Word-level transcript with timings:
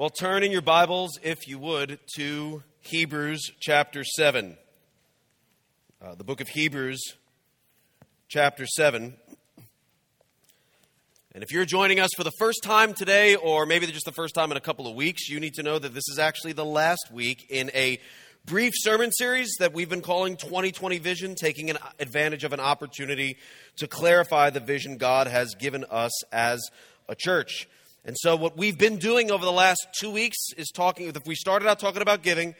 Well, 0.00 0.08
turn 0.08 0.44
in 0.44 0.50
your 0.50 0.62
Bibles, 0.62 1.18
if 1.22 1.46
you 1.46 1.58
would, 1.58 1.98
to 2.16 2.62
Hebrews 2.80 3.50
chapter 3.60 4.02
7. 4.02 4.56
Uh, 6.00 6.14
the 6.14 6.24
book 6.24 6.40
of 6.40 6.48
Hebrews, 6.48 7.16
chapter 8.26 8.64
7. 8.64 9.14
And 11.34 11.44
if 11.44 11.52
you're 11.52 11.66
joining 11.66 12.00
us 12.00 12.08
for 12.16 12.24
the 12.24 12.32
first 12.38 12.62
time 12.62 12.94
today, 12.94 13.36
or 13.36 13.66
maybe 13.66 13.86
just 13.88 14.06
the 14.06 14.12
first 14.12 14.34
time 14.34 14.50
in 14.50 14.56
a 14.56 14.60
couple 14.62 14.86
of 14.86 14.94
weeks, 14.94 15.28
you 15.28 15.38
need 15.38 15.52
to 15.56 15.62
know 15.62 15.78
that 15.78 15.92
this 15.92 16.08
is 16.08 16.18
actually 16.18 16.54
the 16.54 16.64
last 16.64 17.10
week 17.12 17.44
in 17.50 17.70
a 17.74 18.00
brief 18.46 18.72
sermon 18.78 19.12
series 19.12 19.54
that 19.58 19.74
we've 19.74 19.90
been 19.90 20.00
calling 20.00 20.38
2020 20.38 20.96
Vision, 20.96 21.34
taking 21.34 21.68
an 21.68 21.76
advantage 21.98 22.44
of 22.44 22.54
an 22.54 22.60
opportunity 22.60 23.36
to 23.76 23.86
clarify 23.86 24.48
the 24.48 24.60
vision 24.60 24.96
God 24.96 25.26
has 25.26 25.54
given 25.56 25.84
us 25.90 26.24
as 26.32 26.58
a 27.06 27.14
church. 27.14 27.68
And 28.04 28.16
so, 28.18 28.34
what 28.34 28.56
we've 28.56 28.78
been 28.78 28.96
doing 28.96 29.30
over 29.30 29.44
the 29.44 29.52
last 29.52 29.86
two 29.98 30.10
weeks 30.10 30.38
is 30.56 30.68
talking. 30.68 31.08
If 31.08 31.26
we 31.26 31.34
started 31.34 31.68
out 31.68 31.78
talking 31.78 32.00
about 32.00 32.22
giving, 32.22 32.54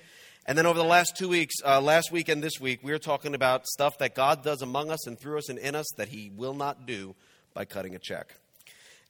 and 0.47 0.59
then 0.59 0.67
over 0.67 0.79
the 0.79 0.85
last 0.85 1.17
two 1.17 1.29
weeks, 1.29 1.55
uh, 1.65 1.81
last 1.81 2.13
week 2.13 2.29
and 2.29 2.43
this 2.43 2.61
week, 2.61 2.81
we 2.83 2.93
are 2.93 2.99
talking 2.99 3.35
about 3.35 3.67
stuff 3.67 3.99
that 3.99 4.15
God 4.15 4.43
does 4.45 4.61
among 4.61 4.91
us 4.91 5.07
and 5.07 5.19
through 5.19 5.39
us 5.39 5.49
and 5.49 5.59
in 5.59 5.75
us 5.75 5.87
that 5.97 6.09
He 6.09 6.31
will 6.35 6.55
not 6.55 6.85
do 6.87 7.15
by 7.55 7.65
cutting 7.65 7.95
a 7.95 7.99
check. 7.99 8.35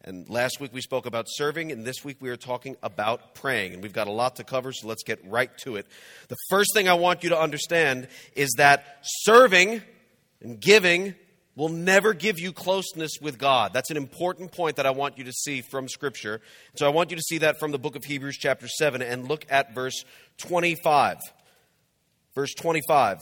And 0.02 0.30
last 0.30 0.60
week 0.60 0.72
we 0.72 0.80
spoke 0.80 1.04
about 1.04 1.26
serving, 1.28 1.72
and 1.72 1.84
this 1.84 2.04
week 2.04 2.18
we 2.20 2.30
are 2.30 2.36
talking 2.36 2.76
about 2.82 3.34
praying. 3.34 3.74
And 3.74 3.82
we've 3.82 3.92
got 3.92 4.06
a 4.06 4.12
lot 4.12 4.36
to 4.36 4.44
cover, 4.44 4.72
so 4.72 4.86
let's 4.86 5.02
get 5.02 5.18
right 5.26 5.50
to 5.58 5.76
it. 5.76 5.86
The 6.28 6.36
first 6.48 6.72
thing 6.74 6.88
I 6.88 6.94
want 6.94 7.22
you 7.22 7.30
to 7.30 7.38
understand 7.38 8.08
is 8.34 8.50
that 8.56 8.98
serving 9.02 9.82
and 10.40 10.58
giving 10.60 11.16
will 11.60 11.68
never 11.68 12.14
give 12.14 12.40
you 12.40 12.54
closeness 12.54 13.18
with 13.20 13.36
God. 13.36 13.74
That's 13.74 13.90
an 13.90 13.98
important 13.98 14.50
point 14.50 14.76
that 14.76 14.86
I 14.86 14.92
want 14.92 15.18
you 15.18 15.24
to 15.24 15.32
see 15.32 15.60
from 15.60 15.90
Scripture. 15.90 16.40
So 16.74 16.86
I 16.86 16.88
want 16.88 17.10
you 17.10 17.18
to 17.18 17.22
see 17.22 17.36
that 17.36 17.58
from 17.58 17.70
the 17.70 17.78
book 17.78 17.96
of 17.96 18.04
Hebrews, 18.04 18.38
chapter 18.38 18.66
7, 18.66 19.02
and 19.02 19.28
look 19.28 19.44
at 19.50 19.74
verse 19.74 20.06
25. 20.38 21.18
Verse 22.34 22.54
25 22.54 23.18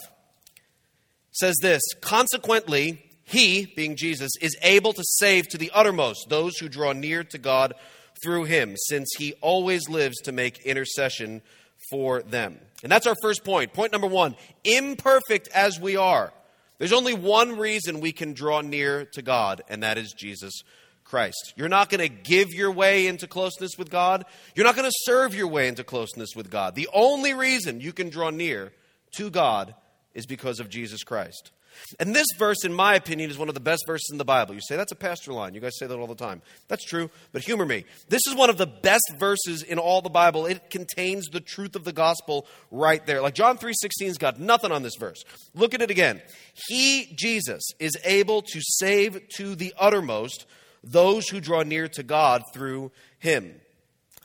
says 1.32 1.56
this 1.60 1.82
Consequently, 2.00 3.02
he, 3.24 3.72
being 3.74 3.96
Jesus, 3.96 4.30
is 4.40 4.56
able 4.62 4.92
to 4.92 5.02
save 5.04 5.48
to 5.48 5.58
the 5.58 5.72
uttermost 5.74 6.28
those 6.28 6.58
who 6.58 6.68
draw 6.68 6.92
near 6.92 7.24
to 7.24 7.38
God 7.38 7.74
through 8.22 8.44
him, 8.44 8.76
since 8.76 9.08
he 9.18 9.32
always 9.40 9.88
lives 9.88 10.16
to 10.20 10.30
make 10.30 10.64
intercession 10.64 11.42
for 11.90 12.22
them. 12.22 12.60
And 12.84 12.92
that's 12.92 13.08
our 13.08 13.16
first 13.20 13.42
point. 13.42 13.72
Point 13.72 13.90
number 13.90 14.06
one 14.06 14.36
imperfect 14.62 15.48
as 15.48 15.80
we 15.80 15.96
are, 15.96 16.32
there's 16.78 16.92
only 16.92 17.14
one 17.14 17.58
reason 17.58 18.00
we 18.00 18.12
can 18.12 18.32
draw 18.32 18.60
near 18.60 19.04
to 19.06 19.22
God, 19.22 19.62
and 19.68 19.82
that 19.82 19.98
is 19.98 20.12
Jesus 20.12 20.62
Christ. 21.04 21.54
You're 21.56 21.68
not 21.68 21.90
going 21.90 22.00
to 22.00 22.08
give 22.08 22.52
your 22.52 22.70
way 22.70 23.06
into 23.06 23.26
closeness 23.26 23.72
with 23.76 23.90
God. 23.90 24.24
You're 24.54 24.66
not 24.66 24.76
going 24.76 24.88
to 24.88 24.96
serve 25.02 25.34
your 25.34 25.48
way 25.48 25.66
into 25.66 25.82
closeness 25.82 26.36
with 26.36 26.50
God. 26.50 26.74
The 26.74 26.88
only 26.92 27.34
reason 27.34 27.80
you 27.80 27.92
can 27.92 28.10
draw 28.10 28.30
near 28.30 28.72
to 29.16 29.30
God 29.30 29.74
is 30.14 30.26
because 30.26 30.60
of 30.60 30.68
Jesus 30.68 31.02
Christ. 31.02 31.50
And 31.98 32.14
this 32.14 32.26
verse, 32.38 32.64
in 32.64 32.72
my 32.72 32.94
opinion, 32.94 33.30
is 33.30 33.38
one 33.38 33.48
of 33.48 33.54
the 33.54 33.60
best 33.60 33.84
verses 33.86 34.08
in 34.12 34.18
the 34.18 34.24
Bible. 34.24 34.54
You 34.54 34.60
say 34.60 34.76
that's 34.76 34.92
a 34.92 34.96
pastor 34.96 35.32
line. 35.32 35.54
You 35.54 35.60
guys 35.60 35.78
say 35.78 35.86
that 35.86 35.96
all 35.96 36.06
the 36.06 36.14
time. 36.14 36.42
That's 36.68 36.84
true, 36.84 37.10
but 37.32 37.42
humor 37.42 37.66
me. 37.66 37.84
This 38.08 38.26
is 38.26 38.34
one 38.34 38.50
of 38.50 38.58
the 38.58 38.66
best 38.66 39.12
verses 39.18 39.62
in 39.62 39.78
all 39.78 40.02
the 40.02 40.10
Bible. 40.10 40.46
It 40.46 40.70
contains 40.70 41.28
the 41.28 41.40
truth 41.40 41.76
of 41.76 41.84
the 41.84 41.92
gospel 41.92 42.46
right 42.70 43.04
there. 43.06 43.20
Like 43.20 43.34
John 43.34 43.58
3:16's 43.58 44.18
got 44.18 44.38
nothing 44.38 44.72
on 44.72 44.82
this 44.82 44.96
verse. 44.96 45.22
Look 45.54 45.74
at 45.74 45.82
it 45.82 45.90
again. 45.90 46.22
He, 46.68 47.14
Jesus, 47.16 47.62
is 47.78 47.96
able 48.04 48.42
to 48.42 48.60
save 48.60 49.28
to 49.36 49.54
the 49.54 49.74
uttermost 49.78 50.46
those 50.84 51.28
who 51.28 51.40
draw 51.40 51.62
near 51.62 51.88
to 51.88 52.02
God 52.02 52.42
through 52.52 52.92
him. 53.18 53.54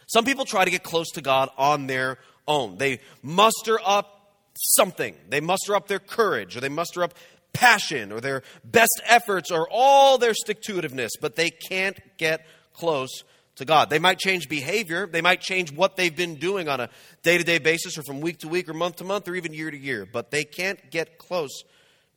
Some 0.08 0.26
people 0.26 0.46
try 0.46 0.66
to 0.66 0.72
get 0.72 0.84
close 0.84 1.10
to 1.12 1.22
God 1.22 1.50
on 1.58 1.88
their 1.88 2.20
own. 2.48 2.78
They 2.78 3.00
muster 3.22 3.80
up 3.84 4.14
something. 4.56 5.16
They 5.30 5.42
muster 5.42 5.76
up 5.76 5.88
their 5.88 6.00
courage 6.00 6.56
or 6.56 6.60
they 6.60 6.70
muster 6.70 7.04
up 7.04 7.16
passion 7.54 8.12
or 8.12 8.20
their 8.20 8.44
best 8.64 9.02
efforts 9.06 9.52
or 9.52 9.68
all 9.72 10.18
their 10.18 10.34
stick 10.34 10.62
to 10.64 10.74
itiveness, 10.74 11.10
but 11.22 11.36
they 11.36 11.50
can't 11.50 12.00
get 12.18 12.46
close 12.74 13.24
to 13.56 13.66
God. 13.66 13.90
They 13.90 14.00
might 14.00 14.18
change 14.18 14.50
behavior, 14.50 15.08
they 15.08 15.22
might 15.22 15.42
change 15.42 15.72
what 15.72 15.96
they've 15.96 16.16
been 16.16 16.36
doing 16.36 16.68
on 16.68 16.80
a 16.80 16.90
day 17.22 17.38
to 17.38 17.44
day 17.44 17.60
basis 17.60 17.98
or 17.98 18.04
from 18.04 18.22
week 18.22 18.40
to 18.40 18.48
week 18.48 18.68
or 18.68 18.74
month 18.74 18.98
to 18.98 19.04
month 19.04 19.28
or 19.28 19.36
even 19.36 19.54
year 19.54 19.70
to 19.70 19.78
year, 19.78 20.08
but 20.12 20.32
they 20.32 20.44
can't 20.44 20.92
get 20.92 21.18
close 21.18 21.64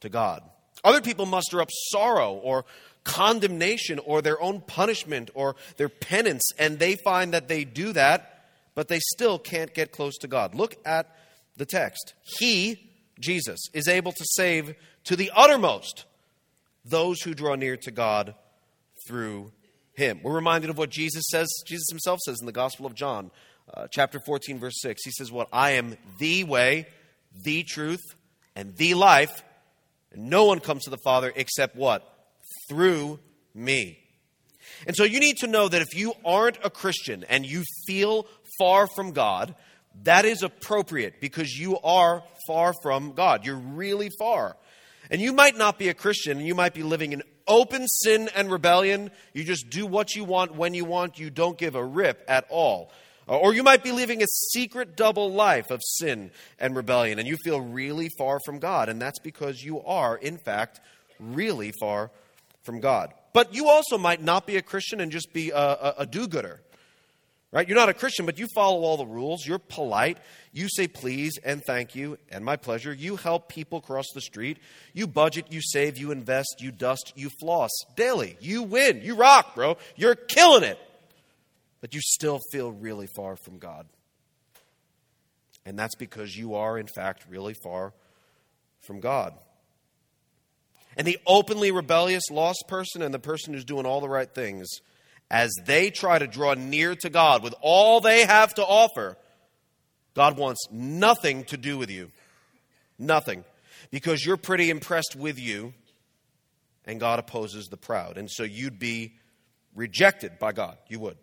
to 0.00 0.08
God. 0.08 0.42
Other 0.82 1.00
people 1.00 1.26
muster 1.26 1.60
up 1.60 1.68
sorrow 1.91 2.32
or 2.34 2.64
condemnation 3.04 3.98
or 4.00 4.20
their 4.20 4.41
own 4.42 4.60
punishment 4.60 5.30
or 5.34 5.56
their 5.76 5.88
penance, 5.88 6.50
and 6.58 6.78
they 6.78 6.97
find 6.97 7.34
that 7.34 7.48
they 7.48 7.64
do 7.64 7.92
that, 7.92 8.48
but 8.74 8.88
they 8.88 9.00
still 9.00 9.38
can't 9.38 9.72
get 9.74 9.92
close 9.92 10.16
to 10.18 10.28
God. 10.28 10.54
Look 10.54 10.76
at 10.84 11.14
the 11.56 11.66
text. 11.66 12.14
He, 12.22 12.91
Jesus, 13.21 13.60
is 13.72 13.88
able 13.88 14.12
to 14.12 14.25
save 14.34 14.75
to 15.04 15.16
the 15.16 15.31
uttermost 15.34 16.04
those 16.84 17.21
who 17.22 17.34
draw 17.34 17.54
near 17.54 17.77
to 17.78 17.91
God 17.91 18.34
through 19.06 19.53
him. 19.94 20.21
We're 20.22 20.34
reminded 20.34 20.71
of 20.71 20.78
what 20.78 20.91
Jesus 20.91 21.25
says, 21.31 21.49
Jesus 21.66 21.87
himself 21.91 22.21
says 22.21 22.38
in 22.41 22.47
the 22.47 22.53
Gospel 22.53 22.87
of 22.87 22.94
John, 22.94 23.31
uh, 23.72 23.88
chapter 23.91 24.21
14, 24.21 24.59
verse 24.59 24.81
6. 24.81 25.03
He 25.04 25.10
says, 25.10 25.32
What? 25.32 25.49
I 25.53 25.72
am 25.72 25.97
the 26.19 26.44
way, 26.44 26.87
the 27.43 27.62
truth, 27.65 28.03
and 28.54 28.77
the 28.77 28.94
life. 28.94 29.43
And 30.12 30.31
no 30.31 30.44
one 30.44 30.60
comes 30.60 30.84
to 30.84 30.91
the 30.91 30.98
Father 30.98 31.33
except 31.34 31.75
what? 31.75 32.03
Through 32.69 33.19
me. 33.54 33.98
And 34.87 34.94
so 34.94 35.04
you 35.04 35.21
need 35.21 35.38
to 35.38 35.47
know 35.47 35.69
that 35.69 35.83
if 35.83 35.97
you 35.97 36.15
aren't 36.25 36.59
a 36.62 36.71
Christian 36.71 37.25
and 37.28 37.47
you 37.47 37.65
feel 37.87 38.27
far 38.59 38.87
from 38.94 39.12
God, 39.12 39.54
that 40.04 40.24
is 40.24 40.42
appropriate 40.42 41.20
because 41.20 41.52
you 41.58 41.78
are 41.80 42.22
far 42.46 42.72
from 42.82 43.12
God. 43.12 43.44
You're 43.44 43.56
really 43.56 44.10
far. 44.18 44.56
And 45.10 45.20
you 45.20 45.32
might 45.32 45.56
not 45.56 45.78
be 45.78 45.88
a 45.88 45.94
Christian, 45.94 46.38
and 46.38 46.46
you 46.46 46.54
might 46.54 46.74
be 46.74 46.82
living 46.82 47.12
in 47.12 47.22
open 47.46 47.86
sin 47.86 48.28
and 48.34 48.50
rebellion. 48.50 49.10
You 49.32 49.44
just 49.44 49.70
do 49.70 49.86
what 49.86 50.14
you 50.14 50.24
want 50.24 50.56
when 50.56 50.74
you 50.74 50.84
want, 50.84 51.18
you 51.18 51.30
don't 51.30 51.56
give 51.56 51.74
a 51.74 51.84
rip 51.84 52.24
at 52.28 52.46
all. 52.50 52.90
Uh, 53.28 53.38
or 53.38 53.52
you 53.52 53.62
might 53.62 53.82
be 53.82 53.90
living 53.90 54.22
a 54.22 54.26
secret 54.26 54.96
double 54.96 55.32
life 55.32 55.70
of 55.70 55.80
sin 55.82 56.30
and 56.60 56.76
rebellion, 56.76 57.18
and 57.18 57.26
you 57.26 57.36
feel 57.36 57.60
really 57.60 58.08
far 58.18 58.38
from 58.44 58.58
God. 58.58 58.88
And 58.88 59.02
that's 59.02 59.18
because 59.18 59.62
you 59.62 59.82
are, 59.82 60.16
in 60.16 60.38
fact, 60.38 60.80
really 61.18 61.72
far 61.80 62.10
from 62.62 62.80
God. 62.80 63.12
But 63.32 63.54
you 63.54 63.68
also 63.68 63.98
might 63.98 64.22
not 64.22 64.46
be 64.46 64.56
a 64.56 64.62
Christian 64.62 65.00
and 65.00 65.10
just 65.10 65.32
be 65.32 65.50
a, 65.50 65.56
a, 65.56 65.94
a 65.98 66.06
do 66.06 66.28
gooder. 66.28 66.60
Right? 67.56 67.66
You're 67.66 67.78
not 67.78 67.88
a 67.88 67.94
Christian, 67.94 68.26
but 68.26 68.38
you 68.38 68.48
follow 68.54 68.82
all 68.82 68.98
the 68.98 69.06
rules. 69.06 69.46
You're 69.46 69.58
polite. 69.58 70.18
You 70.52 70.68
say 70.68 70.88
please 70.88 71.38
and 71.42 71.62
thank 71.64 71.94
you 71.94 72.18
and 72.28 72.44
my 72.44 72.56
pleasure. 72.56 72.92
You 72.92 73.16
help 73.16 73.48
people 73.48 73.80
cross 73.80 74.04
the 74.14 74.20
street. 74.20 74.58
You 74.92 75.06
budget, 75.06 75.46
you 75.48 75.62
save, 75.62 75.96
you 75.96 76.10
invest, 76.10 76.56
you 76.60 76.70
dust, 76.70 77.14
you 77.16 77.30
floss 77.40 77.70
daily. 77.96 78.36
You 78.42 78.62
win. 78.62 79.00
You 79.00 79.14
rock, 79.14 79.54
bro. 79.54 79.78
You're 79.96 80.16
killing 80.16 80.64
it. 80.64 80.78
But 81.80 81.94
you 81.94 82.02
still 82.02 82.40
feel 82.52 82.72
really 82.72 83.08
far 83.16 83.36
from 83.36 83.56
God. 83.56 83.86
And 85.64 85.78
that's 85.78 85.94
because 85.94 86.36
you 86.36 86.56
are, 86.56 86.78
in 86.78 86.88
fact, 86.94 87.24
really 87.26 87.54
far 87.54 87.94
from 88.80 89.00
God. 89.00 89.32
And 90.94 91.06
the 91.06 91.18
openly 91.26 91.70
rebellious, 91.70 92.24
lost 92.30 92.64
person 92.68 93.00
and 93.00 93.14
the 93.14 93.18
person 93.18 93.54
who's 93.54 93.64
doing 93.64 93.86
all 93.86 94.02
the 94.02 94.10
right 94.10 94.30
things 94.30 94.68
as 95.31 95.53
they 95.64 95.91
try 95.91 96.19
to 96.19 96.26
draw 96.26 96.54
near 96.54 96.94
to 96.97 97.10
God 97.10 97.42
with 97.42 97.54
all 97.60 98.00
they 98.00 98.25
have 98.25 98.54
to 98.54 98.64
offer, 98.64 99.16
God 100.14 100.38
wants 100.38 100.66
nothing 100.70 101.44
to 101.44 101.56
do 101.56 101.76
with 101.76 101.91
you. 101.91 102.10
Nothing. 102.98 103.44
Because 103.91 104.24
you're 104.24 104.36
pretty 104.36 104.71
impressed 104.71 105.16
with 105.16 105.39
you, 105.39 105.74
and 106.84 107.00
God 107.00 107.18
opposes 107.18 107.66
the 107.66 107.77
proud. 107.77 108.16
And 108.16 108.30
so 108.30 108.42
you'd 108.42 108.78
be 108.78 109.15
rejected 109.74 110.39
by 110.39 110.53
God. 110.53 110.78
You 110.89 111.00
would. 111.00 111.18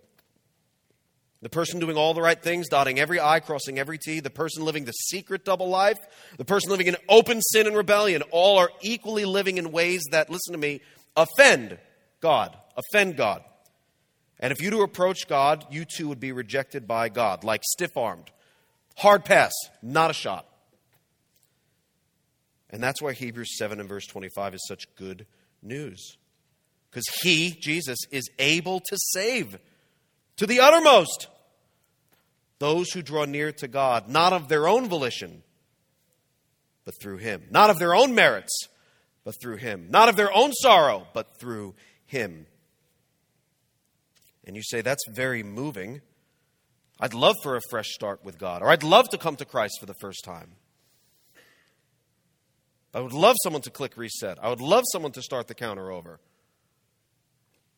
The 1.42 1.50
person 1.50 1.80
doing 1.80 1.98
all 1.98 2.14
the 2.14 2.22
right 2.22 2.42
things, 2.42 2.70
dotting 2.70 3.00
every 3.00 3.20
I, 3.20 3.42
crossing 3.42 3.78
every 3.78 3.98
T, 3.98 4.22
the 4.22 4.30
person 4.30 4.64
living 4.64 4.86
the 4.86 4.92
secret 4.94 5.44
double 5.44 5.68
life, 5.68 6.00
the 6.38 6.46
person 6.46 6.72
living 6.72 6.88
in 6.88 6.96
open 7.10 7.42
sin 7.42 7.68
and 7.68 7.76
rebellion, 7.76 8.22
all 8.32 8.58
are 8.60 8.70
equally 8.82 9.26
living 9.26 9.58
in 9.58 9.72
ways 9.74 10.04
that, 10.12 10.30
listen 10.30 10.54
to 10.54 10.58
me, 10.58 10.80
offend 11.18 11.78
God. 12.22 12.56
Offend 12.78 13.18
God. 13.18 13.44
And 14.44 14.52
if 14.52 14.62
you 14.62 14.72
to 14.72 14.82
approach 14.82 15.26
God, 15.30 15.66
you 15.72 15.86
too 15.86 16.10
would 16.10 16.20
be 16.20 16.34
rejected 16.34 16.86
by 16.86 17.08
God, 17.08 17.46
like 17.46 17.62
stiff 17.64 17.96
armed. 17.96 18.30
Hard 18.98 19.24
pass, 19.24 19.54
not 19.82 20.12
a 20.12 20.14
shot. 20.14 20.46
And 22.70 22.84
that's 22.84 23.02
why 23.02 23.14
Hebrews 23.14 23.58
7 23.58 23.80
and 23.80 23.88
verse 23.88 24.06
25 24.06 24.56
is 24.56 24.66
such 24.68 24.94
good 24.98 25.26
news. 25.62 26.18
Because 26.90 27.06
he, 27.22 27.52
Jesus, 27.52 27.98
is 28.12 28.30
able 28.38 28.82
to 28.82 28.98
save 29.14 29.58
to 30.36 30.46
the 30.46 30.60
uttermost 30.60 31.28
those 32.60 32.92
who 32.92 33.02
draw 33.02 33.24
near 33.24 33.54
to 33.54 33.70
God, 33.70 34.10
not 34.10 34.34
of 34.34 34.50
their 34.50 34.68
own 34.68 34.90
volition, 34.90 35.42
but 36.84 36.96
through 37.02 37.20
him. 37.20 37.44
Not 37.50 37.70
of 37.70 37.80
their 37.80 37.96
own 37.96 38.14
merits, 38.14 38.68
but 39.24 39.40
through 39.40 39.58
him. 39.58 39.88
Not 39.90 40.10
of 40.10 40.18
their 40.18 40.36
own 40.36 40.52
sorrow, 40.52 41.08
but 41.14 41.38
through 41.38 41.76
him. 42.08 42.46
And 44.46 44.56
you 44.56 44.64
say, 44.64 44.82
that's 44.82 45.04
very 45.10 45.44
moving. 45.44 46.02
I'd 47.00 47.14
love 47.14 47.36
for 47.44 47.56
a 47.56 47.62
fresh 47.70 47.90
start 47.90 48.24
with 48.24 48.38
God, 48.38 48.62
or 48.62 48.70
I'd 48.70 48.84
love 48.84 49.10
to 49.10 49.18
come 49.18 49.36
to 49.38 49.46
Christ 49.46 49.78
for 49.80 49.86
the 49.86 49.96
first 49.96 50.24
time. 50.24 50.52
I 52.94 53.00
would 53.00 53.14
love 53.14 53.36
someone 53.44 53.64
to 53.64 53.72
click 53.72 53.98
reset. 53.98 54.38
I 54.42 54.50
would 54.50 54.62
love 54.62 54.84
someone 54.92 55.12
to 55.14 55.22
start 55.22 55.48
the 55.48 55.56
counter 55.56 55.92
over. 55.92 56.20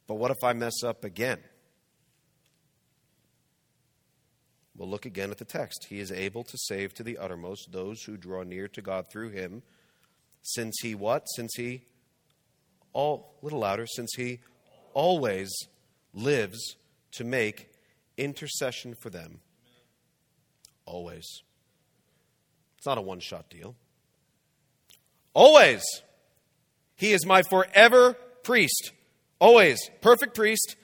But 0.08 0.16
what 0.16 0.32
if 0.32 0.44
I 0.44 0.54
mess 0.54 0.84
up 0.84 1.04
again? 1.04 1.40
We'll 4.78 4.90
look 4.90 5.06
again 5.06 5.32
at 5.32 5.38
the 5.38 5.46
text. 5.46 5.88
He 5.90 6.00
is 6.00 6.12
able 6.12 6.44
to 6.44 6.58
save 6.58 6.94
to 6.96 7.04
the 7.04 7.18
uttermost 7.18 7.72
those 7.72 8.04
who 8.04 8.18
draw 8.18 8.44
near 8.44 8.68
to 8.70 8.82
God 8.82 9.10
through 9.10 9.30
him, 9.30 9.64
since 10.42 10.76
he 10.82 10.96
what? 10.96 11.24
Since 11.30 11.54
he 11.56 11.86
all 12.92 13.38
a 13.42 13.46
little 13.46 13.60
louder, 13.60 13.88
since 13.88 14.12
he 14.16 14.42
always 14.94 15.50
lives 16.16 16.78
to 17.12 17.24
make 17.24 17.70
intercession 18.18 18.96
for 18.96 19.12
them. 19.12 19.42
Always. 20.86 21.44
It's 22.78 22.88
not 22.88 22.98
a 22.98 23.02
one 23.02 23.20
shot 23.20 23.50
deal. 23.50 23.76
Always. 25.34 25.84
He 26.96 27.12
is 27.12 27.26
my 27.26 27.44
forever 27.44 28.14
priest. 28.44 28.92
Always. 29.40 29.78
Perfect 30.02 30.34
priest. 30.34 30.76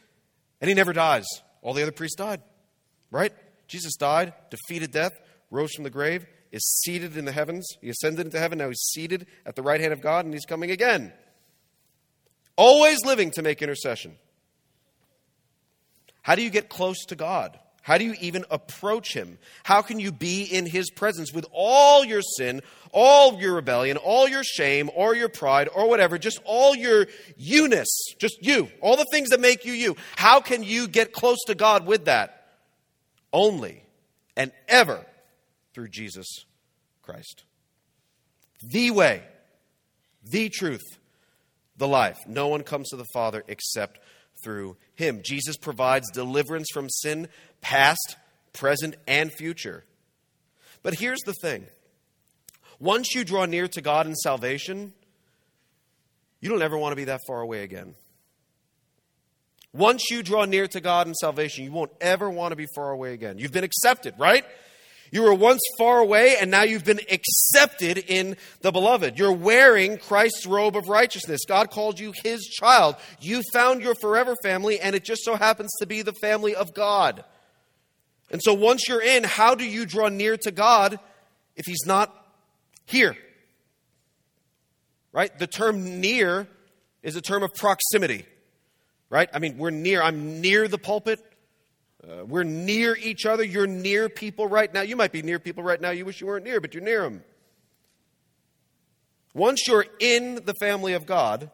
And 0.60 0.70
he 0.70 0.76
never 0.76 0.94
dies. 0.94 1.26
All 1.62 1.74
the 1.74 1.82
other 1.82 1.92
priests 1.92 2.18
died. 2.18 2.42
Right? 3.10 3.34
Jesus 3.68 3.96
died, 3.96 4.34
defeated 4.50 4.92
death, 4.92 5.14
rose 5.50 5.72
from 5.74 5.86
the 5.86 5.90
grave, 5.90 6.26
is 6.52 6.82
seated 6.84 7.16
in 7.16 7.26
the 7.26 7.32
heavens. 7.32 7.66
He 7.80 7.90
ascended 7.90 8.26
into 8.26 8.38
heaven. 8.38 8.58
Now 8.58 8.68
he's 8.68 8.90
seated 8.94 9.28
at 9.46 9.56
the 9.56 9.62
right 9.62 9.80
hand 9.80 9.94
of 9.94 10.02
God, 10.02 10.26
and 10.26 10.34
he's 10.34 10.46
coming 10.46 10.72
again. 10.72 11.14
Always 12.58 13.06
living 13.06 13.32
to 13.32 13.42
make 13.42 13.62
intercession. 13.62 14.18
How 16.22 16.36
do 16.36 16.42
you 16.42 16.50
get 16.50 16.70
close 16.70 17.06
to 17.06 17.16
God? 17.16 17.58
How 17.82 17.98
do 17.98 18.06
you 18.06 18.16
even 18.22 18.46
approach 18.52 19.14
Him? 19.14 19.40
How 19.64 19.82
can 19.82 20.00
you 20.00 20.12
be 20.12 20.44
in 20.44 20.68
His 20.68 20.92
presence 20.92 21.34
with 21.34 21.46
all 21.52 22.06
your 22.06 22.22
sin, 22.22 22.62
all 22.92 23.40
your 23.40 23.56
rebellion, 23.56 23.98
all 23.98 24.28
your 24.28 24.44
shame, 24.44 24.90
or 24.94 25.16
your 25.16 25.30
pride, 25.30 25.68
or 25.74 25.90
whatever, 25.90 26.20
just 26.20 26.40
all 26.46 26.76
your 26.76 27.08
you 27.38 27.68
just 28.20 28.38
you, 28.42 28.70
all 28.82 28.98
the 28.98 29.08
things 29.12 29.30
that 29.30 29.40
make 29.40 29.66
you 29.66 29.74
you? 29.74 29.96
How 30.16 30.42
can 30.42 30.64
you 30.64 30.88
get 30.88 31.12
close 31.12 31.40
to 31.48 31.56
God 31.56 31.88
with 31.88 32.06
that? 32.06 32.38
Only 33.34 33.84
and 34.38 34.52
ever 34.68 35.04
through 35.74 35.88
Jesus 35.90 36.46
Christ. 37.02 37.46
The 38.62 38.92
way, 38.92 39.24
the 40.24 40.50
truth, 40.50 41.00
the 41.78 41.88
life. 41.88 42.20
No 42.28 42.48
one 42.48 42.62
comes 42.62 42.90
to 42.90 42.96
the 42.96 43.08
Father 43.12 43.44
except 43.48 44.00
through 44.44 44.78
him. 44.96 45.22
Jesus 45.24 45.58
provides 45.58 46.10
deliverance 46.12 46.68
from 46.74 46.90
sin, 46.90 47.28
past, 47.62 48.16
present, 48.54 48.96
and 49.08 49.32
future. 49.32 49.84
But 50.84 50.96
here's 50.96 51.22
the 51.22 51.34
thing 51.42 51.68
once 52.80 53.14
you 53.14 53.24
draw 53.24 53.46
near 53.46 53.68
to 53.70 53.82
God 53.82 54.08
in 54.08 54.16
salvation, 54.16 54.94
you 56.40 56.50
don't 56.50 56.62
ever 56.62 56.78
want 56.78 56.94
to 56.94 56.96
be 56.96 57.06
that 57.06 57.22
far 57.28 57.42
away 57.42 57.64
again. 57.64 57.96
Once 59.74 60.10
you 60.12 60.22
draw 60.22 60.44
near 60.46 60.68
to 60.68 60.82
God 60.82 61.08
in 61.08 61.14
salvation, 61.14 61.64
you 61.64 61.72
won't 61.72 61.92
ever 62.02 62.30
want 62.30 62.52
to 62.52 62.56
be 62.56 62.68
far 62.76 62.92
away 62.92 63.14
again. 63.14 63.38
You've 63.38 63.54
been 63.54 63.64
accepted, 63.64 64.16
right? 64.18 64.44
You 65.12 65.24
were 65.24 65.34
once 65.34 65.60
far 65.78 66.00
away, 66.00 66.38
and 66.40 66.50
now 66.50 66.64
you've 66.64 66.86
been 66.86 67.02
accepted 67.12 67.98
in 67.98 68.38
the 68.62 68.72
beloved. 68.72 69.20
You're 69.20 69.34
wearing 69.34 69.98
Christ's 69.98 70.46
robe 70.46 70.78
of 70.78 70.88
righteousness. 70.88 71.42
God 71.46 71.70
called 71.70 72.00
you 72.00 72.14
his 72.24 72.46
child. 72.46 72.96
You 73.20 73.42
found 73.52 73.82
your 73.82 73.94
forever 73.96 74.38
family, 74.42 74.80
and 74.80 74.96
it 74.96 75.04
just 75.04 75.26
so 75.26 75.36
happens 75.36 75.70
to 75.80 75.86
be 75.86 76.02
the 76.02 76.14
family 76.14 76.56
of 76.56 76.74
God. 76.74 77.26
And 78.32 78.42
so 78.42 78.54
once 78.54 78.88
you're 78.88 79.02
in, 79.02 79.26
how 79.26 79.54
do 79.54 79.66
you 79.66 79.86
draw 79.86 80.08
near 80.08 80.38
to 80.38 80.52
God 80.52 80.98
if 81.58 81.66
he's 81.66 81.86
not 81.86 82.16
here? 82.86 83.18
Right? 85.12 85.38
The 85.38 85.48
term 85.48 86.00
near 86.00 86.48
is 87.04 87.18
a 87.18 87.22
term 87.22 87.44
of 87.44 87.54
proximity. 87.54 88.26
Right? 89.10 89.30
I 89.34 89.40
mean, 89.40 89.58
we're 89.58 89.72
near. 89.72 90.02
I'm 90.02 90.40
near 90.40 90.70
the 90.70 90.78
pulpit. 90.78 91.20
Uh, 92.04 92.26
we're 92.26 92.44
near 92.44 92.96
each 92.96 93.26
other. 93.26 93.44
You're 93.44 93.68
near 93.68 94.10
people 94.10 94.48
right 94.48 94.74
now. 94.74 94.82
You 94.82 94.96
might 94.96 95.12
be 95.12 95.22
near 95.22 95.40
people 95.40 95.64
right 95.64 95.80
now 95.80 95.92
you 95.92 96.06
wish 96.06 96.20
you 96.20 96.28
weren't 96.28 96.46
near, 96.46 96.60
but 96.60 96.74
you're 96.74 96.84
near 96.84 97.02
them. 97.02 97.24
Once 99.34 99.68
you're 99.68 99.86
in 100.00 100.36
the 100.46 100.54
family 100.60 100.94
of 100.94 101.06
God, 101.06 101.50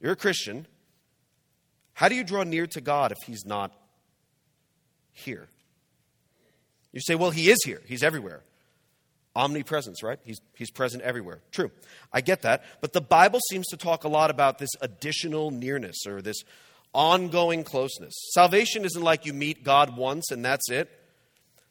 you're 0.00 0.12
a 0.12 0.16
Christian. 0.16 0.66
How 1.94 2.08
do 2.08 2.14
you 2.14 2.24
draw 2.24 2.42
near 2.42 2.66
to 2.68 2.80
God 2.80 3.12
if 3.12 3.18
He's 3.26 3.46
not 3.46 3.72
here? 5.12 5.48
You 6.92 7.00
say, 7.00 7.14
well, 7.14 7.30
He 7.30 7.50
is 7.50 7.58
here, 7.64 7.80
He's 7.86 8.02
everywhere. 8.02 8.42
Omnipresence, 9.36 10.02
right? 10.02 10.18
He's, 10.24 10.40
he's 10.54 10.72
present 10.72 11.04
everywhere. 11.04 11.40
True. 11.52 11.70
I 12.12 12.20
get 12.20 12.42
that. 12.42 12.64
But 12.80 12.92
the 12.92 13.00
Bible 13.00 13.38
seems 13.48 13.68
to 13.68 13.76
talk 13.76 14.02
a 14.02 14.08
lot 14.08 14.28
about 14.28 14.58
this 14.58 14.70
additional 14.80 15.52
nearness 15.52 16.04
or 16.04 16.20
this 16.20 16.42
ongoing 16.92 17.64
closeness. 17.64 18.14
Salvation 18.32 18.84
isn't 18.84 19.02
like 19.02 19.26
you 19.26 19.32
meet 19.32 19.64
God 19.64 19.96
once 19.96 20.30
and 20.30 20.44
that's 20.44 20.70
it. 20.70 20.90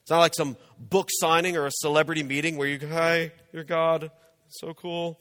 It's 0.01 0.11
not 0.11 0.19
like 0.19 0.33
some 0.33 0.57
book 0.79 1.09
signing 1.11 1.55
or 1.55 1.65
a 1.65 1.71
celebrity 1.71 2.23
meeting 2.23 2.57
where 2.57 2.67
you 2.67 2.77
go, 2.77 2.87
Hi, 2.87 3.31
you're 3.51 3.63
God. 3.63 4.11
So 4.49 4.73
cool. 4.73 5.19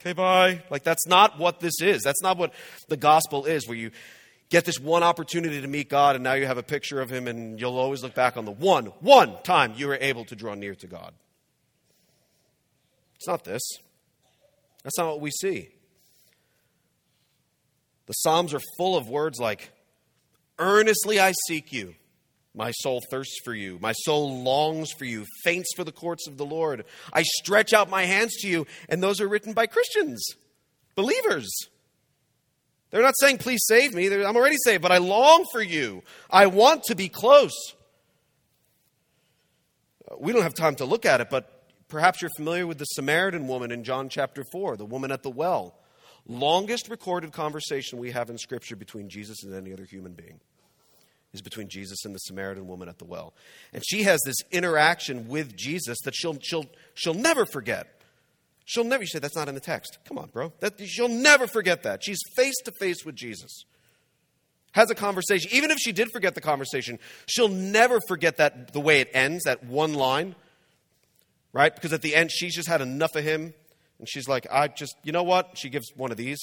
Okay, 0.00 0.14
bye. 0.14 0.62
Like, 0.70 0.82
that's 0.82 1.06
not 1.06 1.38
what 1.38 1.60
this 1.60 1.74
is. 1.82 2.02
That's 2.02 2.22
not 2.22 2.38
what 2.38 2.54
the 2.88 2.96
gospel 2.96 3.44
is, 3.44 3.68
where 3.68 3.76
you 3.76 3.90
get 4.48 4.64
this 4.64 4.80
one 4.80 5.02
opportunity 5.02 5.60
to 5.60 5.68
meet 5.68 5.88
God 5.88 6.16
and 6.16 6.24
now 6.24 6.32
you 6.32 6.46
have 6.46 6.58
a 6.58 6.62
picture 6.62 7.00
of 7.00 7.10
Him 7.10 7.28
and 7.28 7.60
you'll 7.60 7.78
always 7.78 8.02
look 8.02 8.14
back 8.14 8.36
on 8.36 8.46
the 8.46 8.50
one, 8.50 8.86
one 9.00 9.36
time 9.44 9.74
you 9.76 9.86
were 9.86 9.98
able 10.00 10.24
to 10.24 10.34
draw 10.34 10.54
near 10.54 10.74
to 10.74 10.86
God. 10.86 11.12
It's 13.16 13.28
not 13.28 13.44
this. 13.44 13.62
That's 14.82 14.96
not 14.96 15.08
what 15.08 15.20
we 15.20 15.30
see. 15.30 15.68
The 18.10 18.14
Psalms 18.14 18.52
are 18.54 18.60
full 18.76 18.96
of 18.96 19.08
words 19.08 19.38
like, 19.38 19.70
Earnestly 20.58 21.20
I 21.20 21.32
seek 21.46 21.72
you. 21.72 21.94
My 22.56 22.72
soul 22.72 23.00
thirsts 23.08 23.38
for 23.44 23.54
you. 23.54 23.78
My 23.80 23.92
soul 23.92 24.42
longs 24.42 24.90
for 24.90 25.04
you, 25.04 25.24
faints 25.44 25.68
for 25.76 25.84
the 25.84 25.92
courts 25.92 26.26
of 26.26 26.36
the 26.36 26.44
Lord. 26.44 26.86
I 27.12 27.22
stretch 27.22 27.72
out 27.72 27.88
my 27.88 28.06
hands 28.06 28.34
to 28.38 28.48
you. 28.48 28.66
And 28.88 29.00
those 29.00 29.20
are 29.20 29.28
written 29.28 29.52
by 29.52 29.68
Christians, 29.68 30.28
believers. 30.96 31.48
They're 32.90 33.00
not 33.00 33.14
saying, 33.16 33.38
please 33.38 33.60
save 33.68 33.94
me. 33.94 34.08
They're, 34.08 34.26
I'm 34.26 34.36
already 34.36 34.58
saved, 34.64 34.82
but 34.82 34.90
I 34.90 34.98
long 34.98 35.46
for 35.52 35.62
you. 35.62 36.02
I 36.28 36.48
want 36.48 36.82
to 36.86 36.96
be 36.96 37.08
close. 37.08 37.54
Uh, 40.10 40.16
we 40.18 40.32
don't 40.32 40.42
have 40.42 40.54
time 40.54 40.74
to 40.74 40.84
look 40.84 41.06
at 41.06 41.20
it, 41.20 41.30
but 41.30 41.62
perhaps 41.86 42.22
you're 42.22 42.32
familiar 42.36 42.66
with 42.66 42.78
the 42.78 42.86
Samaritan 42.86 43.46
woman 43.46 43.70
in 43.70 43.84
John 43.84 44.08
chapter 44.08 44.42
4, 44.50 44.78
the 44.78 44.84
woman 44.84 45.12
at 45.12 45.22
the 45.22 45.30
well 45.30 45.79
longest 46.30 46.88
recorded 46.88 47.32
conversation 47.32 47.98
we 47.98 48.12
have 48.12 48.30
in 48.30 48.38
Scripture 48.38 48.76
between 48.76 49.08
Jesus 49.08 49.42
and 49.42 49.54
any 49.54 49.72
other 49.72 49.84
human 49.84 50.12
being 50.12 50.40
is 51.32 51.42
between 51.42 51.68
Jesus 51.68 52.04
and 52.04 52.14
the 52.14 52.18
Samaritan 52.18 52.66
woman 52.66 52.88
at 52.88 52.98
the 52.98 53.04
well. 53.04 53.34
And 53.72 53.84
she 53.86 54.02
has 54.02 54.20
this 54.24 54.36
interaction 54.50 55.28
with 55.28 55.56
Jesus 55.56 55.98
that 56.04 56.14
she'll, 56.14 56.38
she'll, 56.40 56.66
she'll 56.94 57.14
never 57.14 57.46
forget. 57.46 58.00
She'll 58.64 58.84
never, 58.84 59.02
you 59.02 59.08
say, 59.08 59.18
that's 59.18 59.36
not 59.36 59.48
in 59.48 59.54
the 59.54 59.60
text. 59.60 59.98
Come 60.06 60.18
on, 60.18 60.28
bro. 60.28 60.52
That, 60.60 60.80
she'll 60.80 61.08
never 61.08 61.46
forget 61.46 61.82
that. 61.84 62.04
She's 62.04 62.20
face 62.36 62.56
to 62.64 62.72
face 62.72 63.04
with 63.04 63.14
Jesus. 63.14 63.64
Has 64.72 64.90
a 64.90 64.94
conversation. 64.94 65.50
Even 65.52 65.70
if 65.70 65.78
she 65.78 65.90
did 65.90 66.10
forget 66.12 66.34
the 66.34 66.40
conversation, 66.40 66.98
she'll 67.26 67.48
never 67.48 68.00
forget 68.06 68.36
that 68.36 68.72
the 68.72 68.80
way 68.80 69.00
it 69.00 69.10
ends, 69.12 69.44
that 69.44 69.64
one 69.64 69.94
line, 69.94 70.36
right? 71.52 71.74
Because 71.74 71.92
at 71.92 72.02
the 72.02 72.14
end, 72.14 72.30
she's 72.30 72.54
just 72.54 72.68
had 72.68 72.80
enough 72.80 73.16
of 73.16 73.24
him. 73.24 73.54
And 74.00 74.08
she's 74.08 74.26
like, 74.26 74.46
I 74.50 74.68
just, 74.68 74.96
you 75.04 75.12
know 75.12 75.22
what? 75.22 75.58
She 75.58 75.68
gives 75.68 75.92
one 75.94 76.10
of 76.10 76.16
these. 76.16 76.38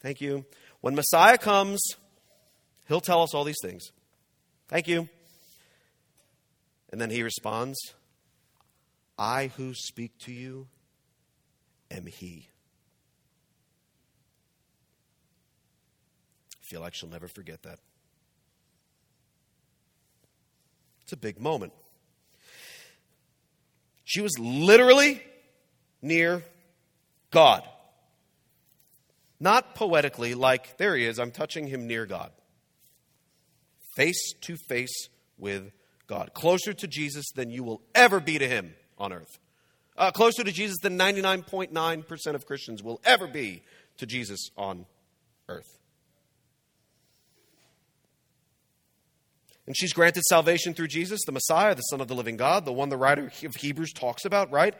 Thank 0.00 0.20
you. 0.20 0.44
When 0.80 0.96
Messiah 0.96 1.38
comes, 1.38 1.80
he'll 2.88 3.00
tell 3.00 3.22
us 3.22 3.34
all 3.34 3.44
these 3.44 3.60
things. 3.62 3.84
Thank 4.66 4.88
you. 4.88 5.08
And 6.90 7.00
then 7.00 7.10
he 7.10 7.22
responds, 7.22 7.78
I 9.16 9.52
who 9.56 9.74
speak 9.74 10.18
to 10.20 10.32
you 10.32 10.66
am 11.88 12.06
he. 12.06 12.48
I 16.60 16.64
feel 16.64 16.80
like 16.80 16.94
she'll 16.94 17.08
never 17.08 17.28
forget 17.28 17.62
that. 17.62 17.78
It's 21.02 21.12
a 21.12 21.16
big 21.16 21.40
moment. 21.40 21.72
She 24.06 24.20
was 24.20 24.38
literally 24.38 25.20
near 26.00 26.44
God. 27.32 27.68
Not 29.40 29.74
poetically, 29.74 30.34
like, 30.34 30.76
there 30.78 30.94
he 30.94 31.04
is, 31.04 31.18
I'm 31.18 31.32
touching 31.32 31.66
him 31.66 31.88
near 31.88 32.06
God. 32.06 32.30
Face 33.96 34.32
to 34.42 34.56
face 34.68 35.08
with 35.36 35.72
God. 36.06 36.34
Closer 36.34 36.72
to 36.72 36.86
Jesus 36.86 37.26
than 37.34 37.50
you 37.50 37.64
will 37.64 37.82
ever 37.96 38.20
be 38.20 38.38
to 38.38 38.46
him 38.46 38.76
on 38.96 39.12
earth. 39.12 39.40
Uh, 39.96 40.12
closer 40.12 40.44
to 40.44 40.52
Jesus 40.52 40.76
than 40.80 40.96
99.9% 40.96 42.34
of 42.34 42.46
Christians 42.46 42.84
will 42.84 43.00
ever 43.04 43.26
be 43.26 43.62
to 43.96 44.06
Jesus 44.06 44.50
on 44.56 44.86
earth. 45.48 45.78
And 49.66 49.76
she's 49.76 49.92
granted 49.92 50.22
salvation 50.22 50.74
through 50.74 50.88
Jesus, 50.88 51.20
the 51.26 51.32
Messiah, 51.32 51.74
the 51.74 51.82
Son 51.82 52.00
of 52.00 52.08
the 52.08 52.14
living 52.14 52.36
God, 52.36 52.64
the 52.64 52.72
one 52.72 52.88
the 52.88 52.96
writer 52.96 53.30
of 53.44 53.54
Hebrews 53.56 53.92
talks 53.92 54.24
about, 54.24 54.52
right? 54.52 54.74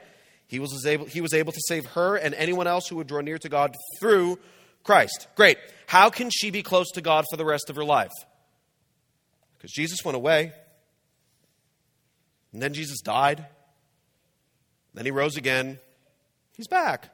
He 0.47 0.61
was 0.61 0.87
able, 0.87 1.07
he 1.07 1.21
was 1.21 1.35
able 1.35 1.53
to 1.53 1.61
save 1.67 1.87
her 1.87 2.17
and 2.17 2.35
anyone 2.35 2.69
else 2.69 2.89
who 2.89 2.97
would 2.97 3.09
draw 3.09 3.21
near 3.21 3.39
to 3.39 3.49
God 3.49 3.75
through 3.99 4.39
Christ. 4.85 5.27
Great. 5.35 5.59
How 5.87 6.09
can 6.11 6.31
she 6.31 6.51
be 6.51 6.63
close 6.63 6.91
to 6.93 7.01
God 7.01 7.25
for 7.31 7.37
the 7.37 7.45
rest 7.45 7.69
of 7.69 7.77
her 7.77 7.85
life? 7.85 8.13
Because 9.59 9.73
Jesus 9.73 10.05
went 10.05 10.17
away. 10.17 10.53
And 12.53 12.63
then 12.63 12.73
Jesus 12.73 13.01
died. 13.01 13.45
Then 14.95 15.05
he 15.05 15.11
rose 15.11 15.37
again. 15.37 15.81
He's 16.57 16.69
back. 16.69 17.11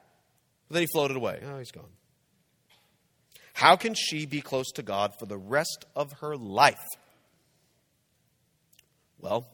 But 0.68 0.74
then 0.74 0.82
he 0.82 0.88
floated 0.92 1.16
away. 1.16 1.40
Oh, 1.44 1.58
he's 1.58 1.72
gone. 1.72 1.90
How 3.54 3.76
can 3.76 3.94
she 3.94 4.26
be 4.26 4.40
close 4.40 4.70
to 4.72 4.82
God 4.82 5.14
for 5.18 5.26
the 5.26 5.38
rest 5.38 5.84
of 5.96 6.12
her 6.20 6.36
life? 6.36 6.78
Well, 9.22 9.46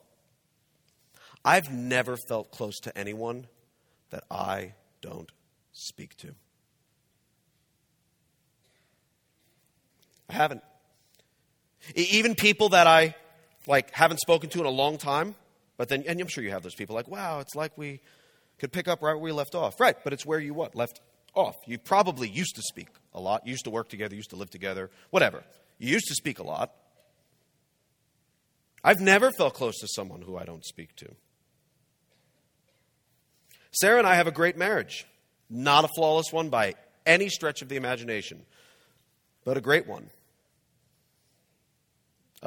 I've 1.44 1.70
never 1.70 2.16
felt 2.16 2.50
close 2.50 2.80
to 2.80 2.98
anyone 2.98 3.46
that 4.10 4.24
I 4.30 4.72
don't 5.02 5.30
speak 5.72 6.16
to. 6.16 6.34
I 10.28 10.32
haven't. 10.32 10.62
Even 11.94 12.34
people 12.34 12.70
that 12.70 12.86
I 12.86 13.14
like 13.66 13.90
haven't 13.92 14.20
spoken 14.20 14.48
to 14.50 14.60
in 14.60 14.66
a 14.66 14.70
long 14.70 14.98
time, 14.98 15.34
but 15.76 15.88
then 15.88 16.02
and 16.06 16.20
I'm 16.20 16.28
sure 16.28 16.42
you 16.42 16.50
have 16.50 16.62
those 16.62 16.74
people 16.74 16.96
like, 16.96 17.08
wow, 17.08 17.40
it's 17.40 17.54
like 17.54 17.76
we 17.76 18.00
could 18.58 18.72
pick 18.72 18.88
up 18.88 19.02
right 19.02 19.12
where 19.12 19.18
we 19.18 19.32
left 19.32 19.54
off. 19.54 19.78
Right, 19.78 19.96
but 20.02 20.12
it's 20.12 20.26
where 20.26 20.40
you 20.40 20.54
what? 20.54 20.74
Left 20.74 21.00
off. 21.34 21.56
You 21.66 21.78
probably 21.78 22.28
used 22.28 22.56
to 22.56 22.62
speak 22.62 22.88
a 23.12 23.20
lot, 23.20 23.46
you 23.46 23.52
used 23.52 23.64
to 23.64 23.70
work 23.70 23.88
together, 23.90 24.14
used 24.14 24.30
to 24.30 24.36
live 24.36 24.50
together, 24.50 24.90
whatever. 25.10 25.44
You 25.78 25.92
used 25.92 26.08
to 26.08 26.14
speak 26.14 26.38
a 26.38 26.42
lot. 26.42 26.72
I've 28.84 29.00
never 29.00 29.30
felt 29.30 29.54
close 29.54 29.78
to 29.80 29.88
someone 29.88 30.22
who 30.22 30.36
I 30.36 30.44
don't 30.44 30.64
speak 30.64 30.94
to. 30.96 31.08
Sarah 33.72 33.98
and 33.98 34.06
I 34.06 34.14
have 34.14 34.26
a 34.26 34.32
great 34.32 34.56
marriage. 34.56 35.06
Not 35.50 35.84
a 35.84 35.88
flawless 35.88 36.32
one 36.32 36.48
by 36.48 36.74
any 37.06 37.28
stretch 37.28 37.62
of 37.62 37.68
the 37.68 37.76
imagination, 37.76 38.42
but 39.44 39.56
a 39.56 39.60
great 39.60 39.86
one. 39.86 40.10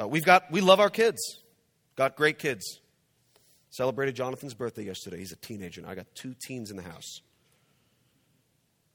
Uh, 0.00 0.08
we've 0.08 0.24
got, 0.24 0.50
we 0.50 0.60
love 0.60 0.80
our 0.80 0.90
kids. 0.90 1.20
Got 1.96 2.16
great 2.16 2.38
kids. 2.38 2.80
Celebrated 3.70 4.14
Jonathan's 4.14 4.54
birthday 4.54 4.84
yesterday. 4.84 5.18
He's 5.18 5.32
a 5.32 5.36
teenager, 5.36 5.82
I 5.86 5.94
got 5.94 6.06
two 6.14 6.34
teens 6.46 6.70
in 6.70 6.76
the 6.76 6.82
house. 6.82 7.20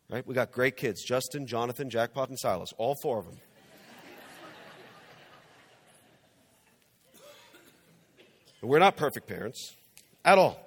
Right? 0.09 0.25
We 0.25 0.33
got 0.33 0.51
great 0.51 0.77
kids 0.77 1.03
Justin, 1.03 1.47
Jonathan, 1.47 1.89
Jackpot, 1.89 2.29
and 2.29 2.39
Silas. 2.39 2.73
All 2.77 2.95
four 3.01 3.19
of 3.19 3.25
them. 3.25 3.37
We're 8.61 8.79
not 8.79 8.97
perfect 8.97 9.27
parents 9.27 9.75
at 10.25 10.37
all. 10.37 10.59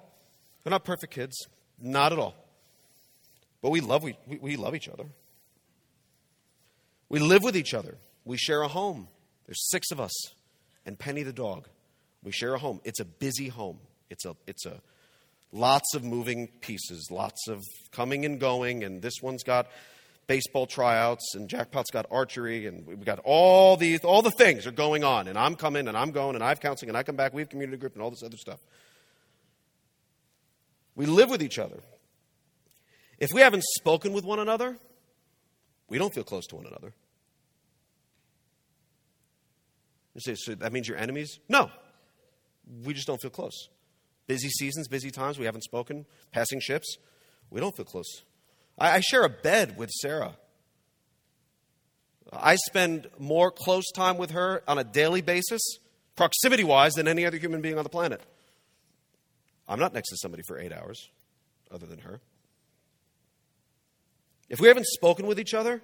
We're 0.65 0.71
not 0.71 0.83
perfect 0.83 1.13
kids. 1.13 1.47
Not 1.79 2.13
at 2.13 2.19
all. 2.19 2.35
But 3.61 3.71
we 3.71 3.81
love, 3.81 4.03
we, 4.03 4.15
we 4.27 4.55
love 4.55 4.75
each 4.75 4.89
other. 4.89 5.05
We 7.09 7.19
live 7.19 7.43
with 7.43 7.57
each 7.57 7.73
other. 7.73 7.97
We 8.25 8.37
share 8.37 8.61
a 8.61 8.67
home. 8.67 9.07
There's 9.45 9.69
six 9.69 9.91
of 9.91 9.99
us 9.99 10.11
and 10.85 10.97
Penny 10.97 11.23
the 11.23 11.33
dog. 11.33 11.67
We 12.23 12.31
share 12.31 12.53
a 12.53 12.59
home. 12.59 12.79
It's 12.83 12.99
a 12.99 13.05
busy 13.05 13.49
home. 13.49 13.79
It's 14.09 14.25
a, 14.25 14.35
it's 14.47 14.65
a 14.65 14.81
lots 15.51 15.93
of 15.95 16.03
moving 16.03 16.47
pieces, 16.61 17.09
lots 17.11 17.47
of 17.47 17.61
coming 17.91 18.25
and 18.25 18.39
going, 18.39 18.83
and 18.83 19.01
this 19.01 19.15
one's 19.21 19.43
got 19.43 19.67
baseball 20.27 20.65
tryouts, 20.65 21.35
and 21.35 21.49
Jackpot's 21.49 21.91
got 21.91 22.05
archery, 22.09 22.67
and 22.67 22.85
we've 22.87 23.05
got 23.05 23.19
all 23.23 23.75
these, 23.77 24.01
all 24.01 24.21
the 24.21 24.31
things 24.31 24.65
are 24.65 24.71
going 24.71 25.03
on, 25.03 25.27
and 25.27 25.37
I'm 25.37 25.55
coming, 25.55 25.87
and 25.87 25.97
I'm 25.97 26.11
going, 26.11 26.35
and 26.35 26.43
I 26.43 26.49
have 26.49 26.59
counseling, 26.59 26.89
and 26.89 26.97
I 26.97 27.03
come 27.03 27.15
back, 27.15 27.33
we 27.33 27.41
have 27.41 27.49
community 27.49 27.77
group, 27.77 27.93
and 27.93 28.01
all 28.01 28.09
this 28.09 28.23
other 28.23 28.37
stuff. 28.37 28.59
We 30.95 31.05
live 31.05 31.29
with 31.29 31.41
each 31.41 31.59
other. 31.59 31.81
If 33.19 33.29
we 33.33 33.41
haven't 33.41 33.63
spoken 33.63 34.13
with 34.13 34.25
one 34.25 34.39
another, 34.39 34.77
we 35.89 35.97
don't 35.97 36.13
feel 36.13 36.23
close 36.23 36.47
to 36.47 36.55
one 36.55 36.65
another. 36.65 36.93
You 40.13 40.21
say, 40.21 40.35
so 40.35 40.55
that 40.55 40.73
means 40.73 40.87
you're 40.87 40.97
enemies? 40.97 41.39
No. 41.47 41.69
We 42.83 42.93
just 42.93 43.07
don't 43.07 43.21
feel 43.21 43.31
close. 43.31 43.69
Busy 44.27 44.49
seasons, 44.49 44.87
busy 44.87 45.11
times, 45.11 45.37
we 45.37 45.45
haven't 45.45 45.63
spoken, 45.63 46.05
passing 46.31 46.59
ships, 46.59 46.97
we 47.49 47.59
don't 47.59 47.75
feel 47.75 47.85
close. 47.85 48.23
I, 48.89 48.99
share 48.99 49.23
a 49.23 49.29
bed 49.29 49.77
with 49.77 49.89
Sarah. 49.89 50.35
I 52.33 52.55
spend 52.55 53.07
more 53.19 53.51
close 53.51 53.91
time 53.91 54.17
with 54.17 54.31
her 54.31 54.63
on 54.67 54.77
a 54.77 54.83
daily 54.83 55.21
basis, 55.21 55.61
proximity 56.15 56.63
wise, 56.63 56.93
than 56.93 57.07
any 57.07 57.25
other 57.25 57.37
human 57.37 57.61
being 57.61 57.77
on 57.77 57.83
the 57.83 57.89
planet. 57.89 58.21
I'm 59.67 59.79
not 59.79 59.93
next 59.93 60.09
to 60.09 60.17
somebody 60.17 60.43
for 60.47 60.59
eight 60.59 60.73
hours 60.73 61.09
other 61.69 61.85
than 61.85 61.99
her. 61.99 62.19
If 64.49 64.59
we 64.59 64.67
haven't 64.67 64.87
spoken 64.87 65.27
with 65.27 65.39
each 65.39 65.53
other, 65.53 65.81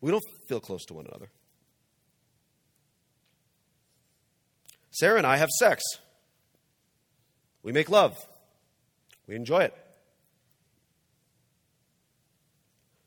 we 0.00 0.10
don't 0.10 0.22
feel 0.48 0.60
close 0.60 0.84
to 0.86 0.94
one 0.94 1.06
another. 1.06 1.28
Sarah 4.90 5.18
and 5.18 5.26
I 5.26 5.36
have 5.36 5.50
sex. 5.50 5.82
We 7.62 7.72
make 7.72 7.90
love. 7.90 8.16
We 9.26 9.34
enjoy 9.34 9.60
it. 9.60 9.74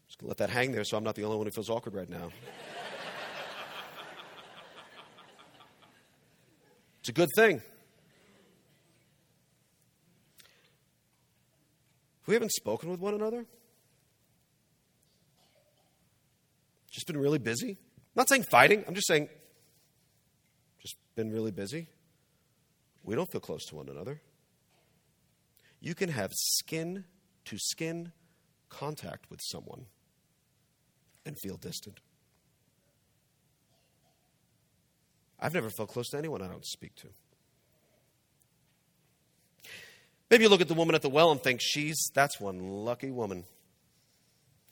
Just 0.08 0.09
gonna 0.09 0.09
let 0.22 0.38
that 0.38 0.50
hang 0.50 0.72
there 0.72 0.84
so 0.84 0.98
I'm 0.98 1.04
not 1.04 1.16
the 1.16 1.24
only 1.24 1.38
one 1.38 1.48
who 1.48 1.52
feels 1.52 1.70
awkward 1.70 1.94
right 1.94 2.10
now. 2.10 2.30
it's 7.00 7.10
a 7.10 7.14
good 7.14 7.30
thing. 7.36 7.62
we 12.30 12.36
haven't 12.36 12.52
spoken 12.52 12.92
with 12.92 13.00
one 13.00 13.16
another, 13.16 13.44
just 16.92 17.08
been 17.08 17.18
really 17.18 17.40
busy. 17.40 17.72
I'm 17.72 18.16
not 18.16 18.30
saying 18.30 18.44
fighting, 18.44 18.84
I'm 18.88 18.94
just 18.94 19.08
saying 19.08 19.30
just 20.80 20.96
been 21.16 21.32
really 21.32 21.50
busy. 21.50 21.88
We 23.04 23.16
don't 23.16 23.32
feel 23.32 23.42
close 23.42 23.66
to 23.70 23.76
one 23.76 23.90
another. 23.90 24.22
You 25.82 25.96
can 25.96 26.10
have 26.10 26.30
skin 26.36 27.06
to 27.46 27.58
skin 27.58 28.12
contact 28.70 29.32
with 29.32 29.40
someone 29.42 29.88
and 31.30 31.40
feel 31.40 31.58
distant. 31.58 32.00
I've 35.40 35.54
never 35.54 35.70
felt 35.70 35.90
close 35.90 36.10
to 36.10 36.18
anyone 36.18 36.42
I 36.42 36.48
don't 36.48 36.66
speak 36.66 36.96
to. 36.96 37.08
Maybe 40.30 40.44
you 40.44 40.50
look 40.50 40.62
at 40.62 40.68
the 40.68 40.74
woman 40.74 40.96
at 40.96 41.02
the 41.02 41.10
well 41.10 41.32
and 41.32 41.42
think, 41.42 41.60
she's, 41.62 42.12
that's 42.14 42.40
one 42.40 42.60
lucky 42.60 43.10
woman. 43.10 43.46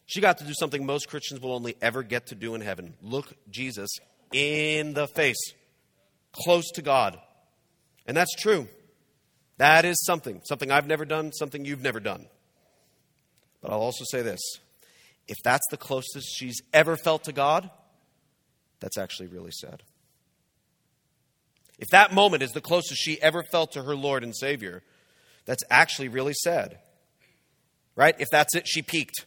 She 0.06 0.22
got 0.22 0.38
to 0.40 0.44
do 0.44 0.54
something 0.54 0.86
most 0.86 1.10
Christians 1.10 1.42
will 1.42 1.54
only 1.54 1.76
ever 1.82 2.04
get 2.04 2.28
to 2.28 2.36
do 2.36 2.54
in 2.54 2.62
heaven 2.62 2.94
look 3.02 3.34
Jesus 3.50 3.90
in 4.32 4.94
the 4.94 5.08
face, 5.08 5.54
close 6.32 6.70
to 6.76 6.82
God. 6.82 7.18
And 8.06 8.16
that's 8.16 8.36
true. 8.36 8.68
That 9.58 9.86
is 9.86 10.04
something, 10.06 10.42
something 10.46 10.72
I've 10.72 10.88
never 10.88 11.06
done, 11.06 11.32
something 11.34 11.66
you've 11.66 11.82
never 11.82 12.00
done. 12.00 12.28
But 13.62 13.72
I'll 13.72 13.82
also 13.82 14.06
say 14.10 14.22
this 14.22 14.40
if 15.28 15.38
that's 15.44 15.66
the 15.70 15.78
closest 15.78 16.28
she's 16.38 16.62
ever 16.74 16.96
felt 16.96 17.26
to 17.26 17.32
God, 17.32 17.70
that's 18.80 18.98
actually 18.98 19.28
really 19.28 19.52
sad. 19.52 19.84
If 21.80 21.90
that 21.90 22.14
moment 22.14 22.44
is 22.44 22.52
the 22.52 22.62
closest 22.62 23.02
she 23.02 23.22
ever 23.22 23.44
felt 23.44 23.74
to 23.74 23.84
her 23.84 23.96
Lord 23.96 24.24
and 24.24 24.36
Savior, 24.36 24.84
that's 25.46 25.64
actually 25.70 26.08
really 26.08 26.34
sad. 26.34 26.80
Right? 27.96 28.16
If 28.20 28.30
that's 28.30 28.56
it, 28.56 28.68
she 28.68 28.82
peaked. 28.82 29.26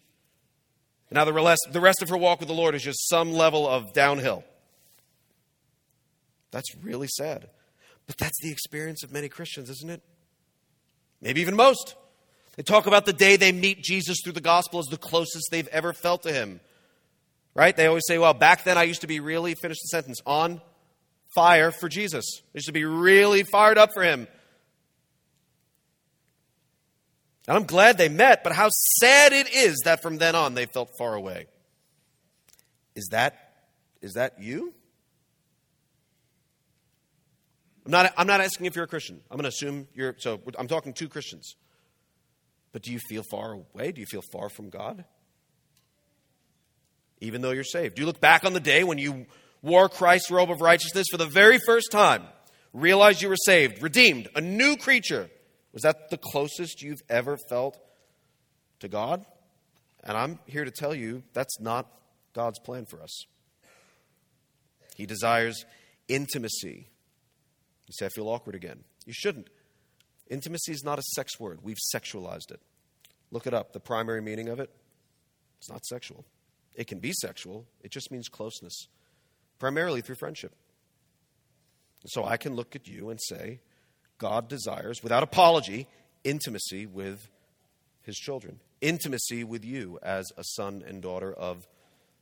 Now, 1.13 1.25
the 1.25 1.33
rest, 1.33 1.69
the 1.73 1.81
rest 1.81 2.03
of 2.03 2.09
her 2.09 2.17
walk 2.17 2.39
with 2.39 2.49
the 2.49 2.55
Lord 2.55 2.75
is 2.75 2.85
just 2.85 3.09
some 3.09 3.33
level 3.33 3.69
of 3.69 3.93
downhill. 3.93 4.45
That's 6.53 6.75
really 6.83 7.09
sad. 7.09 7.49
But 8.07 8.17
that's 8.17 8.41
the 8.43 8.51
experience 8.51 9.03
of 9.03 9.13
many 9.13 9.29
Christians, 9.29 9.71
isn't 9.71 9.91
it? 9.91 10.03
Maybe 11.21 11.41
even 11.41 11.57
most. 11.57 11.97
They 12.61 12.65
talk 12.65 12.87
about 12.87 13.07
the 13.07 13.15
day 13.15 13.37
they 13.37 13.53
meet 13.53 13.83
Jesus 13.83 14.19
through 14.23 14.35
the 14.35 14.43
gospel 14.43 14.81
as 14.81 14.85
the 14.85 14.99
closest 14.99 15.49
they've 15.51 15.67
ever 15.69 15.95
felt 15.95 16.25
to 16.25 16.31
him. 16.31 16.61
Right? 17.55 17.75
They 17.75 17.87
always 17.87 18.03
say, 18.07 18.19
well, 18.19 18.35
back 18.35 18.65
then 18.65 18.77
I 18.77 18.83
used 18.83 19.01
to 19.01 19.07
be 19.07 19.19
really, 19.19 19.55
finish 19.55 19.79
the 19.81 19.87
sentence, 19.87 20.21
on 20.27 20.61
fire 21.35 21.71
for 21.71 21.89
Jesus. 21.89 22.27
I 22.39 22.59
used 22.59 22.67
to 22.67 22.75
be 22.75 22.85
really 22.85 23.45
fired 23.45 23.79
up 23.79 23.95
for 23.95 24.03
him. 24.03 24.29
And 27.49 27.57
I'm 27.57 27.65
glad 27.65 27.97
they 27.97 28.11
met, 28.11 28.45
but 28.45 28.53
how 28.53 28.69
sad 28.99 29.33
it 29.33 29.49
is 29.55 29.81
that 29.87 30.03
from 30.03 30.19
then 30.19 30.35
on 30.35 30.53
they 30.53 30.67
felt 30.67 30.91
far 30.99 31.15
away. 31.15 31.47
Is 32.95 33.09
that, 33.11 33.55
is 34.03 34.13
that 34.13 34.39
you? 34.39 34.75
I'm 37.87 37.93
not, 37.93 38.13
I'm 38.19 38.27
not 38.27 38.43
asking 38.43 38.67
if 38.67 38.77
you're 38.77 38.85
a 38.85 38.87
Christian. 38.87 39.23
I'm 39.31 39.39
going 39.39 39.45
to 39.45 39.49
assume 39.49 39.89
you're, 39.95 40.15
so 40.19 40.43
I'm 40.59 40.69
talking 40.69 40.93
to 40.93 41.09
Christians. 41.09 41.57
But 42.73 42.83
do 42.83 42.93
you 42.93 42.99
feel 43.09 43.23
far 43.31 43.53
away? 43.53 43.93
Do 43.93 44.01
you 44.01 44.07
feel 44.07 44.23
far 44.33 44.49
from 44.49 44.71
God? 44.71 45.05
Even 47.21 47.43
though 47.43 47.51
you're 47.51 47.65
saved? 47.65 47.97
Do 47.97 48.03
you 48.03 48.07
look 48.07 48.21
back 48.21 48.45
on 48.45 48.53
the 48.53 48.61
day 48.61 48.85
when 48.85 48.99
you 48.99 49.27
wore 49.63 49.89
Christ's 49.89 50.31
robe 50.31 50.51
of 50.51 50.61
righteousness 50.61 51.07
for 51.11 51.19
the 51.19 51.27
very 51.27 51.59
first 51.67 51.91
time, 51.91 52.25
realized 52.73 53.23
you 53.23 53.29
were 53.29 53.37
saved, 53.37 53.83
redeemed, 53.83 54.29
a 54.35 54.41
new 54.41 54.77
creature, 54.77 55.29
was 55.73 55.83
that 55.83 56.11
the 56.11 56.17
closest 56.17 56.83
you've 56.83 57.03
ever 57.09 57.37
felt 57.49 57.79
to 58.81 58.89
God? 58.89 59.25
And 60.03 60.17
I'm 60.17 60.39
here 60.47 60.65
to 60.65 60.71
tell 60.71 60.95
you 60.95 61.23
that's 61.35 61.61
not 61.61 61.87
God's 62.33 62.59
plan 62.61 62.87
for 62.87 63.03
us. 63.03 63.25
He 64.97 65.07
desires 65.07 65.65
intimacy. 66.09 66.89
You 67.87 67.93
say, 67.93 68.07
I 68.07 68.09
feel 68.11 68.29
awkward 68.29 68.55
again. 68.55 68.85
You 69.07 69.13
shouldn't. 69.13 69.49
Intimacy 70.31 70.73
is 70.73 70.85
not 70.85 70.99
a 70.99 71.03
sex 71.03 71.39
word, 71.39 71.59
we've 71.63 71.77
sexualized 71.95 72.51
it. 72.51 72.61
Look 73.33 73.47
it 73.47 73.55
up. 73.55 73.73
The 73.73 73.81
primary 73.81 74.23
meaning 74.23 74.49
of 74.49 74.59
it, 74.59 74.71
it's 75.59 75.71
not 75.71 75.85
sexual. 75.85 76.25
It 76.75 76.87
can 76.87 77.01
be 77.01 77.13
sexual, 77.13 77.67
it 77.83 77.91
just 77.91 78.11
means 78.11 78.29
closeness, 78.29 78.87
primarily 79.59 80.01
through 80.01 80.17
friendship. 80.17 80.53
So 82.07 82.25
I 82.25 82.37
can 82.37 82.55
look 82.55 82.75
at 82.75 82.89
you 82.89 83.11
and 83.11 83.21
say, 83.21 83.61
God 84.19 84.49
desires, 84.49 85.03
without 85.03 85.23
apology, 85.23 85.87
intimacy 86.25 86.87
with 86.87 87.29
his 88.03 88.17
children, 88.17 88.61
intimacy 88.81 89.45
with 89.45 89.65
you 89.65 89.99
as 90.03 90.27
a 90.37 90.45
son 90.45 90.83
and 90.87 91.03
daughter 91.03 91.33
of 91.33 91.67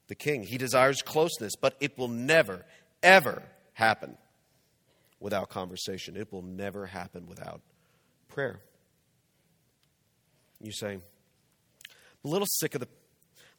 the 0.08 0.14
king. 0.14 0.42
He 0.42 0.58
desires 0.58 1.02
closeness, 1.02 1.54
but 1.56 1.76
it 1.80 1.96
will 1.98 2.08
never, 2.08 2.64
ever 3.02 3.42
happen 3.74 4.16
without 5.20 5.50
conversation. 5.50 6.16
It 6.16 6.32
will 6.32 6.42
never 6.42 6.86
happen 6.86 7.26
without 7.26 7.60
prayer. 8.28 8.60
You 10.60 10.72
say, 10.72 10.94
I'm 10.94 11.02
a 12.24 12.28
little 12.28 12.46
sick 12.48 12.74
of 12.74 12.80
the 12.80 12.88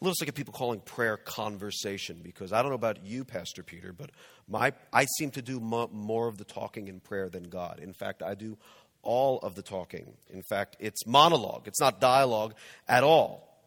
a 0.02 0.06
little 0.06 0.16
sick 0.16 0.30
of 0.30 0.36
people 0.36 0.54
calling 0.54 0.80
prayer 0.80 1.18
conversation 1.18 2.22
because 2.24 2.54
I 2.54 2.62
don't 2.62 2.72
know 2.72 2.76
about 2.76 3.06
you, 3.06 3.26
Pastor 3.26 3.64
Peter, 3.64 3.92
but 3.92 4.12
my, 4.48 4.72
I 4.94 5.06
seem 5.18 5.30
to 5.32 5.42
do 5.42 5.60
mo- 5.60 5.90
more 5.92 6.30
of 6.30 6.38
the 6.38 6.46
talking 6.46 6.88
in 6.88 7.02
prayer 7.02 7.28
than 7.28 7.44
God. 7.44 7.80
In 7.82 7.92
fact, 7.92 8.24
I 8.24 8.34
do 8.34 8.58
all 9.02 9.40
of 9.40 9.56
the 9.56 9.62
talking. 9.62 10.14
In 10.30 10.42
fact, 10.42 10.78
it's 10.80 11.06
monologue, 11.06 11.68
it's 11.68 11.82
not 11.82 12.00
dialogue 12.00 12.54
at 12.88 13.04
all. 13.04 13.62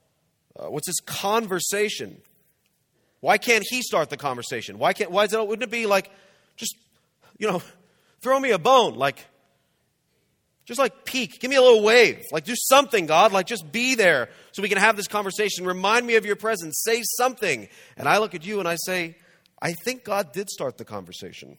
Uh, 0.59 0.71
what's 0.71 0.87
this 0.87 1.01
conversation? 1.01 2.17
Why 3.21 3.37
can't 3.37 3.65
he 3.69 3.83
start 3.83 4.09
the 4.09 4.17
conversation? 4.17 4.79
Why 4.79 4.95
can't, 4.95 5.11
why 5.11 5.25
is 5.25 5.35
it, 5.35 5.47
wouldn't 5.47 5.63
it 5.63 5.71
be 5.71 5.85
like, 5.87 6.11
just, 6.57 6.77
you 7.39 7.47
know, 7.47 7.63
throw 8.23 8.41
me 8.41 8.53
a 8.53 8.59
bone? 8.59 8.95
Like, 8.95 9.27
just 10.65 10.79
like 10.79 11.05
peek, 11.05 11.41
give 11.41 11.51
me 11.51 11.57
a 11.57 11.63
little 11.63 11.83
wave. 11.83 12.25
Like 12.31 12.45
do 12.45 12.55
something, 12.57 13.07
God. 13.07 13.33
Like 13.33 13.47
just 13.47 13.73
be 13.73 13.95
there 13.95 14.29
so 14.53 14.63
we 14.63 14.69
can 14.69 14.79
have 14.79 14.97
this 14.97 15.09
conversation. 15.09 15.65
Remind 15.65 16.07
me 16.07 16.15
of 16.15 16.25
your 16.25 16.37
presence. 16.37 16.83
Say 16.85 17.03
something. 17.17 17.69
And 17.97 18.09
I 18.09 18.19
look 18.19 18.35
at 18.35 18.47
you 18.47 18.61
and 18.61 18.69
I 18.69 18.77
say, 18.77 19.17
I 19.61 19.73
think 19.73 20.05
God 20.05 20.33
did 20.33 20.49
start 20.49 20.79
the 20.79 20.85
conversation. 20.85 21.59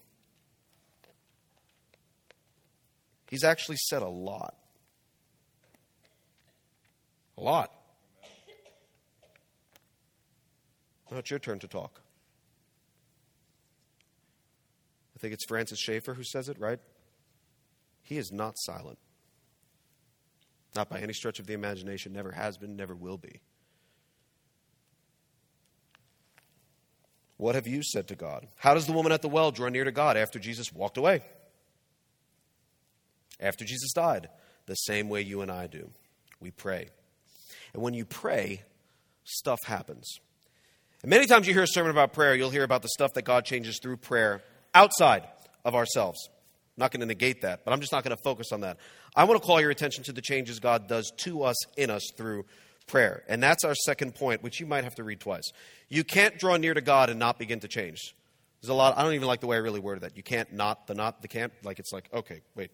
He's 3.29 3.43
actually 3.43 3.77
said 3.77 4.01
a 4.01 4.07
lot. 4.07 4.55
A 7.37 7.41
lot. 7.41 7.71
Now 11.11 11.17
it's 11.17 11.29
your 11.29 11.39
turn 11.39 11.59
to 11.59 11.67
talk. 11.67 12.01
I 15.15 15.19
think 15.19 15.33
it's 15.33 15.45
Francis 15.45 15.79
Schaeffer 15.79 16.13
who 16.13 16.23
says 16.23 16.49
it, 16.49 16.59
right? 16.59 16.79
He 18.13 18.19
is 18.19 18.31
not 18.31 18.59
silent. 18.59 18.99
Not 20.75 20.87
by 20.87 20.99
any 20.99 21.13
stretch 21.13 21.39
of 21.39 21.47
the 21.47 21.53
imagination, 21.53 22.13
never 22.13 22.31
has 22.31 22.59
been, 22.59 22.75
never 22.75 22.93
will 22.93 23.17
be. 23.17 23.41
What 27.37 27.55
have 27.55 27.65
you 27.65 27.81
said 27.81 28.07
to 28.09 28.15
God? 28.15 28.45
How 28.57 28.75
does 28.75 28.85
the 28.85 28.93
woman 28.93 29.11
at 29.11 29.23
the 29.23 29.29
well 29.29 29.49
draw 29.49 29.67
near 29.67 29.83
to 29.83 29.91
God 29.91 30.15
after 30.15 30.37
Jesus 30.37 30.71
walked 30.71 30.97
away? 30.97 31.23
After 33.39 33.65
Jesus 33.65 33.93
died, 33.93 34.29
the 34.67 34.75
same 34.75 35.09
way 35.09 35.21
you 35.21 35.41
and 35.41 35.49
I 35.49 35.65
do. 35.65 35.89
We 36.39 36.51
pray. 36.51 36.89
And 37.73 37.81
when 37.81 37.95
you 37.95 38.05
pray, 38.05 38.61
stuff 39.23 39.57
happens. 39.65 40.19
And 41.01 41.09
many 41.09 41.25
times 41.25 41.47
you 41.47 41.55
hear 41.55 41.63
a 41.63 41.67
sermon 41.67 41.89
about 41.89 42.13
prayer, 42.13 42.35
you'll 42.35 42.51
hear 42.51 42.63
about 42.63 42.83
the 42.83 42.89
stuff 42.89 43.13
that 43.15 43.23
God 43.23 43.43
changes 43.43 43.79
through 43.81 43.97
prayer 43.97 44.43
outside 44.75 45.27
of 45.65 45.73
ourselves. 45.73 46.29
I'm 46.75 46.81
not 46.81 46.91
going 46.91 47.01
to 47.01 47.05
negate 47.05 47.41
that, 47.41 47.63
but 47.63 47.71
I'm 47.71 47.81
just 47.81 47.91
not 47.91 48.03
going 48.03 48.15
to 48.15 48.23
focus 48.23 48.51
on 48.51 48.61
that. 48.61 48.77
I 49.15 49.25
want 49.25 49.39
to 49.39 49.45
call 49.45 49.61
your 49.61 49.69
attention 49.69 50.03
to 50.05 50.11
the 50.11 50.21
changes 50.21 50.59
God 50.59 50.87
does 50.87 51.11
to 51.17 51.43
us, 51.43 51.55
in 51.77 51.91
us, 51.91 52.01
through 52.17 52.45
prayer. 52.87 53.23
And 53.27 53.43
that's 53.43 53.63
our 53.63 53.75
second 53.75 54.15
point, 54.15 54.41
which 54.41 54.59
you 54.59 54.65
might 54.65 54.83
have 54.83 54.95
to 54.95 55.03
read 55.03 55.19
twice. 55.19 55.51
You 55.89 56.03
can't 56.03 56.37
draw 56.39 56.57
near 56.57 56.73
to 56.73 56.81
God 56.81 57.09
and 57.09 57.19
not 57.19 57.37
begin 57.37 57.59
to 57.59 57.67
change. 57.67 58.15
There's 58.61 58.69
a 58.69 58.73
lot, 58.73 58.97
I 58.97 59.03
don't 59.03 59.13
even 59.13 59.27
like 59.27 59.41
the 59.41 59.47
way 59.47 59.57
I 59.57 59.59
really 59.59 59.79
worded 59.79 60.03
that. 60.03 60.17
You 60.17 60.23
can't 60.23 60.51
not, 60.53 60.87
the 60.87 60.95
not, 60.95 61.21
the 61.21 61.27
can't. 61.27 61.53
Like 61.63 61.79
it's 61.79 61.91
like, 61.91 62.09
okay, 62.13 62.41
wait, 62.55 62.71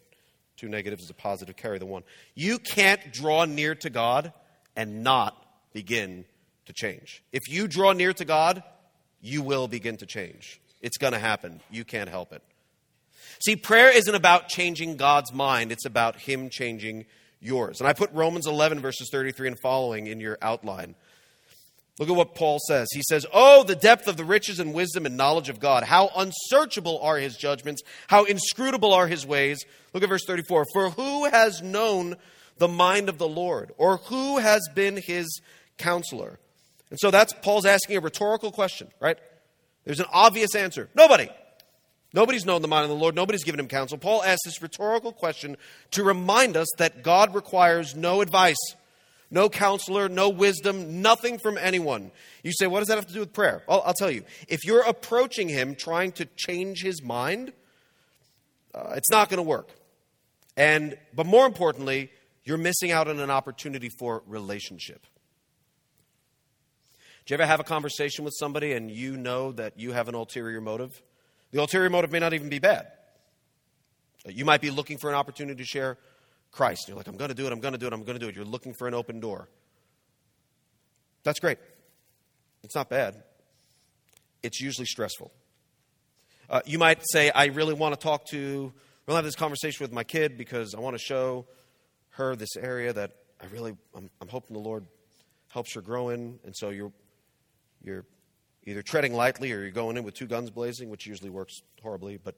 two 0.55 0.69
negatives 0.69 1.03
is 1.03 1.09
a 1.09 1.15
positive, 1.15 1.57
carry 1.57 1.79
the 1.79 1.85
one. 1.85 2.03
You 2.35 2.59
can't 2.59 3.11
draw 3.11 3.45
near 3.45 3.75
to 3.75 3.89
God 3.89 4.31
and 4.75 5.03
not 5.03 5.35
begin 5.73 6.25
to 6.67 6.73
change. 6.73 7.23
If 7.31 7.49
you 7.49 7.67
draw 7.67 7.93
near 7.93 8.13
to 8.13 8.23
God, 8.23 8.63
you 9.19 9.41
will 9.41 9.67
begin 9.67 9.97
to 9.97 10.05
change. 10.05 10.61
It's 10.81 10.97
going 10.97 11.13
to 11.13 11.19
happen. 11.19 11.59
You 11.69 11.83
can't 11.83 12.09
help 12.09 12.31
it. 12.31 12.41
See, 13.43 13.55
prayer 13.55 13.95
isn't 13.95 14.13
about 14.13 14.49
changing 14.49 14.97
God's 14.97 15.33
mind, 15.33 15.71
it's 15.71 15.85
about 15.85 16.17
Him 16.17 16.49
changing 16.49 17.05
yours. 17.39 17.79
And 17.79 17.87
I 17.87 17.93
put 17.93 18.11
Romans 18.11 18.47
11, 18.47 18.79
verses 18.81 19.09
33 19.11 19.49
and 19.49 19.59
following 19.61 20.07
in 20.07 20.19
your 20.19 20.37
outline. 20.41 20.95
Look 21.99 22.09
at 22.09 22.15
what 22.15 22.33
Paul 22.33 22.59
says. 22.65 22.87
He 22.93 23.01
says, 23.09 23.25
Oh, 23.33 23.63
the 23.63 23.75
depth 23.75 24.07
of 24.07 24.15
the 24.15 24.23
riches 24.23 24.59
and 24.59 24.73
wisdom 24.73 25.05
and 25.05 25.17
knowledge 25.17 25.49
of 25.49 25.59
God. 25.59 25.83
How 25.83 26.09
unsearchable 26.15 26.99
are 27.01 27.17
his 27.17 27.35
judgments. 27.35 27.81
How 28.07 28.23
inscrutable 28.23 28.93
are 28.93 29.07
his 29.07 29.25
ways. 29.25 29.65
Look 29.93 30.03
at 30.03 30.09
verse 30.09 30.23
34. 30.25 30.65
For 30.73 30.89
who 30.91 31.25
has 31.25 31.61
known 31.61 32.15
the 32.57 32.69
mind 32.69 33.09
of 33.09 33.17
the 33.17 33.27
Lord? 33.27 33.73
Or 33.77 33.97
who 33.97 34.37
has 34.37 34.61
been 34.73 34.95
his 34.95 35.41
counselor? 35.77 36.39
And 36.89 36.99
so 36.99 37.11
that's 37.11 37.33
Paul's 37.33 37.65
asking 37.65 37.97
a 37.97 38.01
rhetorical 38.01 38.53
question, 38.53 38.87
right? 39.01 39.17
There's 39.83 39.99
an 39.99 40.07
obvious 40.11 40.55
answer. 40.55 40.89
Nobody. 40.95 41.29
Nobody's 42.13 42.45
known 42.45 42.61
the 42.61 42.67
mind 42.67 42.83
of 42.83 42.89
the 42.89 42.95
Lord. 42.95 43.15
Nobody's 43.15 43.43
given 43.43 43.59
him 43.59 43.67
counsel. 43.67 43.97
Paul 43.97 44.23
asks 44.23 44.45
this 44.45 44.61
rhetorical 44.61 45.11
question 45.11 45.57
to 45.91 46.03
remind 46.03 46.57
us 46.57 46.67
that 46.77 47.03
God 47.03 47.35
requires 47.35 47.95
no 47.95 48.21
advice, 48.21 48.57
no 49.29 49.47
counselor, 49.47 50.09
no 50.09 50.29
wisdom, 50.29 51.03
nothing 51.03 51.37
from 51.37 51.57
anyone. 51.57 52.11
You 52.43 52.51
say, 52.51 52.65
what 52.65 52.79
does 52.79 52.87
that 52.87 52.95
have 52.95 53.07
to 53.07 53.13
do 53.13 53.19
with 53.19 53.31
prayer? 53.31 53.63
Well, 53.67 53.83
I'll 53.85 53.93
tell 53.93 54.09
you. 54.09 54.23
If 54.47 54.65
you're 54.65 54.81
approaching 54.81 55.49
him 55.49 55.75
trying 55.75 56.13
to 56.13 56.25
change 56.35 56.81
his 56.81 57.03
mind, 57.03 57.53
uh, 58.73 58.93
it's 58.95 59.11
not 59.11 59.29
going 59.29 59.37
to 59.37 59.43
work. 59.43 59.69
And, 60.57 60.97
but 61.13 61.27
more 61.27 61.45
importantly, 61.45 62.11
you're 62.43 62.57
missing 62.57 62.91
out 62.91 63.07
on 63.07 63.19
an 63.19 63.29
opportunity 63.29 63.89
for 63.99 64.23
relationship. 64.25 65.05
Do 67.25 67.33
you 67.33 67.35
ever 67.35 67.45
have 67.45 67.59
a 67.59 67.63
conversation 67.63 68.25
with 68.25 68.33
somebody 68.39 68.73
and 68.73 68.89
you 68.89 69.15
know 69.15 69.51
that 69.51 69.79
you 69.79 69.91
have 69.91 70.09
an 70.09 70.15
ulterior 70.15 70.59
motive? 70.59 71.03
The 71.51 71.59
ulterior 71.59 71.89
motive 71.89 72.11
may 72.11 72.19
not 72.19 72.33
even 72.33 72.49
be 72.49 72.59
bad. 72.59 72.87
You 74.25 74.45
might 74.45 74.61
be 74.61 74.69
looking 74.69 74.97
for 74.97 75.09
an 75.09 75.15
opportunity 75.15 75.63
to 75.63 75.65
share 75.65 75.97
Christ. 76.51 76.87
You're 76.87 76.97
like, 76.97 77.07
I'm 77.07 77.17
going 77.17 77.29
to 77.29 77.35
do 77.35 77.47
it, 77.47 77.53
I'm 77.53 77.59
going 77.59 77.73
to 77.73 77.77
do 77.77 77.87
it, 77.87 77.93
I'm 77.93 78.03
going 78.03 78.19
to 78.19 78.23
do 78.23 78.27
it. 78.27 78.35
You're 78.35 78.45
looking 78.45 78.73
for 78.73 78.87
an 78.87 78.93
open 78.93 79.19
door. 79.19 79.49
That's 81.23 81.39
great. 81.39 81.57
It's 82.63 82.75
not 82.75 82.89
bad. 82.89 83.23
It's 84.43 84.59
usually 84.59 84.85
stressful. 84.85 85.31
Uh, 86.49 86.61
you 86.65 86.79
might 86.79 87.01
say, 87.11 87.29
I 87.29 87.45
really 87.45 87.73
want 87.73 87.93
to 87.93 87.99
talk 87.99 88.25
to, 88.27 88.73
we'll 89.05 89.15
have 89.15 89.25
this 89.25 89.35
conversation 89.35 89.83
with 89.83 89.91
my 89.91 90.03
kid 90.03 90.37
because 90.37 90.73
I 90.73 90.79
want 90.79 90.97
to 90.97 91.03
show 91.03 91.45
her 92.11 92.35
this 92.35 92.57
area 92.57 92.91
that 92.93 93.11
I 93.41 93.45
really, 93.47 93.75
I'm, 93.95 94.09
I'm 94.19 94.27
hoping 94.27 94.55
the 94.55 94.61
Lord 94.61 94.85
helps 95.49 95.73
her 95.75 95.81
grow 95.81 96.09
in. 96.09 96.39
And 96.43 96.55
so 96.55 96.69
you're, 96.69 96.91
you're 97.83 98.05
either 98.69 98.81
treading 98.81 99.13
lightly 99.13 99.51
or 99.51 99.61
you're 99.61 99.71
going 99.71 99.97
in 99.97 100.03
with 100.03 100.13
two 100.13 100.27
guns 100.27 100.49
blazing, 100.49 100.89
which 100.89 101.05
usually 101.05 101.29
works 101.29 101.59
horribly. 101.81 102.17
But 102.17 102.35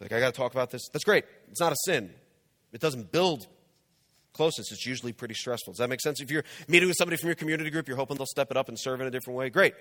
like, 0.00 0.12
I 0.12 0.20
got 0.20 0.34
to 0.34 0.36
talk 0.36 0.52
about 0.52 0.70
this. 0.70 0.88
That's 0.92 1.04
great. 1.04 1.24
It's 1.48 1.60
not 1.60 1.72
a 1.72 1.76
sin. 1.84 2.10
It 2.72 2.80
doesn't 2.80 3.12
build 3.12 3.46
closeness. 4.34 4.70
It's 4.70 4.84
usually 4.84 5.12
pretty 5.12 5.34
stressful. 5.34 5.72
Does 5.72 5.78
that 5.78 5.88
make 5.88 6.00
sense? 6.00 6.20
If 6.20 6.30
you're 6.30 6.44
meeting 6.68 6.88
with 6.88 6.96
somebody 6.98 7.16
from 7.16 7.28
your 7.28 7.36
community 7.36 7.70
group, 7.70 7.88
you're 7.88 7.96
hoping 7.96 8.18
they'll 8.18 8.26
step 8.26 8.50
it 8.50 8.56
up 8.56 8.68
and 8.68 8.78
serve 8.78 9.00
in 9.00 9.06
a 9.06 9.10
different 9.10 9.38
way. 9.38 9.48
Great. 9.48 9.74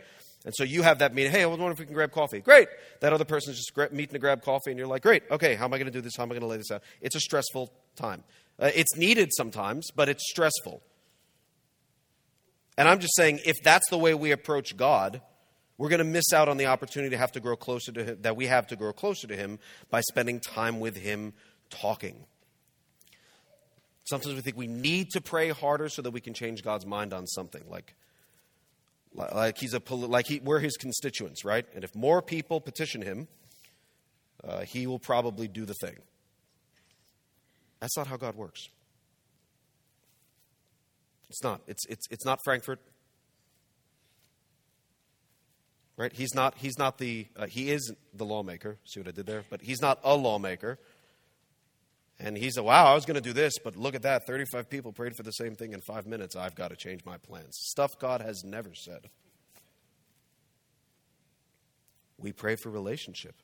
And 0.46 0.54
so 0.56 0.64
you 0.64 0.84
have 0.84 1.00
that 1.00 1.14
meeting. 1.14 1.32
Hey, 1.32 1.44
I 1.44 1.46
was 1.46 1.60
wondering 1.60 1.74
if 1.74 1.80
we 1.80 1.86
can 1.86 1.94
grab 1.94 2.12
coffee. 2.12 2.40
Great. 2.40 2.70
That 3.02 3.12
other 3.12 3.26
person's 3.26 3.58
just 3.58 3.92
meeting 3.92 4.14
to 4.14 4.20
grab 4.20 4.42
coffee, 4.44 4.72
and 4.72 4.78
you're 4.78 4.88
like, 4.88 5.02
great. 5.02 5.24
Okay, 5.30 5.56
how 5.56 5.66
am 5.66 5.74
I 5.74 5.78
going 5.78 5.92
to 5.92 5.92
do 5.92 6.02
this? 6.02 6.14
How 6.16 6.24
am 6.24 6.32
I 6.32 6.36
going 6.36 6.42
to 6.42 6.48
lay 6.48 6.58
this 6.58 6.72
out? 6.72 6.84
It's 7.02 7.16
a 7.16 7.20
stressful 7.20 7.74
time. 7.96 8.24
Uh, 8.58 8.72
it's 8.74 8.96
needed 8.96 9.32
sometimes, 9.36 9.90
but 9.94 10.08
it's 10.08 10.24
stressful. 10.30 10.82
And 12.78 12.88
I'm 12.88 13.00
just 13.00 13.16
saying, 13.16 13.40
if 13.46 13.56
that's 13.64 13.90
the 13.90 13.98
way 13.98 14.14
we 14.14 14.32
approach 14.32 14.78
God, 14.78 15.22
we're 15.78 15.90
going 15.90 16.00
to 16.00 16.06
miss 16.06 16.32
out 16.34 16.48
on 16.48 16.58
the 16.58 16.68
opportunity 16.68 17.10
to 17.12 17.18
have 17.18 17.34
to 17.34 17.40
grow 17.40 17.56
closer 17.56 17.92
to 17.92 18.04
him, 18.04 18.18
that 18.22 18.36
we 18.36 18.48
have 18.48 18.68
to 18.68 18.76
grow 18.76 18.94
closer 18.94 19.28
to 19.28 19.36
him 19.36 19.60
by 19.90 20.02
spending 20.02 20.40
time 20.40 20.80
with 20.80 20.96
him 20.98 21.34
talking. 21.70 22.26
Sometimes 24.06 24.36
we 24.36 24.42
think 24.42 24.56
we 24.56 24.68
need 24.68 25.10
to 25.12 25.22
pray 25.22 25.50
harder 25.50 25.90
so 25.90 26.02
that 26.02 26.12
we 26.12 26.22
can 26.22 26.34
change 26.34 26.64
God's 26.64 26.86
mind 26.86 27.14
on 27.14 27.26
something. 27.28 27.64
Like, 27.68 27.96
like 29.14 29.58
he's 29.58 29.74
a 29.74 29.82
like 29.94 30.28
he, 30.28 30.40
we're 30.40 30.60
his 30.60 30.78
constituents, 30.78 31.44
right? 31.44 31.66
And 31.74 31.84
if 31.84 31.96
more 31.96 32.22
people 32.22 32.62
petition 32.62 33.02
him, 33.02 33.28
uh, 34.44 34.62
he 34.62 34.88
will 34.88 35.00
probably 35.00 35.48
do 35.48 35.66
the 35.66 35.74
thing. 35.74 35.98
That's 37.80 37.98
not 37.98 38.08
how 38.08 38.18
God 38.18 38.36
works. 38.36 38.70
It's 41.30 41.44
not. 41.44 41.62
It's, 41.68 41.86
it's, 41.88 42.08
it's 42.10 42.26
not 42.26 42.40
Frankfurt. 42.44 42.80
Right? 45.98 46.12
He's 46.12 46.34
not, 46.36 46.58
he's 46.58 46.78
not 46.78 46.98
the, 46.98 47.28
uh, 47.38 47.48
he 47.48 47.72
is 47.72 47.94
the 48.14 48.26
lawmaker. 48.26 48.78
See 48.86 49.00
what 49.00 49.08
I 49.08 49.12
did 49.12 49.26
there? 49.26 49.44
But 49.50 49.62
he's 49.62 49.82
not 49.82 50.00
a 50.04 50.16
lawmaker. 50.16 50.78
And 52.20 52.38
he 52.38 52.50
said, 52.50 52.64
wow, 52.64 52.86
I 52.86 52.94
was 52.94 53.06
going 53.06 53.16
to 53.16 53.22
do 53.22 53.34
this, 53.34 53.54
but 53.64 53.76
look 53.76 53.96
at 53.96 54.04
that. 54.04 54.26
35 54.26 54.70
people 54.70 54.94
prayed 54.94 55.16
for 55.16 55.24
the 55.24 55.32
same 55.32 55.56
thing 55.56 55.74
in 55.74 55.82
five 55.82 56.06
minutes. 56.06 56.36
I've 56.36 56.56
got 56.56 56.70
to 56.70 56.76
change 56.76 57.04
my 57.06 57.18
plans. 57.18 57.58
Stuff 57.60 58.00
God 58.00 58.22
has 58.22 58.44
never 58.44 58.74
said. 58.74 59.10
We 62.18 62.32
pray 62.32 62.56
for 62.56 62.70
relationship. 62.70 63.36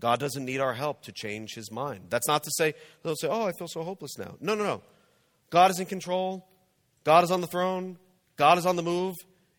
God 0.00 0.20
doesn't 0.20 0.44
need 0.44 0.60
our 0.60 0.74
help 0.74 1.02
to 1.02 1.12
change 1.12 1.54
his 1.54 1.70
mind. 1.70 2.06
That's 2.10 2.28
not 2.28 2.42
to 2.44 2.50
say, 2.56 2.74
they'll 3.02 3.16
say, 3.16 3.28
oh, 3.28 3.46
I 3.46 3.52
feel 3.52 3.68
so 3.68 3.82
hopeless 3.82 4.18
now. 4.18 4.36
No, 4.40 4.54
no, 4.54 4.64
no. 4.64 4.82
God 5.50 5.70
is 5.70 5.80
in 5.80 5.86
control. 5.86 6.46
God 7.04 7.24
is 7.24 7.30
on 7.30 7.40
the 7.40 7.46
throne. 7.46 7.96
God 8.36 8.58
is 8.58 8.66
on 8.66 8.76
the 8.76 8.82
move. 8.82 9.16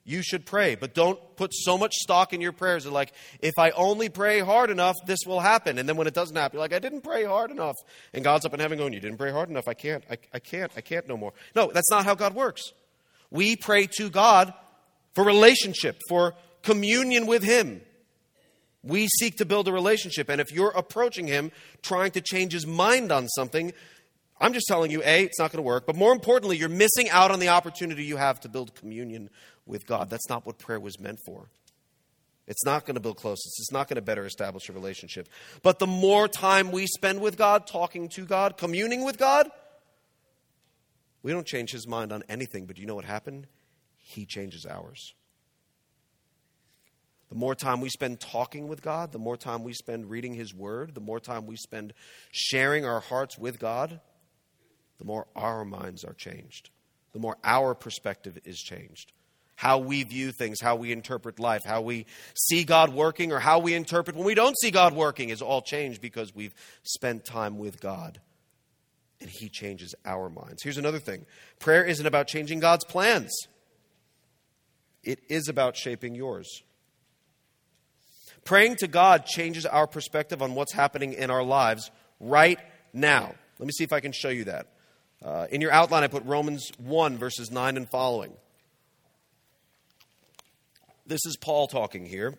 You 0.10 0.24
should 0.24 0.43
pray, 0.43 0.74
but 0.74 0.95
don't 0.95 1.19
put 1.36 1.54
so 1.54 1.78
much 1.78 1.93
stock 1.93 2.34
in 2.34 2.41
your 2.41 2.52
prayers. 2.52 2.86
That 2.86 2.91
like, 2.91 3.13
if 3.41 3.60
I 3.60 3.69
only 3.69 4.10
pray 4.10 4.39
hard 4.39 4.72
enough, 4.72 4.95
this 5.06 5.19
will 5.24 5.39
happen. 5.39 5.78
And 5.78 5.88
then 5.88 5.98
when 5.98 6.08
it 6.08 6.15
doesn't 6.15 6.36
happen, 6.36 6.56
you're 6.56 6.63
like, 6.63 6.74
I 6.74 6.80
didn't 6.80 7.02
pray 7.02 7.26
hard 7.26 7.52
enough. 7.52 7.76
And 8.12 8.24
God's 8.24 8.43
up 8.43 8.56
in 8.56 8.60
heaven 8.60 8.80
going, 8.80 8.91
You 8.91 9.00
didn't 9.00 9.19
pray 9.19 9.32
hard 9.32 9.50
enough. 9.50 9.67
I 9.67 9.76
can't. 9.76 10.04
I, 10.10 10.17
I 10.34 10.39
can't. 10.39 10.72
I 10.76 10.82
can't 10.82 11.08
no 11.08 11.15
more. 11.15 11.34
No, 11.56 11.69
that's 11.72 11.91
not 11.91 12.06
how 12.06 12.15
God 12.15 12.34
works. 12.34 12.74
We 13.30 13.56
pray 13.56 13.86
to 13.98 14.10
God 14.10 14.52
for 15.13 15.24
relationship, 15.24 16.00
for 16.10 16.34
communion 16.63 17.28
with 17.28 17.43
Him. 17.43 17.82
We 18.82 19.10
seek 19.19 19.38
to 19.38 19.45
build 19.45 19.67
a 19.67 19.72
relationship. 19.72 20.28
And 20.28 20.41
if 20.41 20.52
you're 20.52 20.72
approaching 20.72 21.28
Him 21.28 21.52
trying 21.84 22.10
to 22.13 22.22
change 22.22 22.54
His 22.54 22.65
mind 22.65 23.12
on 23.12 23.28
something, 23.28 23.74
I'm 24.41 24.54
just 24.54 24.67
telling 24.67 24.89
you, 24.89 25.02
A, 25.04 25.24
it's 25.26 25.38
not 25.38 25.52
going 25.52 25.63
to 25.63 25.67
work. 25.67 25.86
But 25.86 25.95
more 25.95 26.13
importantly, 26.13 26.58
you're 26.58 26.69
missing 26.69 27.10
out 27.12 27.30
on 27.30 27.39
the 27.39 27.50
opportunity 27.50 28.06
you 28.06 28.17
have 28.17 28.39
to 28.39 28.50
build 28.50 28.74
communion 28.74 29.30
with 29.69 29.86
God. 29.86 30.10
That's 30.10 30.27
not 30.27 30.45
what 30.45 30.58
prayer 30.58 30.79
was 30.79 30.99
meant 30.99 31.19
for. 31.25 31.49
It's 32.47 32.65
not 32.65 32.86
going 32.86 32.95
to 32.95 32.99
build 32.99 33.17
closeness. 33.17 33.60
It's 33.60 33.71
not 33.71 33.88
going 33.88 33.97
to 33.97 34.01
better 34.01 34.25
establish 34.25 34.69
a 34.69 34.73
relationship. 34.73 35.29
But 35.62 35.77
the 35.77 35.88
more 35.88 36.27
time 36.27 36.71
we 36.71 36.88
spend 36.88 37.21
with 37.21 37.38
God, 37.38 37.67
talking 37.67 38.10
to 38.10 38.25
God, 38.25 38.58
communing 38.58 39.05
with 39.05 39.19
God, 39.19 39.49
we 41.21 41.32
don't 41.32 41.45
change 41.45 41.71
his 41.71 41.88
mind 41.88 42.12
on 42.12 42.23
anything. 42.27 42.65
But 42.65 42.79
you 42.79 42.88
know 42.88 42.95
what 42.95 43.05
happened? 43.05 43.45
He 43.97 44.25
changes 44.25 44.65
ours. 44.65 45.13
The 47.29 47.36
more 47.36 47.53
time 47.53 47.82
we 47.82 47.89
spend 47.89 48.19
talking 48.19 48.67
with 48.67 48.82
God, 48.82 49.12
the 49.12 49.19
more 49.19 49.38
time 49.38 49.63
we 49.63 49.73
spend 49.73 50.10
reading 50.10 50.34
his 50.34 50.51
word, 50.51 50.95
the 50.95 51.01
more 51.01 51.19
time 51.19 51.45
we 51.45 51.55
spend 51.55 51.93
sharing 52.32 52.86
our 52.86 52.99
hearts 52.99 53.38
with 53.38 53.60
God, 53.60 53.99
the 54.97 55.05
more 55.05 55.27
our 55.36 55.63
minds 55.63 56.03
are 56.03 56.13
changed, 56.13 56.71
the 57.13 57.19
more 57.19 57.38
our 57.43 57.75
perspective 57.75 58.39
is 58.45 58.58
changed. 58.58 59.12
How 59.60 59.78
we 59.78 60.04
view 60.04 60.32
things, 60.32 60.62
how 60.62 60.78
we 60.78 60.93
interpret 60.93 61.38
life, 61.38 61.65
how 61.65 61.82
we 61.82 62.06
see 62.34 62.63
God 62.63 62.93
working, 62.93 63.34
or 63.34 63.39
how 63.39 63.60
we 63.60 63.74
interpret 63.74 64.15
when 64.15 64.26
we 64.26 64.34
don't 64.34 64.58
see 64.58 64.72
God 64.72 64.93
working 64.93 65.28
is 65.28 65.41
all 65.41 65.62
changed 65.62 66.00
because 66.00 66.34
we've 66.34 66.54
spent 66.84 67.26
time 67.26 67.58
with 67.58 67.82
God. 67.82 68.22
And 69.19 69.30
He 69.30 69.50
changes 69.50 69.93
our 70.06 70.30
minds. 70.30 70.63
Here's 70.63 70.78
another 70.78 70.98
thing 70.98 71.26
prayer 71.60 71.84
isn't 71.84 72.06
about 72.06 72.28
changing 72.28 72.62
God's 72.62 72.86
plans, 72.86 73.38
it 75.04 75.19
is 75.28 75.50
about 75.50 75.76
shaping 75.76 76.15
yours. 76.15 76.63
Praying 78.45 78.78
to 78.78 78.88
God 78.88 79.26
changes 79.26 79.65
our 79.65 79.88
perspective 79.88 80.41
on 80.41 80.56
what's 80.56 80.72
happening 80.72 81.12
in 81.12 81.30
our 81.30 81.43
lives 81.43 81.91
right 82.22 82.60
now. 82.93 83.36
Let 83.60 83.65
me 83.65 83.74
see 83.74 83.84
if 83.84 83.91
I 83.91 84.00
can 84.00 84.13
show 84.13 84.30
you 84.30 84.45
that. 84.45 84.67
Uh, 85.22 85.48
in 85.52 85.60
your 85.60 85.74
outline, 85.74 86.06
I 86.06 86.08
put 86.08 86.24
Romans 86.24 86.72
1, 86.78 87.17
verses 87.17 87.52
9 87.52 87.76
and 87.76 87.89
following. 87.89 88.32
This 91.10 91.26
is 91.26 91.38
Paul 91.38 91.65
talking 91.65 92.06
here, 92.06 92.36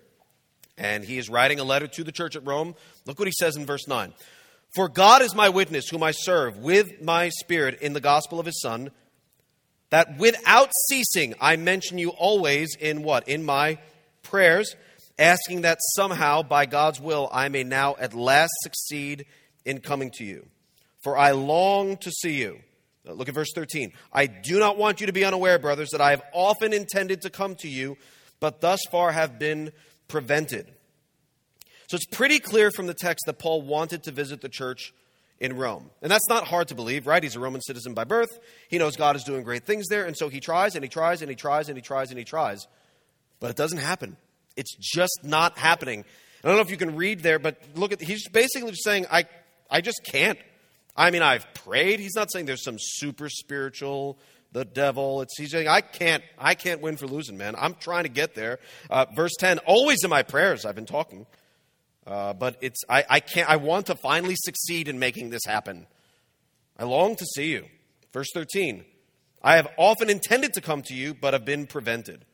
and 0.79 1.05
he 1.05 1.19
is 1.19 1.29
writing 1.29 1.59
a 1.59 1.65
letter 1.65 1.89
to 1.89 2.05
the 2.05 2.13
church 2.13 2.37
at 2.37 2.47
Rome. 2.47 2.77
Look 3.05 3.19
what 3.19 3.27
he 3.27 3.35
says 3.37 3.57
in 3.57 3.67
verse 3.67 3.89
9 3.89 4.15
For 4.77 4.89
God 4.89 5.23
is 5.23 5.35
my 5.35 5.49
witness, 5.49 5.89
whom 5.89 6.05
I 6.05 6.13
serve 6.13 6.57
with 6.59 7.03
my 7.03 7.31
spirit 7.31 7.81
in 7.81 7.95
the 7.95 8.01
gospel 8.01 8.39
of 8.39 8.47
his 8.47 8.61
Son, 8.61 8.93
that 9.91 10.19
without 10.19 10.71
ceasing 10.89 11.35
I 11.41 11.57
mention 11.57 11.99
you 11.99 12.11
always 12.11 12.77
in 12.77 13.03
what? 13.03 13.29
In 13.29 13.43
my 13.43 13.79
prayers, 14.23 14.77
asking 15.19 15.63
that 15.63 15.79
somehow, 15.97 16.45
by 16.45 16.67
God's 16.67 17.01
will, 17.01 17.29
I 17.33 17.49
may 17.49 17.65
now 17.65 17.97
at 17.99 18.15
last 18.15 18.53
succeed 18.63 19.27
in 19.65 19.81
coming 19.81 20.13
to 20.13 20.25
you. 20.25 20.47
For 21.03 21.19
I 21.19 21.33
long 21.33 21.97
to 21.97 22.11
see 22.13 22.39
you 22.39 22.61
look 23.05 23.29
at 23.29 23.35
verse 23.35 23.51
13. 23.53 23.93
I 24.13 24.27
do 24.27 24.61
not 24.61 24.79
want 24.79 25.01
you 25.01 25.09
to 25.09 25.13
be 25.13 25.25
unaware, 25.25 25.59
brothers, 25.59 25.91
that 25.91 26.01
I 26.01 26.11
have 26.11 26.23
often 26.33 26.73
intended 26.73 27.23
to 27.23 27.31
come 27.31 27.57
to 27.57 27.69
you, 27.69 27.97
but 28.41 28.61
thus 28.61 28.81
far 28.91 29.13
have 29.13 29.39
been 29.39 29.73
prevented. 30.09 30.67
So 31.89 31.97
it's 31.97 32.07
pretty 32.07 32.39
clear 32.39 32.71
from 32.71 32.87
the 32.87 32.95
text 32.95 33.25
that 33.27 33.39
Paul 33.39 33.63
wanted 33.63 34.05
to 34.05 34.11
visit 34.11 34.41
the 34.41 34.49
church 34.49 34.93
in 35.41 35.57
Rome. 35.57 35.91
And 36.03 36.11
that's 36.11 36.29
not 36.29 36.47
hard 36.47 36.69
to 36.69 36.75
believe, 36.75 37.07
right? 37.07 37.23
He's 37.23 37.37
a 37.37 37.41
Roman 37.41 37.61
citizen 37.63 37.95
by 37.95 38.05
birth. 38.05 38.29
He 38.69 38.79
knows 38.79 38.97
God 38.97 39.17
is 39.17 39.25
doing 39.25 39.43
great 39.43 39.65
things 39.65 39.89
there, 39.89 40.05
and 40.05 40.17
so 40.17 40.29
he 40.29 40.39
tries 40.39 40.75
and 40.75 40.85
he 40.85 40.89
tries 40.89 41.23
and 41.23 41.31
he 41.31 41.35
tries 41.35 41.69
and 41.69 41.77
he 41.77 41.83
tries 41.83 42.11
and 42.11 42.19
he 42.19 42.25
tries. 42.25 42.67
But 43.41 43.51
it 43.51 43.57
doesn't 43.57 43.79
happen. 43.79 44.17
It's 44.57 44.77
just 44.77 45.21
not 45.25 45.59
happening. 45.59 46.05
I 46.45 46.49
don't 46.49 46.57
know 46.57 46.63
if 46.63 46.71
you 46.71 46.77
can 46.77 46.97
read 46.97 47.21
there, 47.21 47.39
but 47.39 47.61
look 47.75 47.93
at 47.93 48.01
he's 48.01 48.29
basically 48.29 48.71
just 48.71 48.85
saying, 48.85 49.07
I, 49.11 49.25
I 49.71 49.81
just 49.81 50.03
can't. 50.05 50.39
I 50.97 51.11
mean, 51.11 51.23
I've 51.23 51.53
prayed. 51.55 52.01
He's 52.01 52.15
not 52.15 52.31
saying 52.31 52.47
there's 52.47 52.65
some 52.65 52.77
super 52.79 53.29
spiritual, 53.29 54.19
the 54.53 54.65
devil. 54.65 55.23
It's, 55.23 55.39
he's 55.39 55.51
saying, 55.51 55.69
I 55.69 55.81
can't, 55.81 56.23
I 56.39 56.55
can't 56.55 56.81
win 56.81 56.97
for 56.97 57.07
losing, 57.07 57.37
man. 57.37 57.55
I'm 57.59 57.75
trying 57.75 58.05
to 58.05 58.09
get 58.09 58.35
there. 58.35 58.59
Uh, 58.89 59.07
verse 59.15 59.33
10, 59.39 59.59
always 59.61 59.99
in 60.03 60.11
my 60.11 60.23
prayers, 60.23 60.65
I've 60.65 60.75
been 60.75 60.87
talking. 60.87 61.27
Uh, 62.07 62.33
but 62.33 62.57
it's, 62.61 62.83
I, 62.89 63.05
I 63.09 63.21
can't, 63.21 63.49
I 63.49 63.57
want 63.57 63.87
to 63.87 63.95
finally 63.95 64.35
succeed 64.37 64.89
in 64.89 64.99
making 64.99 65.31
this 65.31 65.43
happen. 65.47 65.87
I 66.79 66.85
long 66.85 67.17
to 67.17 67.25
see 67.35 67.51
you. 67.51 67.67
Verse 68.13 68.29
13, 68.35 68.85
I 69.43 69.57
have 69.57 69.69
often 69.77 70.11
intended 70.11 70.55
to 70.55 70.61
come 70.61 70.83
to 70.83 70.95
you, 70.95 71.15
but 71.15 71.35
have 71.35 71.45
been 71.45 71.67
prevented. 71.67 72.25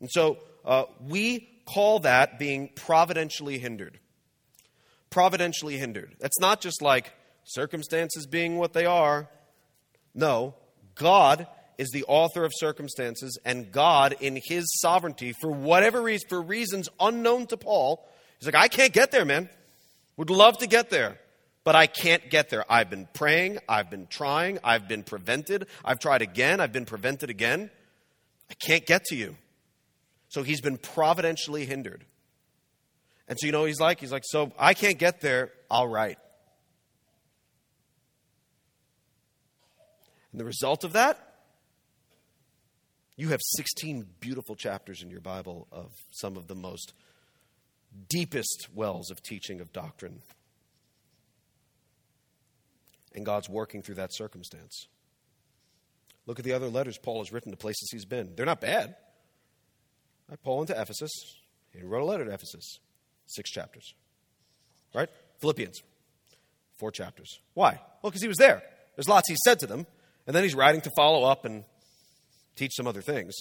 And 0.00 0.10
so 0.10 0.38
uh, 0.64 0.84
we 1.06 1.48
call 1.64 2.00
that 2.00 2.38
being 2.38 2.70
providentially 2.74 3.58
hindered. 3.58 3.98
Providentially 5.10 5.78
hindered. 5.78 6.16
That's 6.20 6.38
not 6.40 6.60
just 6.60 6.82
like, 6.82 7.12
circumstances 7.48 8.26
being 8.26 8.58
what 8.58 8.72
they 8.72 8.86
are. 8.86 9.28
No, 10.14 10.54
God 10.98 11.46
is 11.78 11.90
the 11.90 12.04
author 12.08 12.44
of 12.44 12.52
circumstances, 12.54 13.38
and 13.44 13.70
God, 13.72 14.16
in 14.20 14.40
His 14.44 14.66
sovereignty, 14.80 15.32
for 15.40 15.50
whatever 15.50 16.02
reason, 16.02 16.28
for 16.28 16.42
reasons 16.42 16.88
unknown 17.00 17.46
to 17.46 17.56
Paul, 17.56 18.06
He's 18.38 18.46
like, 18.46 18.54
I 18.54 18.68
can't 18.68 18.92
get 18.92 19.10
there, 19.10 19.24
man. 19.24 19.48
Would 20.16 20.30
love 20.30 20.58
to 20.58 20.66
get 20.66 20.90
there, 20.90 21.18
but 21.64 21.74
I 21.74 21.86
can't 21.86 22.28
get 22.30 22.50
there. 22.50 22.64
I've 22.70 22.90
been 22.90 23.08
praying, 23.14 23.58
I've 23.68 23.90
been 23.90 24.06
trying, 24.08 24.58
I've 24.62 24.86
been 24.88 25.04
prevented, 25.04 25.66
I've 25.84 25.98
tried 26.00 26.22
again, 26.22 26.60
I've 26.60 26.72
been 26.72 26.84
prevented 26.84 27.30
again. 27.30 27.70
I 28.50 28.54
can't 28.54 28.84
get 28.86 29.04
to 29.06 29.16
you. 29.16 29.36
So 30.28 30.42
He's 30.42 30.60
been 30.60 30.76
providentially 30.76 31.64
hindered. 31.64 32.04
And 33.28 33.38
so, 33.38 33.46
you 33.46 33.52
know, 33.52 33.64
He's 33.64 33.80
like, 33.80 34.00
He's 34.00 34.12
like, 34.12 34.24
so 34.26 34.52
I 34.58 34.74
can't 34.74 34.98
get 34.98 35.20
there, 35.20 35.52
I'll 35.70 35.88
write. 35.88 36.18
And 40.32 40.40
the 40.40 40.44
result 40.44 40.84
of 40.84 40.92
that, 40.92 41.36
you 43.16 43.28
have 43.30 43.40
16 43.42 44.06
beautiful 44.20 44.54
chapters 44.54 45.02
in 45.02 45.10
your 45.10 45.20
Bible 45.20 45.66
of 45.72 45.92
some 46.10 46.36
of 46.36 46.46
the 46.46 46.54
most 46.54 46.92
deepest 48.08 48.68
wells 48.74 49.10
of 49.10 49.22
teaching 49.22 49.60
of 49.60 49.72
doctrine. 49.72 50.20
And 53.14 53.26
God's 53.26 53.48
working 53.48 53.82
through 53.82 53.96
that 53.96 54.14
circumstance. 54.14 54.86
Look 56.26 56.38
at 56.38 56.44
the 56.44 56.52
other 56.52 56.68
letters 56.68 56.98
Paul 56.98 57.18
has 57.18 57.32
written 57.32 57.50
to 57.50 57.56
places 57.56 57.88
he's 57.90 58.04
been. 58.04 58.34
They're 58.36 58.46
not 58.46 58.60
bad. 58.60 58.94
I 60.30 60.36
Paul 60.36 60.58
went 60.58 60.68
to 60.68 60.80
Ephesus. 60.80 61.10
He 61.72 61.82
wrote 61.82 62.02
a 62.02 62.04
letter 62.04 62.24
to 62.24 62.30
Ephesus. 62.30 62.78
Six 63.26 63.50
chapters. 63.50 63.94
Right? 64.94 65.08
Philippians. 65.38 65.82
Four 66.76 66.90
chapters. 66.90 67.40
Why? 67.54 67.80
Well, 68.02 68.10
because 68.10 68.22
he 68.22 68.28
was 68.28 68.36
there. 68.36 68.62
There's 68.94 69.08
lots 69.08 69.28
he 69.28 69.36
said 69.44 69.58
to 69.60 69.66
them. 69.66 69.86
And 70.28 70.36
then 70.36 70.42
he's 70.42 70.54
writing 70.54 70.82
to 70.82 70.90
follow 70.90 71.24
up 71.24 71.46
and 71.46 71.64
teach 72.54 72.72
some 72.76 72.86
other 72.86 73.00
things. 73.00 73.34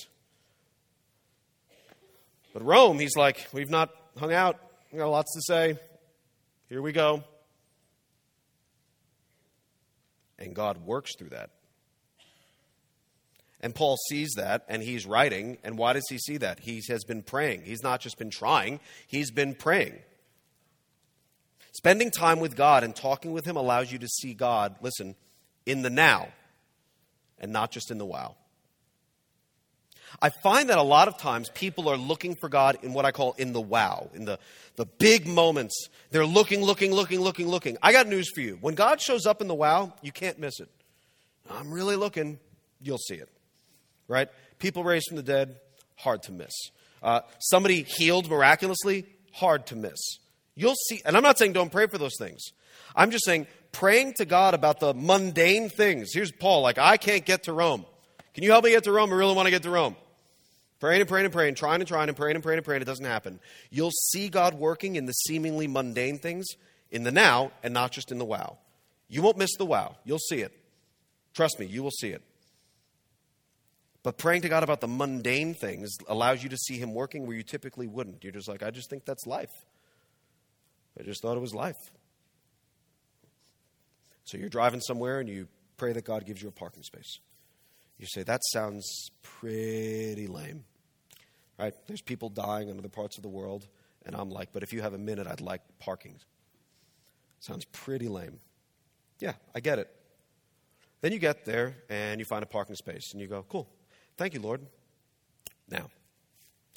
But 2.53 2.63
Rome, 2.63 2.97
he's 2.97 3.17
like, 3.17 3.45
we've 3.51 3.69
not 3.69 3.89
hung 4.17 4.31
out. 4.31 4.57
We 4.93 4.99
got 4.99 5.09
lots 5.09 5.33
to 5.33 5.41
say. 5.41 5.77
Here 6.69 6.81
we 6.81 6.93
go. 6.93 7.25
And 10.39 10.55
God 10.55 10.85
works 10.85 11.11
through 11.19 11.31
that. 11.31 11.49
And 13.59 13.75
Paul 13.75 13.97
sees 14.09 14.29
that 14.37 14.63
and 14.69 14.81
he's 14.81 15.05
writing. 15.05 15.57
And 15.65 15.77
why 15.77 15.91
does 15.91 16.05
he 16.09 16.17
see 16.17 16.37
that? 16.37 16.61
He 16.61 16.81
has 16.87 17.03
been 17.03 17.21
praying. 17.21 17.63
He's 17.65 17.83
not 17.83 17.99
just 17.99 18.17
been 18.17 18.31
trying, 18.31 18.79
he's 19.07 19.29
been 19.29 19.55
praying. 19.55 19.99
Spending 21.73 22.11
time 22.11 22.39
with 22.39 22.55
God 22.55 22.85
and 22.85 22.95
talking 22.95 23.33
with 23.33 23.45
Him 23.45 23.57
allows 23.57 23.91
you 23.91 23.99
to 23.99 24.07
see 24.07 24.33
God, 24.33 24.77
listen, 24.81 25.15
in 25.65 25.83
the 25.83 25.91
now 25.91 26.29
and 27.39 27.51
not 27.51 27.71
just 27.71 27.91
in 27.91 27.97
the 27.97 28.05
wow. 28.05 28.35
I 30.21 30.29
find 30.29 30.69
that 30.69 30.77
a 30.77 30.83
lot 30.83 31.07
of 31.07 31.17
times 31.17 31.49
people 31.49 31.89
are 31.89 31.97
looking 31.97 32.35
for 32.35 32.49
God 32.49 32.77
in 32.81 32.93
what 32.93 33.05
I 33.05 33.11
call 33.11 33.33
in 33.37 33.53
the 33.53 33.61
wow, 33.61 34.09
in 34.13 34.25
the, 34.25 34.39
the 34.75 34.85
big 34.85 35.27
moments. 35.27 35.89
They're 36.11 36.25
looking, 36.25 36.63
looking, 36.63 36.91
looking, 36.91 37.19
looking, 37.19 37.47
looking. 37.47 37.77
I 37.81 37.91
got 37.91 38.07
news 38.07 38.29
for 38.33 38.41
you. 38.41 38.57
When 38.61 38.73
God 38.73 39.01
shows 39.01 39.25
up 39.25 39.41
in 39.41 39.47
the 39.47 39.55
wow, 39.55 39.93
you 40.01 40.11
can't 40.11 40.39
miss 40.39 40.59
it. 40.59 40.69
I'm 41.49 41.71
really 41.71 41.95
looking, 41.95 42.39
you'll 42.81 42.97
see 42.97 43.15
it. 43.15 43.29
Right? 44.07 44.29
People 44.59 44.83
raised 44.83 45.07
from 45.07 45.17
the 45.17 45.23
dead, 45.23 45.57
hard 45.95 46.23
to 46.23 46.31
miss. 46.31 46.53
Uh, 47.03 47.21
somebody 47.39 47.83
healed 47.83 48.29
miraculously, 48.29 49.05
hard 49.33 49.67
to 49.67 49.75
miss. 49.75 49.99
You'll 50.55 50.75
see, 50.89 51.01
and 51.05 51.15
I'm 51.15 51.23
not 51.23 51.37
saying 51.37 51.53
don't 51.53 51.71
pray 51.71 51.87
for 51.87 51.97
those 51.97 52.15
things. 52.17 52.41
I'm 52.95 53.11
just 53.11 53.25
saying 53.25 53.45
praying 53.71 54.13
to 54.15 54.25
God 54.25 54.53
about 54.53 54.79
the 54.79 54.93
mundane 54.93 55.69
things. 55.69 56.13
Here's 56.13 56.31
Paul, 56.31 56.61
like, 56.61 56.77
I 56.77 56.97
can't 56.97 57.25
get 57.25 57.43
to 57.43 57.53
Rome. 57.53 57.85
Can 58.33 58.43
you 58.43 58.51
help 58.51 58.63
me 58.63 58.71
get 58.71 58.83
to 58.83 58.91
Rome? 58.91 59.11
I 59.11 59.15
really 59.15 59.35
want 59.35 59.47
to 59.47 59.51
get 59.51 59.63
to 59.63 59.69
Rome. 59.69 59.95
Praying 60.79 61.01
and 61.01 61.09
praying 61.09 61.25
and 61.25 61.33
praying, 61.33 61.55
trying 61.55 61.81
and 61.81 61.87
trying 61.87 62.07
and 62.07 62.15
praying 62.15 62.35
and 62.35 62.43
praying 62.43 62.57
and 62.57 62.65
praying, 62.65 62.81
it 62.81 62.85
doesn't 62.85 63.05
happen. 63.05 63.39
You'll 63.71 63.91
see 63.91 64.29
God 64.29 64.53
working 64.53 64.95
in 64.95 65.07
the 65.07 65.13
seemingly 65.13 65.67
mundane 65.67 66.19
things 66.19 66.45
in 66.91 67.03
the 67.03 67.11
now 67.11 67.51
and 67.63 67.73
not 67.73 67.91
just 67.91 68.11
in 68.11 68.19
the 68.19 68.25
wow. 68.25 68.57
You 69.09 69.21
won't 69.21 69.37
miss 69.37 69.55
the 69.57 69.65
wow. 69.65 69.95
You'll 70.05 70.19
see 70.19 70.41
it. 70.41 70.51
Trust 71.33 71.59
me, 71.59 71.65
you 71.65 71.81
will 71.81 71.91
see 71.91 72.09
it. 72.09 72.21
But 74.03 74.17
praying 74.17 74.43
to 74.43 74.49
God 74.49 74.63
about 74.63 74.81
the 74.81 74.87
mundane 74.87 75.53
things 75.53 75.97
allows 76.07 76.43
you 76.43 76.49
to 76.49 76.57
see 76.57 76.77
Him 76.77 76.93
working 76.93 77.25
where 77.25 77.35
you 77.35 77.43
typically 77.43 77.87
wouldn't. 77.87 78.23
You're 78.23 78.33
just 78.33 78.47
like, 78.47 78.63
I 78.63 78.71
just 78.71 78.89
think 78.89 79.03
that's 79.05 79.25
life. 79.25 79.51
I 80.99 81.03
just 81.03 81.21
thought 81.21 81.37
it 81.37 81.41
was 81.41 81.53
life. 81.53 81.75
So 84.27 84.37
you're 84.37 84.49
driving 84.49 84.81
somewhere 84.81 85.21
and 85.21 85.29
you 85.29 85.47
pray 85.77 85.93
that 85.93 86.03
God 86.03 86.25
gives 86.25 86.41
you 86.41 86.49
a 86.49 86.51
parking 86.51 86.83
space. 86.83 87.19
You 87.97 88.05
say, 88.07 88.23
that 88.23 88.41
sounds 88.51 89.09
pretty 89.23 90.27
lame. 90.27 90.65
Right? 91.57 91.73
There's 91.87 92.01
people 92.01 92.27
dying 92.27 92.67
in 92.67 92.77
other 92.77 92.89
parts 92.89 93.15
of 93.15 93.23
the 93.23 93.29
world, 93.29 93.67
and 94.05 94.13
I'm 94.13 94.29
like, 94.29 94.49
but 94.51 94.63
if 94.63 94.73
you 94.73 94.81
have 94.81 94.93
a 94.93 94.97
minute, 94.97 95.27
I'd 95.27 95.39
like 95.39 95.61
parking. 95.79 96.19
Sounds 97.39 97.63
pretty 97.71 98.09
lame. 98.09 98.41
Yeah, 99.19 99.33
I 99.55 99.61
get 99.61 99.79
it. 99.79 99.89
Then 100.99 101.13
you 101.13 101.19
get 101.19 101.45
there 101.45 101.77
and 101.89 102.19
you 102.19 102.25
find 102.25 102.43
a 102.43 102.47
parking 102.47 102.75
space 102.75 103.13
and 103.13 103.21
you 103.21 103.27
go, 103.27 103.45
cool. 103.47 103.69
Thank 104.17 104.33
you, 104.33 104.41
Lord. 104.41 104.59
Now, 105.69 105.89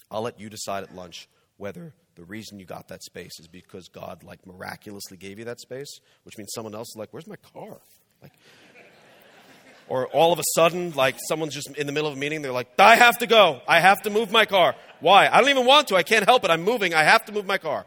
I'll 0.08 0.22
let 0.22 0.38
you 0.38 0.48
decide 0.48 0.84
at 0.84 0.94
lunch 0.94 1.28
whether 1.56 1.94
the 2.16 2.24
reason 2.24 2.58
you 2.58 2.66
got 2.66 2.88
that 2.88 3.02
space 3.02 3.38
is 3.40 3.48
because 3.48 3.88
God 3.88 4.22
like 4.22 4.46
miraculously 4.46 5.16
gave 5.16 5.38
you 5.38 5.44
that 5.46 5.60
space, 5.60 6.00
which 6.24 6.36
means 6.36 6.50
someone 6.54 6.74
else 6.74 6.88
is 6.88 6.96
like, 6.96 7.08
"Where's 7.12 7.26
my 7.26 7.36
car?" 7.36 7.80
Like, 8.22 8.32
or 9.88 10.06
all 10.08 10.32
of 10.32 10.38
a 10.38 10.44
sudden, 10.54 10.92
like 10.92 11.16
someone's 11.28 11.54
just 11.54 11.76
in 11.76 11.86
the 11.86 11.92
middle 11.92 12.08
of 12.08 12.16
a 12.16 12.20
meeting, 12.20 12.42
they're 12.42 12.52
like, 12.52 12.68
"I 12.78 12.96
have 12.96 13.18
to 13.18 13.26
go. 13.26 13.60
I 13.66 13.80
have 13.80 14.02
to 14.02 14.10
move 14.10 14.30
my 14.30 14.44
car. 14.44 14.74
Why? 15.00 15.28
I 15.28 15.40
don't 15.40 15.50
even 15.50 15.66
want 15.66 15.88
to. 15.88 15.96
I 15.96 16.02
can't 16.02 16.26
help 16.26 16.44
it. 16.44 16.50
I'm 16.50 16.62
moving. 16.62 16.94
I 16.94 17.04
have 17.04 17.24
to 17.26 17.32
move 17.32 17.46
my 17.46 17.58
car." 17.58 17.86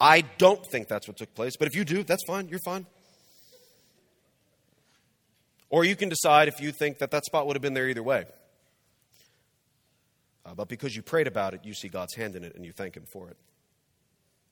I 0.00 0.22
don't 0.38 0.64
think 0.72 0.88
that's 0.88 1.06
what 1.06 1.18
took 1.18 1.34
place, 1.34 1.56
but 1.58 1.68
if 1.68 1.74
you 1.76 1.84
do, 1.84 2.02
that's 2.02 2.24
fine. 2.26 2.48
You're 2.48 2.60
fine. 2.64 2.86
Or 5.68 5.84
you 5.84 5.94
can 5.94 6.08
decide 6.08 6.48
if 6.48 6.60
you 6.60 6.72
think 6.72 6.98
that 6.98 7.10
that 7.12 7.24
spot 7.26 7.46
would 7.46 7.54
have 7.54 7.62
been 7.62 7.74
there 7.74 7.88
either 7.88 8.02
way. 8.02 8.24
Uh, 10.50 10.54
but 10.54 10.68
because 10.68 10.96
you 10.96 11.02
prayed 11.02 11.26
about 11.26 11.54
it, 11.54 11.60
you 11.64 11.74
see 11.74 11.88
God's 11.88 12.14
hand 12.14 12.34
in 12.34 12.42
it 12.42 12.56
and 12.56 12.64
you 12.64 12.72
thank 12.72 12.96
Him 12.96 13.04
for 13.12 13.28
it. 13.28 13.36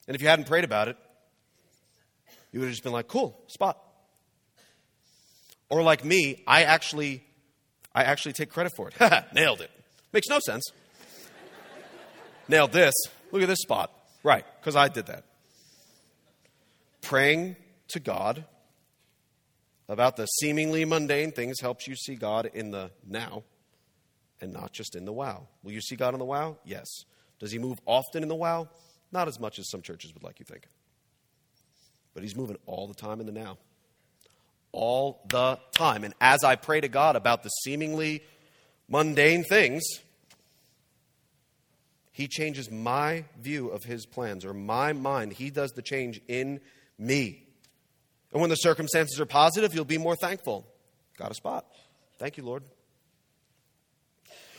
And 0.07 0.15
if 0.15 0.23
you 0.23 0.29
hadn't 0.29 0.47
prayed 0.47 0.65
about 0.65 0.89
it, 0.89 0.97
you 2.53 2.61
would 2.61 2.67
have 2.67 2.73
just 2.73 2.85
been 2.85 2.93
like, 2.93 3.09
cool, 3.09 3.39
spot. 3.49 3.79
Or 5.69 5.83
like 5.83 6.05
me, 6.05 6.43
I 6.47 6.63
actually, 6.63 7.25
I 7.95 8.05
actually 8.05 8.33
take 8.33 8.51
credit 8.51 8.73
for 8.77 8.89
it. 8.89 8.95
Nailed 9.35 9.61
it. 9.61 9.71
Makes 10.13 10.29
no 10.29 10.39
sense. 10.39 10.71
Nailed 12.49 12.73
this. 12.73 12.95
Look 13.33 13.43
at 13.43 13.49
this 13.49 13.61
spot. 13.61 13.93
Right, 14.23 14.45
because 14.61 14.77
I 14.77 14.89
did 14.89 15.07
that. 15.07 15.25
Praying 17.03 17.57
to 17.89 18.01
God 18.01 18.45
about 19.89 20.17
the 20.17 20.27
seemingly 20.27 20.85
mundane 20.85 21.33
things 21.33 21.61
helps 21.61 21.87
you 21.87 21.97
see 21.97 22.15
God 22.15 22.51
in 22.55 22.71
the 22.71 22.91
now 23.07 23.43
and 24.41 24.53
not 24.53 24.73
just 24.73 24.95
in 24.95 25.05
the 25.05 25.13
wow. 25.13 25.47
Will 25.63 25.73
you 25.73 25.81
see 25.81 25.97
God 25.97 26.15
in 26.15 26.19
the 26.19 26.25
wow? 26.25 26.57
Yes. 26.65 26.87
Does 27.39 27.53
he 27.53 27.59
move 27.59 27.81
often 27.87 28.23
in 28.23 28.29
the 28.29 28.35
wow? 28.35 28.69
Not 29.13 29.29
as 29.29 29.41
much 29.41 29.59
as 29.59 29.71
some 29.71 29.83
churches 29.83 30.13
would 30.15 30.23
like 30.23 30.39
you 30.39 30.45
think. 30.45 30.67
But 32.15 32.23
he's 32.23 32.37
moving 32.37 32.57
all 32.67 32.87
the 32.87 32.95
time 32.95 33.21
in 33.21 33.27
the 33.27 33.33
now. 33.33 33.59
All 34.73 35.25
the 35.29 35.59
time. 35.73 36.05
And 36.05 36.15
as 36.21 36.45
I 36.45 36.57
pray 36.57 36.81
to 36.81 36.89
God 36.89 37.17
about 37.17 37.43
the 37.43 37.49
seemingly 37.49 38.23
mundane 38.89 39.45
things, 39.45 39.83
he 42.13 42.27
changes 42.27 42.71
my 42.71 43.25
view 43.41 43.69
of 43.69 43.85
his 43.85 44.05
plans 44.05 44.45
or 44.45 44.53
my 44.53 44.93
mind. 44.93 45.33
He 45.33 45.51
does 45.51 45.71
the 45.73 45.83
change 45.83 46.21
in 46.29 46.61
me. 46.99 47.47
And 48.33 48.41
when 48.41 48.51
the 48.51 48.57
circumstances 48.57 49.21
are 49.21 49.27
positive, 49.27 49.75
you'll 49.75 49.85
be 49.85 49.99
more 49.99 50.17
thankful. 50.17 50.67
Got 51.17 51.31
a 51.31 51.35
spot. 51.35 51.67
Thank 52.19 52.37
you, 52.37 52.43
Lord. 52.43 52.65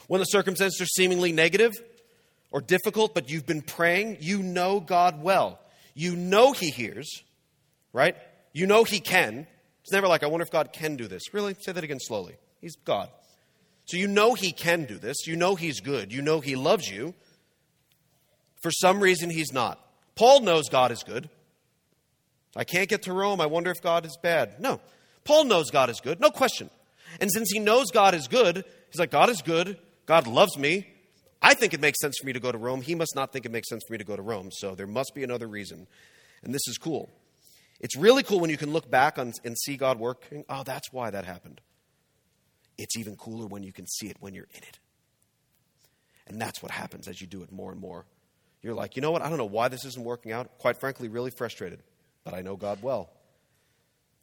When 0.10 0.18
the 0.18 0.26
circumstances 0.26 0.82
are 0.82 0.88
seemingly 0.88 1.32
negative 1.32 1.72
or 2.50 2.62
difficult, 2.62 3.14
but 3.14 3.30
you've 3.30 3.46
been 3.46 3.62
praying, 3.62 4.18
you 4.22 4.42
know 4.42 4.80
God 4.80 5.22
well. 5.22 5.60
You 5.94 6.16
know 6.16 6.52
He 6.52 6.72
hears, 6.72 7.24
right? 7.94 8.18
You 8.52 8.66
know 8.66 8.84
He 8.84 9.02
can. 9.02 9.46
It's 9.84 9.92
never 9.92 10.08
like, 10.08 10.24
I 10.24 10.26
wonder 10.26 10.44
if 10.44 10.50
God 10.50 10.74
can 10.74 10.96
do 10.96 11.08
this. 11.08 11.32
Really? 11.32 11.54
Say 11.60 11.74
that 11.74 11.84
again 11.84 12.00
slowly. 12.00 12.38
He's 12.60 12.76
God. 12.76 13.10
So 13.86 13.98
you 13.98 14.08
know 14.08 14.34
He 14.34 14.52
can 14.52 14.86
do 14.86 14.98
this. 14.98 15.28
You 15.28 15.36
know 15.36 15.54
He's 15.54 15.80
good. 15.80 16.12
You 16.12 16.24
know 16.24 16.40
He 16.40 16.56
loves 16.56 16.90
you. 16.90 17.14
For 18.64 18.72
some 18.72 19.02
reason, 19.02 19.30
He's 19.30 19.54
not. 19.54 19.80
Paul 20.16 20.42
knows 20.42 20.70
God 20.70 20.92
is 20.92 21.04
good. 21.04 21.30
I 22.56 22.64
can't 22.64 22.90
get 22.90 23.04
to 23.04 23.14
Rome. 23.14 23.42
I 23.42 23.46
wonder 23.46 23.70
if 23.70 23.80
God 23.80 24.08
is 24.08 24.18
bad. 24.18 24.60
No. 24.60 24.82
Paul 25.24 25.44
knows 25.44 25.70
God 25.70 25.92
is 25.92 26.00
good. 26.00 26.20
No 26.20 26.32
question. 26.32 26.72
And 27.22 27.32
since 27.32 27.52
he 27.52 27.60
knows 27.60 27.92
God 27.92 28.16
is 28.16 28.28
good, 28.28 28.66
he's 28.90 29.00
like, 29.00 29.12
God 29.12 29.30
is 29.30 29.44
good. 29.44 29.78
God 30.10 30.26
loves 30.26 30.58
me. 30.58 30.88
I 31.40 31.54
think 31.54 31.76
it 31.76 31.80
makes 31.80 32.00
sense 32.02 32.16
for 32.20 32.26
me 32.26 32.34
to 32.34 32.40
go 32.40 32.52
to 32.52 32.58
Rome. 32.58 32.82
He 32.82 32.96
must 32.96 33.16
not 33.16 33.32
think 33.32 33.46
it 33.46 33.52
makes 33.52 33.70
sense 33.70 33.84
for 33.86 33.94
me 33.94 34.00
to 34.00 34.04
go 34.04 34.16
to 34.16 34.24
Rome. 34.24 34.50
So 34.52 34.74
there 34.74 34.88
must 34.88 35.14
be 35.14 35.24
another 35.24 35.46
reason. 35.46 35.86
And 36.42 36.52
this 36.52 36.68
is 36.68 36.80
cool. 36.80 37.12
It's 37.80 37.96
really 37.96 38.24
cool 38.24 38.40
when 38.40 38.50
you 38.50 38.58
can 38.58 38.74
look 38.74 38.90
back 38.90 39.20
on, 39.20 39.34
and 39.46 39.56
see 39.56 39.78
God 39.78 40.00
working. 40.00 40.46
Oh, 40.50 40.64
that's 40.64 40.92
why 40.92 41.12
that 41.12 41.26
happened. 41.26 41.62
It's 42.80 42.98
even 42.98 43.18
cooler 43.18 43.46
when 43.46 43.62
you 43.62 43.72
can 43.72 43.86
see 43.86 44.08
it 44.08 44.18
when 44.20 44.34
you're 44.34 44.48
in 44.52 44.64
it. 44.64 44.80
And 46.26 46.42
that's 46.42 46.64
what 46.64 46.72
happens 46.72 47.08
as 47.08 47.22
you 47.22 47.28
do 47.28 47.44
it 47.44 47.52
more 47.52 47.72
and 47.72 47.80
more. 47.80 48.08
You're 48.64 48.74
like, 48.74 48.96
you 48.96 49.04
know 49.04 49.12
what? 49.12 49.22
I 49.22 49.30
don't 49.30 49.38
know 49.38 49.46
why 49.46 49.68
this 49.68 49.86
isn't 49.86 50.04
working 50.04 50.32
out. 50.32 50.58
Quite 50.58 50.80
frankly, 50.80 51.08
really 51.08 51.30
frustrated. 51.30 51.84
But 52.24 52.34
I 52.34 52.42
know 52.42 52.56
God 52.56 52.82
well. 52.82 53.12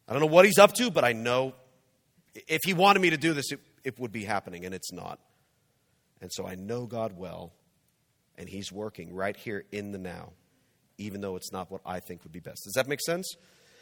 I 0.09 0.15
don't 0.15 0.21
know 0.21 0.35
what 0.35 0.47
He's 0.47 0.59
up 0.59 0.73
to, 0.75 0.91
but 0.91 1.05
I 1.05 1.13
know 1.13 1.55
if 2.49 2.63
He 2.65 2.75
wanted 2.75 3.03
me 3.03 3.11
to 3.11 3.17
do 3.17 3.33
this, 3.35 3.53
it, 3.53 3.61
it 3.85 4.01
would 4.01 4.11
be 4.11 4.25
happening, 4.25 4.65
and 4.65 4.75
it's 4.75 4.93
not. 4.93 5.21
And 6.27 6.33
so 6.33 6.45
I 6.45 6.57
know 6.57 6.87
God 6.87 7.13
well, 7.17 7.53
and 8.37 8.49
He's 8.49 8.73
working 8.73 9.15
right 9.15 9.37
here 9.37 9.65
in 9.71 9.93
the 9.93 9.99
now, 9.99 10.33
even 10.99 11.21
though 11.21 11.37
it's 11.37 11.53
not 11.53 11.71
what 11.71 11.83
I 11.87 12.01
think 12.01 12.25
would 12.25 12.33
be 12.33 12.41
best. 12.41 12.65
Does 12.65 12.73
that 12.73 12.89
make 12.89 13.01
sense? 13.01 13.37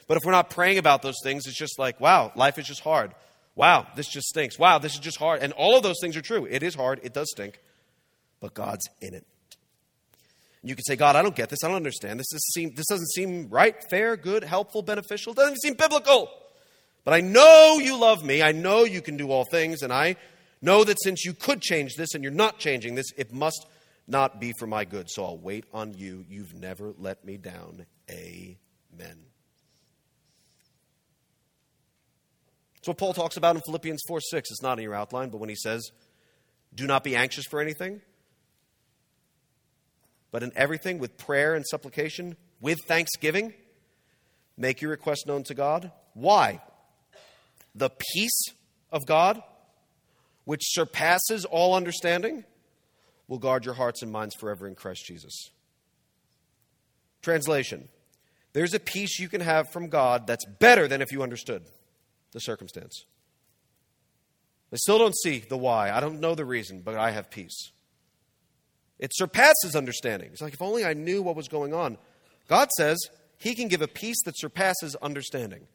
But 0.08 0.18
if 0.18 0.24
we're 0.26 0.32
not 0.32 0.50
praying 0.50 0.76
about 0.76 1.00
those 1.00 1.16
things, 1.22 1.46
it's 1.46 1.56
just 1.56 1.78
like, 1.78 2.02
wow, 2.02 2.32
life 2.36 2.58
is 2.58 2.66
just 2.66 2.82
hard. 2.82 3.14
Wow, 3.54 3.86
this 3.96 4.06
just 4.08 4.26
stinks. 4.26 4.58
Wow, 4.58 4.76
this 4.76 4.92
is 4.92 4.98
just 5.00 5.16
hard. 5.16 5.42
And 5.42 5.54
all 5.54 5.78
of 5.78 5.82
those 5.82 5.96
things 6.02 6.18
are 6.18 6.20
true. 6.20 6.44
It 6.44 6.62
is 6.62 6.74
hard, 6.74 7.00
it 7.02 7.14
does 7.14 7.30
stink, 7.30 7.62
but 8.40 8.52
God's 8.52 8.86
in 9.00 9.14
it. 9.14 9.26
You 10.62 10.74
can 10.74 10.84
say, 10.84 10.96
God, 10.96 11.16
I 11.16 11.22
don't 11.22 11.34
get 11.34 11.48
this. 11.48 11.64
I 11.64 11.68
don't 11.68 11.78
understand. 11.78 12.20
This, 12.20 12.28
doesn't 12.28 12.52
seem, 12.52 12.74
this 12.74 12.88
doesn't 12.88 13.10
seem 13.12 13.48
right, 13.48 13.74
fair, 13.88 14.18
good, 14.18 14.44
helpful, 14.44 14.82
beneficial. 14.82 15.32
It 15.32 15.36
doesn't 15.36 15.62
seem 15.62 15.76
biblical. 15.76 16.28
But 17.04 17.14
I 17.14 17.22
know 17.22 17.78
you 17.80 17.96
love 17.96 18.22
me. 18.22 18.42
I 18.42 18.52
know 18.52 18.84
you 18.84 19.00
can 19.00 19.16
do 19.16 19.30
all 19.30 19.46
things. 19.46 19.82
And 19.82 19.90
I 19.90 20.16
Know 20.64 20.82
that 20.84 20.96
since 21.02 21.24
you 21.24 21.34
could 21.34 21.60
change 21.60 21.96
this 21.96 22.14
and 22.14 22.24
you're 22.24 22.32
not 22.32 22.58
changing 22.58 22.94
this, 22.94 23.12
it 23.16 23.32
must 23.32 23.66
not 24.06 24.40
be 24.40 24.52
for 24.58 24.66
my 24.66 24.84
good. 24.84 25.10
So 25.10 25.24
I'll 25.24 25.36
wait 25.36 25.64
on 25.72 25.92
you. 25.92 26.24
You've 26.28 26.54
never 26.54 26.94
let 26.98 27.24
me 27.24 27.36
down. 27.36 27.84
Amen. 28.10 28.56
That's 32.76 32.88
what 32.88 32.96
Paul 32.96 33.12
talks 33.12 33.36
about 33.36 33.56
in 33.56 33.62
Philippians 33.66 34.00
4 34.08 34.20
6. 34.20 34.50
It's 34.50 34.62
not 34.62 34.78
in 34.78 34.84
your 34.84 34.94
outline, 34.94 35.28
but 35.28 35.38
when 35.38 35.50
he 35.50 35.56
says, 35.56 35.90
Do 36.74 36.86
not 36.86 37.04
be 37.04 37.14
anxious 37.14 37.44
for 37.50 37.60
anything, 37.60 38.00
but 40.30 40.42
in 40.42 40.52
everything 40.56 40.98
with 40.98 41.18
prayer 41.18 41.54
and 41.54 41.64
supplication, 41.66 42.36
with 42.60 42.78
thanksgiving, 42.86 43.52
make 44.56 44.80
your 44.80 44.90
request 44.90 45.26
known 45.26 45.44
to 45.44 45.54
God. 45.54 45.92
Why? 46.14 46.60
the 47.74 47.90
peace 48.14 48.44
of 48.90 49.06
God, 49.06 49.42
which 50.44 50.62
surpasses 50.64 51.44
all 51.44 51.74
understanding, 51.74 52.44
will 53.28 53.38
guard 53.38 53.64
your 53.64 53.74
hearts 53.74 54.02
and 54.02 54.12
minds 54.12 54.34
forever 54.34 54.66
in 54.66 54.74
Christ 54.74 55.04
Jesus. 55.06 55.50
Translation 57.22 57.88
There's 58.52 58.74
a 58.74 58.80
peace 58.80 59.18
you 59.18 59.28
can 59.28 59.40
have 59.40 59.70
from 59.72 59.88
God 59.88 60.26
that's 60.26 60.44
better 60.44 60.86
than 60.86 61.02
if 61.02 61.10
you 61.10 61.22
understood 61.22 61.64
the 62.32 62.40
circumstance. 62.40 63.04
I 64.72 64.76
still 64.76 64.98
don't 64.98 65.16
see 65.16 65.38
the 65.38 65.56
why. 65.56 65.90
I 65.90 66.00
don't 66.00 66.20
know 66.20 66.34
the 66.34 66.44
reason, 66.44 66.80
but 66.80 66.96
I 66.96 67.12
have 67.12 67.30
peace. 67.30 67.70
It 68.98 69.12
surpasses 69.14 69.74
understanding. 69.76 70.30
It's 70.32 70.42
like 70.42 70.54
if 70.54 70.62
only 70.62 70.84
I 70.84 70.94
knew 70.94 71.22
what 71.22 71.36
was 71.36 71.48
going 71.48 71.72
on. 71.72 71.98
God 72.48 72.68
says 72.76 72.98
He 73.38 73.54
can 73.54 73.68
give 73.68 73.82
a 73.82 73.88
peace 73.88 74.20
that 74.24 74.36
surpasses 74.36 74.96
understanding. 74.96 75.66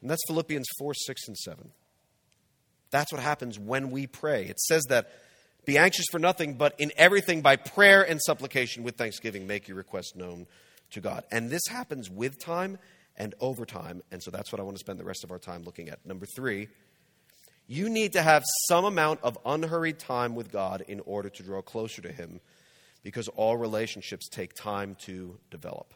And 0.00 0.10
that's 0.10 0.22
Philippians 0.26 0.66
4, 0.78 0.92
6, 0.92 1.28
and 1.28 1.36
7. 1.36 1.70
That's 2.90 3.12
what 3.12 3.20
happens 3.22 3.58
when 3.58 3.90
we 3.90 4.06
pray. 4.06 4.46
It 4.46 4.60
says 4.60 4.84
that 4.88 5.10
be 5.64 5.78
anxious 5.78 6.06
for 6.10 6.18
nothing, 6.18 6.54
but 6.54 6.74
in 6.78 6.92
everything 6.96 7.40
by 7.40 7.56
prayer 7.56 8.02
and 8.02 8.20
supplication 8.20 8.82
with 8.82 8.96
thanksgiving, 8.96 9.46
make 9.46 9.66
your 9.66 9.76
request 9.76 10.14
known 10.14 10.46
to 10.90 11.00
God. 11.00 11.24
And 11.30 11.50
this 11.50 11.62
happens 11.68 12.10
with 12.10 12.38
time 12.38 12.78
and 13.16 13.34
over 13.40 13.64
time. 13.64 14.02
And 14.10 14.22
so 14.22 14.30
that's 14.30 14.52
what 14.52 14.60
I 14.60 14.62
want 14.62 14.76
to 14.76 14.80
spend 14.80 14.98
the 14.98 15.04
rest 15.04 15.24
of 15.24 15.30
our 15.30 15.38
time 15.38 15.62
looking 15.64 15.88
at. 15.88 16.04
Number 16.04 16.26
three, 16.26 16.68
you 17.66 17.88
need 17.88 18.12
to 18.12 18.22
have 18.22 18.44
some 18.68 18.84
amount 18.84 19.20
of 19.22 19.38
unhurried 19.46 19.98
time 19.98 20.34
with 20.34 20.52
God 20.52 20.84
in 20.86 21.00
order 21.00 21.30
to 21.30 21.42
draw 21.42 21.62
closer 21.62 22.02
to 22.02 22.12
Him 22.12 22.40
because 23.02 23.28
all 23.28 23.56
relationships 23.56 24.28
take 24.28 24.54
time 24.54 24.96
to 25.02 25.38
develop. 25.50 25.94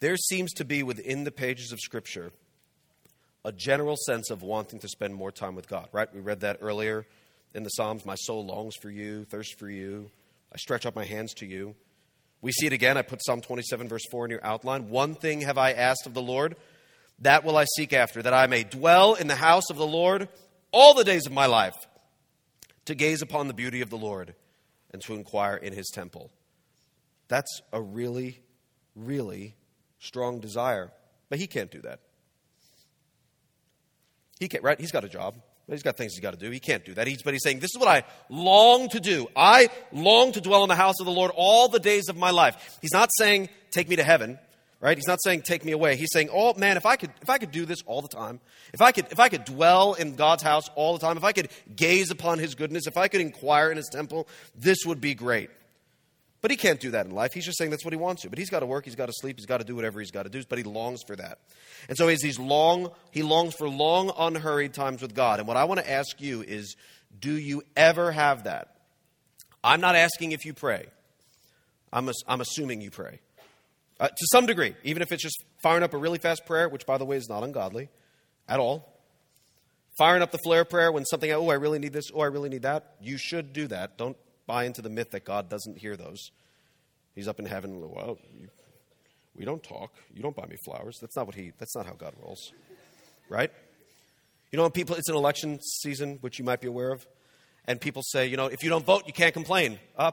There 0.00 0.16
seems 0.16 0.52
to 0.54 0.64
be 0.64 0.82
within 0.82 1.24
the 1.24 1.30
pages 1.30 1.72
of 1.72 1.80
Scripture 1.80 2.32
a 3.46 3.52
general 3.52 3.96
sense 4.06 4.30
of 4.30 4.42
wanting 4.42 4.80
to 4.80 4.88
spend 4.88 5.14
more 5.14 5.30
time 5.30 5.54
with 5.54 5.68
God, 5.68 5.88
right? 5.92 6.12
We 6.12 6.20
read 6.20 6.40
that 6.40 6.58
earlier 6.60 7.06
in 7.54 7.62
the 7.62 7.70
Psalms. 7.70 8.04
My 8.04 8.16
soul 8.16 8.44
longs 8.44 8.74
for 8.74 8.90
you, 8.90 9.24
thirsts 9.24 9.54
for 9.54 9.70
you. 9.70 10.10
I 10.52 10.56
stretch 10.56 10.84
out 10.84 10.96
my 10.96 11.04
hands 11.04 11.32
to 11.34 11.46
you. 11.46 11.76
We 12.42 12.50
see 12.50 12.66
it 12.66 12.72
again. 12.72 12.96
I 12.96 13.02
put 13.02 13.24
Psalm 13.24 13.40
27, 13.40 13.88
verse 13.88 14.02
4 14.10 14.24
in 14.24 14.30
your 14.32 14.44
outline. 14.44 14.88
One 14.88 15.14
thing 15.14 15.42
have 15.42 15.58
I 15.58 15.72
asked 15.72 16.06
of 16.06 16.12
the 16.14 16.20
Lord, 16.20 16.56
that 17.20 17.44
will 17.44 17.56
I 17.56 17.66
seek 17.76 17.92
after, 17.92 18.20
that 18.20 18.34
I 18.34 18.48
may 18.48 18.64
dwell 18.64 19.14
in 19.14 19.28
the 19.28 19.36
house 19.36 19.70
of 19.70 19.76
the 19.76 19.86
Lord 19.86 20.28
all 20.72 20.94
the 20.94 21.04
days 21.04 21.26
of 21.26 21.32
my 21.32 21.46
life, 21.46 21.76
to 22.86 22.96
gaze 22.96 23.22
upon 23.22 23.46
the 23.46 23.54
beauty 23.54 23.80
of 23.80 23.90
the 23.90 23.96
Lord 23.96 24.34
and 24.90 25.00
to 25.02 25.14
inquire 25.14 25.54
in 25.54 25.72
his 25.72 25.88
temple. 25.94 26.32
That's 27.28 27.60
a 27.72 27.80
really, 27.80 28.40
really 28.96 29.54
strong 30.00 30.40
desire. 30.40 30.90
But 31.28 31.38
he 31.38 31.46
can't 31.46 31.70
do 31.70 31.80
that. 31.82 32.00
He 34.38 34.48
can't, 34.48 34.62
right? 34.62 34.78
He's 34.78 34.92
got 34.92 35.04
a 35.04 35.08
job. 35.08 35.34
He's 35.68 35.82
got 35.82 35.96
things 35.96 36.12
he's 36.12 36.20
got 36.20 36.32
to 36.32 36.38
do. 36.38 36.50
He 36.50 36.60
can't 36.60 36.84
do 36.84 36.94
that. 36.94 37.08
He's, 37.08 37.22
but 37.22 37.34
he's 37.34 37.42
saying, 37.42 37.58
This 37.58 37.70
is 37.74 37.78
what 37.78 37.88
I 37.88 38.04
long 38.28 38.88
to 38.90 39.00
do. 39.00 39.26
I 39.34 39.68
long 39.92 40.32
to 40.32 40.40
dwell 40.40 40.62
in 40.62 40.68
the 40.68 40.76
house 40.76 41.00
of 41.00 41.06
the 41.06 41.12
Lord 41.12 41.32
all 41.34 41.68
the 41.68 41.80
days 41.80 42.08
of 42.08 42.16
my 42.16 42.30
life. 42.30 42.78
He's 42.80 42.92
not 42.92 43.10
saying, 43.18 43.48
Take 43.72 43.88
me 43.88 43.96
to 43.96 44.04
heaven, 44.04 44.38
right? 44.80 44.96
He's 44.96 45.08
not 45.08 45.18
saying, 45.22 45.42
Take 45.42 45.64
me 45.64 45.72
away. 45.72 45.96
He's 45.96 46.10
saying, 46.12 46.28
Oh, 46.32 46.54
man, 46.54 46.76
if 46.76 46.86
I 46.86 46.94
could, 46.94 47.10
if 47.20 47.28
I 47.28 47.38
could 47.38 47.50
do 47.50 47.64
this 47.64 47.82
all 47.86 48.00
the 48.00 48.08
time, 48.08 48.38
if 48.72 48.80
I, 48.80 48.92
could, 48.92 49.06
if 49.10 49.18
I 49.18 49.28
could 49.28 49.44
dwell 49.44 49.94
in 49.94 50.14
God's 50.14 50.44
house 50.44 50.68
all 50.76 50.96
the 50.96 51.04
time, 51.04 51.16
if 51.16 51.24
I 51.24 51.32
could 51.32 51.48
gaze 51.74 52.12
upon 52.12 52.38
his 52.38 52.54
goodness, 52.54 52.86
if 52.86 52.96
I 52.96 53.08
could 53.08 53.20
inquire 53.20 53.70
in 53.70 53.76
his 53.76 53.88
temple, 53.90 54.28
this 54.54 54.78
would 54.86 55.00
be 55.00 55.14
great. 55.14 55.50
But 56.46 56.52
he 56.52 56.56
can't 56.58 56.78
do 56.78 56.92
that 56.92 57.06
in 57.06 57.12
life. 57.12 57.34
He's 57.34 57.44
just 57.44 57.58
saying 57.58 57.72
that's 57.72 57.84
what 57.84 57.92
he 57.92 57.98
wants 57.98 58.22
to. 58.22 58.30
But 58.30 58.38
he's 58.38 58.50
got 58.50 58.60
to 58.60 58.66
work, 58.66 58.84
he's 58.84 58.94
got 58.94 59.06
to 59.06 59.12
sleep, 59.12 59.36
he's 59.36 59.46
got 59.46 59.58
to 59.58 59.64
do 59.64 59.74
whatever 59.74 59.98
he's 59.98 60.12
got 60.12 60.22
to 60.22 60.28
do, 60.28 60.44
but 60.48 60.58
he 60.58 60.62
longs 60.62 61.02
for 61.02 61.16
that. 61.16 61.40
And 61.88 61.98
so 61.98 62.06
as 62.06 62.22
he's 62.22 62.38
long, 62.38 62.92
he 63.10 63.24
longs 63.24 63.54
for 63.54 63.68
long, 63.68 64.12
unhurried 64.16 64.72
times 64.72 65.02
with 65.02 65.12
God. 65.12 65.40
And 65.40 65.48
what 65.48 65.56
I 65.56 65.64
want 65.64 65.80
to 65.80 65.90
ask 65.90 66.20
you 66.20 66.42
is 66.42 66.76
do 67.18 67.36
you 67.36 67.64
ever 67.76 68.12
have 68.12 68.44
that? 68.44 68.76
I'm 69.64 69.80
not 69.80 69.96
asking 69.96 70.30
if 70.30 70.44
you 70.44 70.54
pray, 70.54 70.86
I'm, 71.92 72.08
I'm 72.28 72.40
assuming 72.40 72.80
you 72.80 72.92
pray. 72.92 73.18
Uh, 73.98 74.06
to 74.06 74.26
some 74.30 74.46
degree, 74.46 74.76
even 74.84 75.02
if 75.02 75.10
it's 75.10 75.24
just 75.24 75.42
firing 75.64 75.82
up 75.82 75.94
a 75.94 75.98
really 75.98 76.18
fast 76.18 76.46
prayer, 76.46 76.68
which, 76.68 76.86
by 76.86 76.96
the 76.96 77.04
way, 77.04 77.16
is 77.16 77.28
not 77.28 77.42
ungodly 77.42 77.88
at 78.48 78.60
all. 78.60 79.00
Firing 79.98 80.22
up 80.22 80.30
the 80.30 80.38
flare 80.38 80.64
prayer 80.64 80.92
when 80.92 81.04
something, 81.06 81.28
oh, 81.32 81.48
I 81.48 81.54
really 81.54 81.80
need 81.80 81.92
this, 81.92 82.12
oh, 82.14 82.20
I 82.20 82.26
really 82.26 82.50
need 82.50 82.62
that. 82.62 82.94
You 83.00 83.18
should 83.18 83.52
do 83.52 83.66
that. 83.66 83.98
Don't 83.98 84.16
buy 84.46 84.64
into 84.64 84.82
the 84.82 84.90
myth 84.90 85.10
that 85.10 85.24
God 85.24 85.48
doesn't 85.48 85.78
hear 85.78 85.96
those. 85.96 86.30
He's 87.14 87.28
up 87.28 87.38
in 87.38 87.46
heaven. 87.46 87.80
Well, 87.80 88.18
you, 88.38 88.48
we 89.34 89.44
don't 89.44 89.62
talk. 89.62 89.92
You 90.14 90.22
don't 90.22 90.36
buy 90.36 90.46
me 90.46 90.56
flowers. 90.64 90.98
That's 91.00 91.16
not 91.16 91.26
what 91.26 91.34
he. 91.34 91.52
That's 91.58 91.74
not 91.74 91.86
how 91.86 91.92
God 91.92 92.14
rolls, 92.22 92.52
right? 93.28 93.50
You 94.52 94.58
know, 94.58 94.70
people, 94.70 94.96
it's 94.96 95.08
an 95.08 95.16
election 95.16 95.60
season, 95.60 96.18
which 96.20 96.38
you 96.38 96.44
might 96.44 96.60
be 96.60 96.68
aware 96.68 96.92
of, 96.92 97.06
and 97.66 97.80
people 97.80 98.02
say, 98.02 98.26
you 98.26 98.36
know, 98.36 98.46
if 98.46 98.62
you 98.62 98.70
don't 98.70 98.86
vote, 98.86 99.04
you 99.06 99.12
can't 99.12 99.34
complain. 99.34 99.78
Uh, 99.96 100.12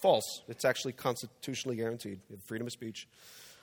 false. 0.00 0.42
It's 0.48 0.64
actually 0.64 0.92
constitutionally 0.92 1.76
guaranteed. 1.76 2.20
Freedom 2.46 2.66
of 2.66 2.72
speech. 2.72 3.08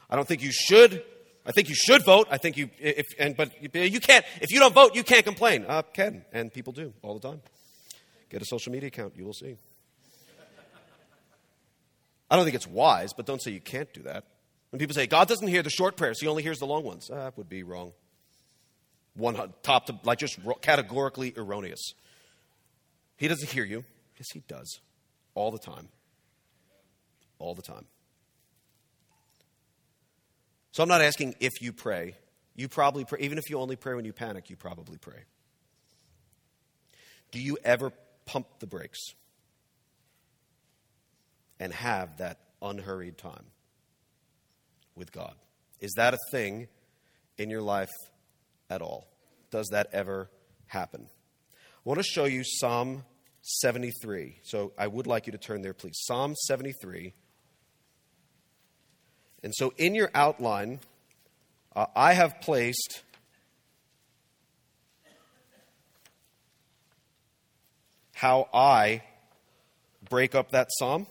I 0.10 0.16
don't 0.16 0.28
think 0.28 0.42
you 0.42 0.52
should. 0.52 1.04
I 1.46 1.52
think 1.52 1.70
you 1.70 1.76
should 1.76 2.04
vote. 2.06 2.28
I 2.30 2.38
think 2.38 2.56
you, 2.56 2.70
if, 2.80 3.08
and, 3.18 3.36
but 3.36 3.50
you 3.62 4.00
can't, 4.00 4.24
if 4.42 4.52
you 4.52 4.60
don't 4.60 4.74
vote, 4.76 4.96
you 4.96 5.04
can't 5.04 5.26
complain. 5.26 5.66
Uh, 5.68 5.82
can, 5.82 6.24
and 6.32 6.54
people 6.54 6.72
do 6.72 6.94
all 7.02 7.18
the 7.18 7.28
time. 7.28 7.42
Get 8.30 8.42
a 8.42 8.46
social 8.46 8.72
media 8.72 8.88
account, 8.88 9.14
you 9.18 9.26
will 9.26 9.34
see. 9.34 9.58
I 12.32 12.38
don't 12.38 12.46
think 12.46 12.56
it's 12.56 12.66
wise, 12.66 13.12
but 13.12 13.26
don't 13.26 13.42
say 13.42 13.52
you 13.52 13.60
can't 13.60 13.94
do 13.94 14.04
that. 14.04 14.24
When 14.70 14.80
people 14.80 14.96
say, 14.96 15.06
God 15.06 15.28
doesn't 15.28 15.50
hear 15.50 15.62
the 15.62 15.70
short 15.70 15.98
prayers, 15.98 16.22
he 16.22 16.28
only 16.28 16.44
hears 16.44 16.60
the 16.60 16.66
long 16.66 16.86
ones, 16.86 17.08
that 17.10 17.38
would 17.38 17.50
be 17.50 17.62
wrong. 17.62 17.92
One 19.16 19.54
top 19.64 19.88
to, 19.88 20.00
like 20.06 20.20
just 20.20 20.40
categorically 20.62 21.34
erroneous. 21.36 21.94
He 23.18 23.28
doesn't 23.28 23.50
hear 23.50 23.66
you. 23.66 23.84
Yes, 24.18 24.28
he 24.34 24.42
does. 24.48 24.80
All 25.36 25.52
the 25.52 25.60
time. 25.60 25.90
All 27.38 27.54
the 27.54 27.62
time. 27.62 27.86
So 30.72 30.82
I'm 30.82 30.90
not 30.90 31.02
asking 31.02 31.36
if 31.42 31.62
you 31.62 31.74
pray. 31.74 32.16
You 32.56 32.70
probably 32.70 33.04
pray. 33.04 33.20
Even 33.20 33.38
if 33.38 33.50
you 33.50 33.60
only 33.60 33.76
pray 33.76 33.94
when 33.94 34.06
you 34.06 34.14
panic, 34.14 34.50
you 34.50 34.56
probably 34.56 34.98
pray. 34.98 35.26
Do 37.32 37.42
you 37.42 37.58
ever 37.66 37.92
pump 38.26 38.48
the 38.60 38.68
brakes? 38.68 39.00
And 41.62 41.72
have 41.72 42.18
that 42.18 42.40
unhurried 42.62 43.20
time 43.20 43.46
with 44.96 45.12
God? 45.12 45.36
Is 45.80 45.94
that 45.96 46.16
a 46.16 46.18
thing 46.32 46.68
in 47.38 47.52
your 47.52 47.62
life 47.62 47.92
at 48.70 48.82
all? 48.82 49.08
Does 49.52 49.70
that 49.72 49.88
ever 49.94 50.30
happen? 50.66 51.08
I 51.54 51.58
want 51.84 52.00
to 52.00 52.04
show 52.04 52.26
you 52.26 52.44
Psalm 52.44 53.06
73. 53.42 54.40
So 54.42 54.74
I 54.76 54.88
would 54.88 55.06
like 55.06 55.28
you 55.28 55.32
to 55.34 55.38
turn 55.38 55.62
there, 55.62 55.76
please. 55.76 56.00
Psalm 56.02 56.36
73. 56.48 57.14
And 59.44 59.54
so 59.56 59.72
in 59.78 59.94
your 59.94 60.10
outline, 60.16 60.80
uh, 61.76 61.86
I 61.96 62.14
have 62.14 62.42
placed 62.42 63.04
how 68.14 68.50
I 68.52 69.04
break 70.10 70.34
up 70.34 70.52
that 70.52 70.68
psalm. 70.80 71.06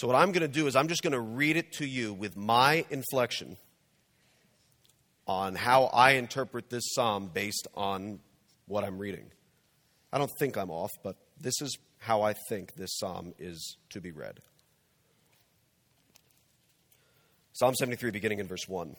So, 0.00 0.06
what 0.06 0.16
I'm 0.16 0.32
going 0.32 0.40
to 0.40 0.48
do 0.48 0.66
is 0.66 0.76
I'm 0.76 0.88
just 0.88 1.02
going 1.02 1.12
to 1.12 1.20
read 1.20 1.58
it 1.58 1.72
to 1.72 1.84
you 1.86 2.14
with 2.14 2.34
my 2.34 2.86
inflection 2.88 3.58
on 5.26 5.54
how 5.54 5.90
I 5.92 6.12
interpret 6.12 6.70
this 6.70 6.94
psalm 6.94 7.30
based 7.34 7.68
on 7.74 8.20
what 8.66 8.82
I'm 8.82 8.96
reading. 8.96 9.26
I 10.10 10.16
don't 10.16 10.30
think 10.38 10.56
I'm 10.56 10.70
off, 10.70 10.90
but 11.04 11.16
this 11.38 11.60
is 11.60 11.76
how 11.98 12.22
I 12.22 12.32
think 12.48 12.76
this 12.76 12.96
psalm 12.96 13.34
is 13.38 13.76
to 13.90 14.00
be 14.00 14.10
read. 14.10 14.40
Psalm 17.52 17.74
73, 17.74 18.10
beginning 18.10 18.38
in 18.38 18.46
verse 18.46 18.66
1. 18.66 18.96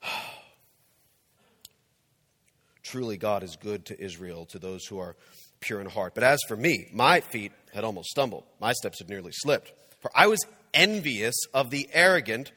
Truly, 2.84 3.16
God 3.16 3.42
is 3.42 3.56
good 3.56 3.86
to 3.86 4.00
Israel, 4.00 4.46
to 4.46 4.60
those 4.60 4.86
who 4.86 5.00
are 5.00 5.16
pure 5.62 5.80
in 5.80 5.88
heart. 5.88 6.14
But 6.14 6.24
as 6.24 6.40
for 6.46 6.56
me, 6.56 6.88
my 6.92 7.20
feet 7.20 7.52
had 7.72 7.84
almost 7.84 8.10
stumbled. 8.10 8.44
My 8.60 8.72
steps 8.72 8.98
had 8.98 9.08
nearly 9.08 9.32
slipped. 9.32 9.72
For 10.00 10.10
I 10.14 10.26
was 10.26 10.44
envious 10.74 11.34
of 11.54 11.70
the 11.70 11.88
arrogant 11.92 12.52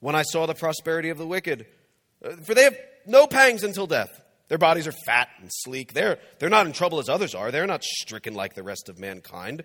when 0.00 0.14
I 0.14 0.22
saw 0.22 0.46
the 0.46 0.54
prosperity 0.54 1.08
of 1.08 1.18
the 1.18 1.26
wicked. 1.26 1.66
Uh, 2.24 2.36
for 2.44 2.54
they 2.54 2.64
have 2.64 2.76
no 3.06 3.26
pangs 3.26 3.62
until 3.62 3.86
death. 3.86 4.20
Their 4.48 4.58
bodies 4.58 4.86
are 4.86 4.92
fat 4.92 5.28
and 5.40 5.50
sleek. 5.52 5.92
They're, 5.92 6.18
they're 6.38 6.48
not 6.48 6.66
in 6.66 6.72
trouble 6.72 6.98
as 6.98 7.08
others 7.08 7.34
are. 7.34 7.50
They're 7.50 7.66
not 7.66 7.84
stricken 7.84 8.34
like 8.34 8.54
the 8.54 8.62
rest 8.62 8.88
of 8.88 8.98
mankind. 8.98 9.64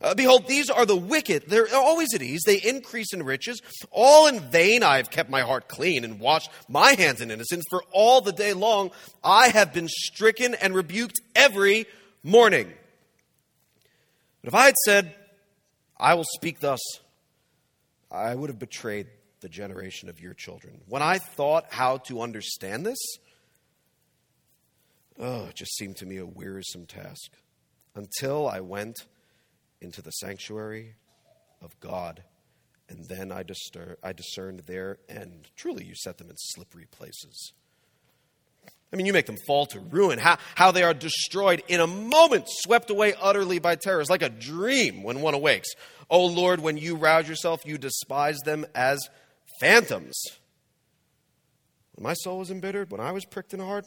Uh, 0.00 0.14
behold, 0.14 0.46
these 0.46 0.68
are 0.68 0.84
the 0.84 0.96
wicked. 0.96 1.44
They're 1.48 1.74
always 1.74 2.12
at 2.14 2.22
ease. 2.22 2.42
They 2.44 2.58
increase 2.58 3.12
in 3.14 3.22
riches. 3.22 3.62
All 3.90 4.26
in 4.26 4.40
vain 4.40 4.82
I 4.82 4.98
have 4.98 5.10
kept 5.10 5.30
my 5.30 5.40
heart 5.40 5.68
clean 5.68 6.04
and 6.04 6.20
washed 6.20 6.50
my 6.68 6.92
hands 6.92 7.20
in 7.20 7.30
innocence. 7.30 7.64
For 7.70 7.82
all 7.92 8.20
the 8.20 8.32
day 8.32 8.52
long 8.52 8.90
I 9.24 9.48
have 9.48 9.72
been 9.72 9.88
stricken 9.88 10.54
and 10.54 10.74
rebuked 10.74 11.20
every 11.34 11.86
morning. 12.22 12.72
But 14.42 14.48
if 14.48 14.54
I 14.54 14.66
had 14.66 14.76
said, 14.84 15.14
I 15.98 16.14
will 16.14 16.26
speak 16.36 16.60
thus, 16.60 16.80
I 18.10 18.34
would 18.34 18.50
have 18.50 18.58
betrayed 18.58 19.06
the 19.40 19.48
generation 19.48 20.08
of 20.08 20.20
your 20.20 20.34
children. 20.34 20.80
When 20.88 21.02
I 21.02 21.18
thought 21.18 21.66
how 21.70 21.98
to 21.98 22.20
understand 22.20 22.84
this, 22.84 22.98
oh, 25.18 25.46
it 25.46 25.54
just 25.54 25.76
seemed 25.76 25.96
to 25.96 26.06
me 26.06 26.18
a 26.18 26.26
wearisome 26.26 26.86
task 26.86 27.32
until 27.94 28.46
I 28.46 28.60
went 28.60 29.06
into 29.80 30.02
the 30.02 30.10
sanctuary 30.10 30.94
of 31.62 31.78
God. 31.80 32.22
And 32.88 33.04
then 33.06 33.32
I, 33.32 33.44
I 34.02 34.12
discerned 34.12 34.60
their 34.60 34.98
end. 35.08 35.48
Truly, 35.56 35.84
you 35.84 35.94
set 35.94 36.18
them 36.18 36.30
in 36.30 36.36
slippery 36.36 36.86
places. 36.90 37.52
I 38.92 38.96
mean, 38.96 39.06
you 39.06 39.12
make 39.12 39.26
them 39.26 39.36
fall 39.46 39.66
to 39.66 39.80
ruin. 39.80 40.18
How, 40.18 40.38
how 40.54 40.70
they 40.70 40.84
are 40.84 40.94
destroyed 40.94 41.62
in 41.66 41.80
a 41.80 41.86
moment, 41.86 42.44
swept 42.46 42.88
away 42.90 43.14
utterly 43.20 43.58
by 43.58 43.74
terrors, 43.74 44.08
like 44.08 44.22
a 44.22 44.28
dream 44.28 45.02
when 45.02 45.20
one 45.20 45.34
awakes. 45.34 45.70
Oh 46.08 46.26
Lord, 46.26 46.60
when 46.60 46.76
you 46.76 46.94
rouse 46.94 47.28
yourself, 47.28 47.66
you 47.66 47.78
despise 47.78 48.38
them 48.44 48.64
as 48.74 49.08
phantoms. 49.60 50.16
When 51.94 52.04
my 52.04 52.14
soul 52.14 52.38
was 52.38 52.50
embittered, 52.50 52.92
when 52.92 53.00
I 53.00 53.10
was 53.10 53.24
pricked 53.24 53.52
in 53.52 53.58
the 53.58 53.66
heart, 53.66 53.86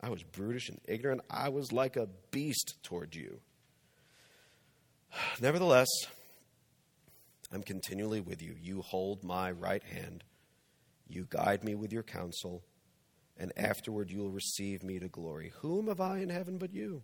I 0.00 0.10
was 0.10 0.22
brutish 0.22 0.68
and 0.68 0.80
ignorant. 0.86 1.22
I 1.28 1.48
was 1.48 1.72
like 1.72 1.96
a 1.96 2.08
beast 2.30 2.76
toward 2.84 3.16
you. 3.16 3.40
Nevertheless, 5.40 5.88
I'm 7.52 7.62
continually 7.62 8.20
with 8.20 8.42
you. 8.42 8.54
You 8.60 8.82
hold 8.82 9.24
my 9.24 9.50
right 9.50 9.82
hand. 9.82 10.24
You 11.08 11.26
guide 11.28 11.64
me 11.64 11.74
with 11.74 11.92
your 11.92 12.02
counsel, 12.02 12.62
and 13.38 13.52
afterward 13.56 14.10
you 14.10 14.18
will 14.18 14.30
receive 14.30 14.82
me 14.82 14.98
to 14.98 15.08
glory. 15.08 15.52
Whom 15.60 15.88
have 15.88 16.00
I 16.00 16.18
in 16.18 16.28
heaven 16.28 16.58
but 16.58 16.74
you? 16.74 17.02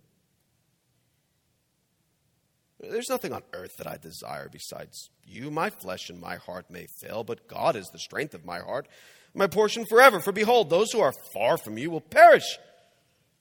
There's 2.81 3.09
nothing 3.09 3.33
on 3.33 3.43
earth 3.55 3.77
that 3.79 3.87
I 3.87 3.97
desire 3.97 4.49
besides 4.51 5.09
you. 5.25 5.51
My 5.51 5.71
flesh 5.71 6.11
and 6.11 6.21
my 6.21 6.37
heart 6.37 6.71
may 6.71 6.87
fail, 7.01 7.25
but 7.25 7.49
God 7.49 7.77
is 7.77 7.89
the 7.89 7.99
strength 7.99 8.35
of 8.35 8.45
my 8.45 8.59
heart, 8.59 8.89
my 9.33 9.47
portion 9.47 9.87
forever. 9.87 10.21
For 10.21 10.33
behold, 10.33 10.69
those 10.69 10.93
who 10.93 11.01
are 11.01 11.15
far 11.33 11.57
from 11.57 11.79
you 11.79 11.91
will 11.91 12.01
perish. 12.03 12.59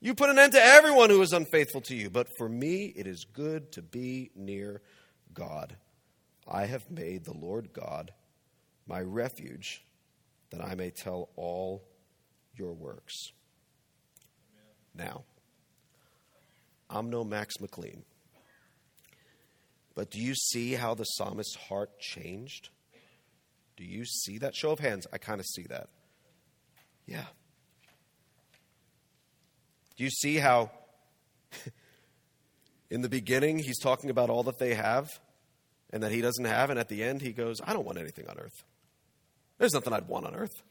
You 0.04 0.14
put 0.14 0.28
an 0.28 0.38
end 0.38 0.52
to 0.52 0.62
everyone 0.62 1.08
who 1.08 1.22
is 1.22 1.32
unfaithful 1.32 1.80
to 1.80 1.94
you. 1.94 2.10
But 2.10 2.28
for 2.36 2.46
me, 2.46 2.92
it 2.94 3.06
is 3.06 3.24
good 3.24 3.72
to 3.72 3.80
be 3.80 4.30
near 4.36 4.82
God. 5.32 5.76
I 6.46 6.66
have 6.66 6.90
made 6.90 7.24
the 7.24 7.32
Lord 7.32 7.72
God 7.72 8.12
my 8.86 9.00
refuge, 9.00 9.82
that 10.50 10.62
I 10.62 10.74
may 10.74 10.90
tell 10.90 11.30
all 11.36 11.84
your 12.54 12.74
works. 12.74 13.32
Now, 14.94 15.24
I'm 16.90 17.08
no 17.08 17.24
Max 17.24 17.58
McLean, 17.58 18.04
but 19.94 20.10
do 20.10 20.20
you 20.20 20.34
see 20.34 20.74
how 20.74 20.92
the 20.94 21.04
psalmist's 21.04 21.56
heart 21.56 21.98
changed? 21.98 22.68
Do 23.78 23.84
you 23.84 24.04
see 24.04 24.36
that? 24.36 24.54
Show 24.54 24.72
of 24.72 24.80
hands, 24.80 25.06
I 25.14 25.16
kind 25.16 25.40
of 25.40 25.46
see 25.46 25.64
that. 25.70 25.88
Yeah. 27.06 27.24
Do 29.96 30.04
you 30.04 30.10
see 30.10 30.36
how 30.36 30.70
in 32.90 33.02
the 33.02 33.08
beginning 33.08 33.58
he's 33.58 33.78
talking 33.78 34.10
about 34.10 34.30
all 34.30 34.42
that 34.44 34.58
they 34.58 34.74
have 34.74 35.08
and 35.90 36.02
that 36.02 36.10
he 36.10 36.20
doesn't 36.20 36.44
have, 36.44 36.70
and 36.70 36.78
at 36.78 36.88
the 36.88 37.02
end 37.02 37.22
he 37.22 37.32
goes, 37.32 37.60
I 37.64 37.72
don't 37.72 37.84
want 37.84 37.98
anything 37.98 38.28
on 38.28 38.38
earth. 38.38 38.64
There's 39.58 39.74
nothing 39.74 39.92
I'd 39.92 40.08
want 40.08 40.26
on 40.26 40.34
earth. 40.34 40.62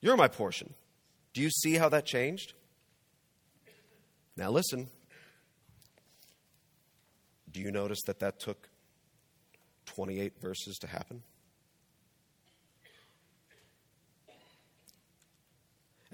You're 0.00 0.16
my 0.16 0.28
portion. 0.28 0.74
Do 1.32 1.42
you 1.42 1.50
see 1.50 1.74
how 1.74 1.88
that 1.90 2.06
changed? 2.06 2.54
Now 4.36 4.50
listen. 4.50 4.88
Do 7.50 7.60
you 7.60 7.70
notice 7.70 8.00
that 8.06 8.18
that 8.20 8.40
took 8.40 8.68
28 9.86 10.40
verses 10.40 10.76
to 10.78 10.86
happen? 10.86 11.22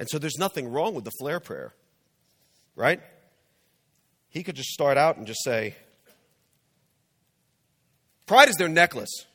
And 0.01 0.09
so 0.09 0.19
there's 0.19 0.39
nothing 0.39 0.73
wrong 0.73 0.95
with 0.95 1.05
the 1.05 1.11
flare 1.21 1.41
prayer, 1.41 1.75
right? 2.75 3.01
He 4.31 4.43
could 4.43 4.57
just 4.57 4.71
start 4.71 4.97
out 4.97 5.19
and 5.19 5.27
just 5.27 5.45
say, 5.45 5.77
Pride 8.25 8.49
is 8.49 8.57
their 8.57 8.69
necklace. 8.69 9.27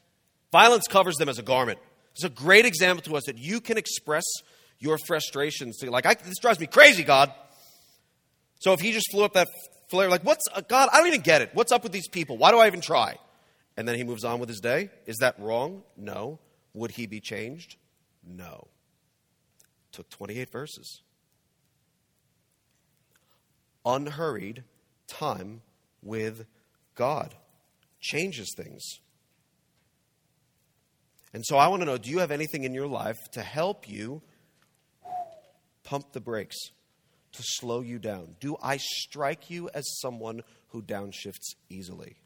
Violence 0.52 0.88
covers 0.88 1.18
them 1.18 1.30
as 1.30 1.38
a 1.38 1.44
garment. 1.44 1.78
It's 2.14 2.24
a 2.24 2.30
great 2.30 2.66
example 2.66 3.04
to 3.04 3.16
us 3.16 3.26
that 3.26 3.38
you 3.38 3.62
can 3.62 3.78
express 3.78 4.24
your 4.80 4.98
frustrations 5.06 5.78
to, 5.78 5.92
like, 5.92 6.06
I, 6.06 6.16
this 6.16 6.40
drives 6.42 6.60
me 6.60 6.66
crazy, 6.66 7.04
God. 7.04 7.32
So 8.60 8.74
if 8.74 8.80
he 8.80 8.92
just 8.92 9.12
flew 9.12 9.24
up 9.24 9.34
that 9.34 9.50
flare, 9.92 10.10
like, 10.10 10.24
what's, 10.24 10.46
uh, 10.52 10.62
God, 10.62 10.90
I 10.92 10.98
don't 10.98 11.08
even 11.08 11.22
get 11.22 11.42
it. 11.42 11.52
What's 11.54 11.72
up 11.72 11.84
with 11.84 11.92
these 11.92 12.08
people? 12.08 12.38
Why 12.38 12.50
do 12.50 12.58
I 12.58 12.66
even 12.66 12.82
try? 12.82 13.18
And 13.78 13.88
then 13.88 13.98
he 13.98 14.04
moves 14.04 14.24
on 14.24 14.40
with 14.40 14.50
his 14.50 14.62
day. 14.62 14.90
Is 15.06 15.18
that 15.18 15.40
wrong? 15.40 15.84
No. 15.96 16.40
Would 16.74 16.92
he 16.92 17.06
be 17.06 17.20
changed? 17.20 17.76
No. 18.26 18.68
Took 19.96 20.10
28 20.10 20.52
verses. 20.52 21.04
Unhurried 23.86 24.66
time 25.08 25.62
with 26.02 26.46
God 26.96 27.34
changes 28.02 28.54
things. 28.58 28.84
And 31.34 31.46
so 31.46 31.58
I 31.58 31.70
want 31.70 31.82
to 31.82 31.86
know 31.86 31.98
do 31.98 32.10
you 32.10 32.20
have 32.20 32.32
anything 32.32 32.66
in 32.66 32.74
your 32.74 32.88
life 32.88 33.20
to 33.32 33.42
help 33.42 33.88
you 33.90 34.22
pump 35.86 36.12
the 36.12 36.20
brakes, 36.20 36.58
to 37.32 37.42
slow 37.42 37.80
you 37.80 37.98
down? 37.98 38.36
Do 38.42 38.58
I 38.62 38.76
strike 38.78 39.50
you 39.50 39.70
as 39.74 39.86
someone 40.02 40.42
who 40.70 40.82
downshifts 40.82 41.56
easily? 41.70 42.18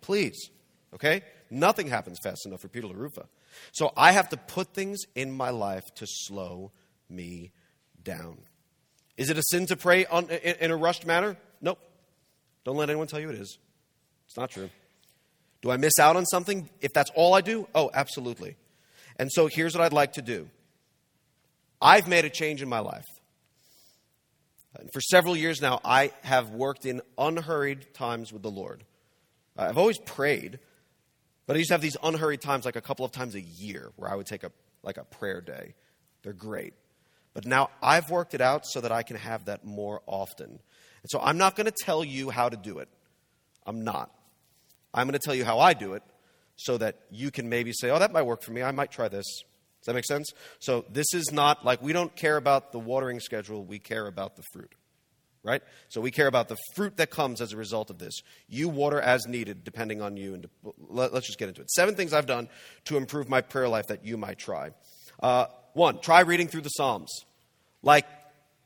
Please, 0.00 0.50
okay? 0.94 1.22
Nothing 1.50 1.88
happens 1.88 2.18
fast 2.22 2.46
enough 2.46 2.60
for 2.60 2.68
Peter 2.68 2.86
LaRuffa. 2.86 3.26
So 3.72 3.92
I 3.96 4.12
have 4.12 4.28
to 4.30 4.36
put 4.36 4.74
things 4.74 5.00
in 5.14 5.32
my 5.32 5.50
life 5.50 5.84
to 5.96 6.06
slow 6.06 6.72
me 7.08 7.52
down. 8.02 8.38
Is 9.16 9.30
it 9.30 9.38
a 9.38 9.42
sin 9.42 9.66
to 9.66 9.76
pray 9.76 10.06
on, 10.06 10.28
in, 10.30 10.56
in 10.60 10.70
a 10.70 10.76
rushed 10.76 11.06
manner? 11.06 11.36
Nope. 11.60 11.78
Don't 12.64 12.76
let 12.76 12.90
anyone 12.90 13.06
tell 13.06 13.20
you 13.20 13.30
it 13.30 13.38
is. 13.38 13.58
It's 14.26 14.36
not 14.36 14.50
true. 14.50 14.70
Do 15.60 15.70
I 15.70 15.76
miss 15.76 15.98
out 15.98 16.16
on 16.16 16.26
something 16.26 16.68
if 16.80 16.92
that's 16.92 17.10
all 17.14 17.34
I 17.34 17.40
do? 17.40 17.68
Oh, 17.74 17.90
absolutely. 17.94 18.56
And 19.16 19.30
so 19.30 19.46
here's 19.46 19.74
what 19.74 19.84
I'd 19.84 19.92
like 19.92 20.14
to 20.14 20.22
do 20.22 20.48
I've 21.80 22.08
made 22.08 22.24
a 22.24 22.30
change 22.30 22.62
in 22.62 22.68
my 22.68 22.80
life. 22.80 23.06
And 24.78 24.88
For 24.92 25.00
several 25.00 25.36
years 25.36 25.60
now, 25.60 25.80
I 25.84 26.12
have 26.22 26.50
worked 26.50 26.86
in 26.86 27.02
unhurried 27.18 27.92
times 27.94 28.32
with 28.32 28.42
the 28.42 28.50
Lord. 28.50 28.84
I've 29.56 29.76
always 29.76 29.98
prayed, 29.98 30.58
but 31.46 31.56
I 31.56 31.58
used 31.58 31.68
to 31.68 31.74
have 31.74 31.80
these 31.80 31.96
unhurried 32.02 32.40
times 32.40 32.64
like 32.64 32.76
a 32.76 32.80
couple 32.80 33.04
of 33.04 33.12
times 33.12 33.34
a 33.34 33.40
year 33.40 33.92
where 33.96 34.10
I 34.10 34.14
would 34.14 34.26
take 34.26 34.44
a 34.44 34.52
like 34.82 34.96
a 34.96 35.04
prayer 35.04 35.40
day. 35.40 35.74
They're 36.22 36.32
great. 36.32 36.74
But 37.34 37.46
now 37.46 37.70
I've 37.82 38.10
worked 38.10 38.34
it 38.34 38.40
out 38.40 38.66
so 38.66 38.80
that 38.80 38.92
I 38.92 39.02
can 39.02 39.16
have 39.16 39.46
that 39.46 39.64
more 39.64 40.02
often. 40.06 40.46
And 40.46 41.10
so 41.10 41.20
I'm 41.20 41.38
not 41.38 41.56
going 41.56 41.66
to 41.66 41.72
tell 41.72 42.04
you 42.04 42.30
how 42.30 42.48
to 42.48 42.56
do 42.56 42.78
it. 42.78 42.88
I'm 43.66 43.84
not. 43.84 44.10
I'm 44.92 45.06
going 45.06 45.18
to 45.18 45.24
tell 45.24 45.34
you 45.34 45.44
how 45.44 45.58
I 45.58 45.72
do 45.72 45.94
it 45.94 46.02
so 46.56 46.76
that 46.78 46.98
you 47.10 47.30
can 47.30 47.48
maybe 47.48 47.72
say, 47.72 47.90
oh, 47.90 47.98
that 47.98 48.12
might 48.12 48.22
work 48.22 48.42
for 48.42 48.52
me. 48.52 48.62
I 48.62 48.70
might 48.72 48.90
try 48.90 49.08
this. 49.08 49.24
Does 49.80 49.86
that 49.86 49.94
make 49.94 50.04
sense? 50.04 50.30
So 50.58 50.84
this 50.90 51.14
is 51.14 51.32
not 51.32 51.64
like 51.64 51.82
we 51.82 51.92
don't 51.92 52.14
care 52.14 52.36
about 52.36 52.72
the 52.72 52.78
watering 52.78 53.18
schedule, 53.18 53.64
we 53.64 53.78
care 53.78 54.06
about 54.06 54.36
the 54.36 54.42
fruit 54.52 54.74
right? 55.44 55.62
So 55.88 56.00
we 56.00 56.10
care 56.10 56.26
about 56.26 56.48
the 56.48 56.56
fruit 56.74 56.96
that 56.98 57.10
comes 57.10 57.40
as 57.40 57.52
a 57.52 57.56
result 57.56 57.90
of 57.90 57.98
this. 57.98 58.22
You 58.48 58.68
water 58.68 59.00
as 59.00 59.26
needed, 59.26 59.64
depending 59.64 60.00
on 60.00 60.16
you. 60.16 60.34
And 60.34 60.46
let, 60.88 61.12
us 61.12 61.24
just 61.24 61.38
get 61.38 61.48
into 61.48 61.60
it. 61.60 61.70
Seven 61.70 61.94
things 61.94 62.12
I've 62.12 62.26
done 62.26 62.48
to 62.84 62.96
improve 62.96 63.28
my 63.28 63.40
prayer 63.40 63.68
life 63.68 63.88
that 63.88 64.04
you 64.04 64.16
might 64.16 64.38
try. 64.38 64.70
Uh, 65.22 65.46
one, 65.72 65.98
try 66.00 66.20
reading 66.20 66.48
through 66.48 66.60
the 66.62 66.70
Psalms, 66.70 67.24
like 67.82 68.06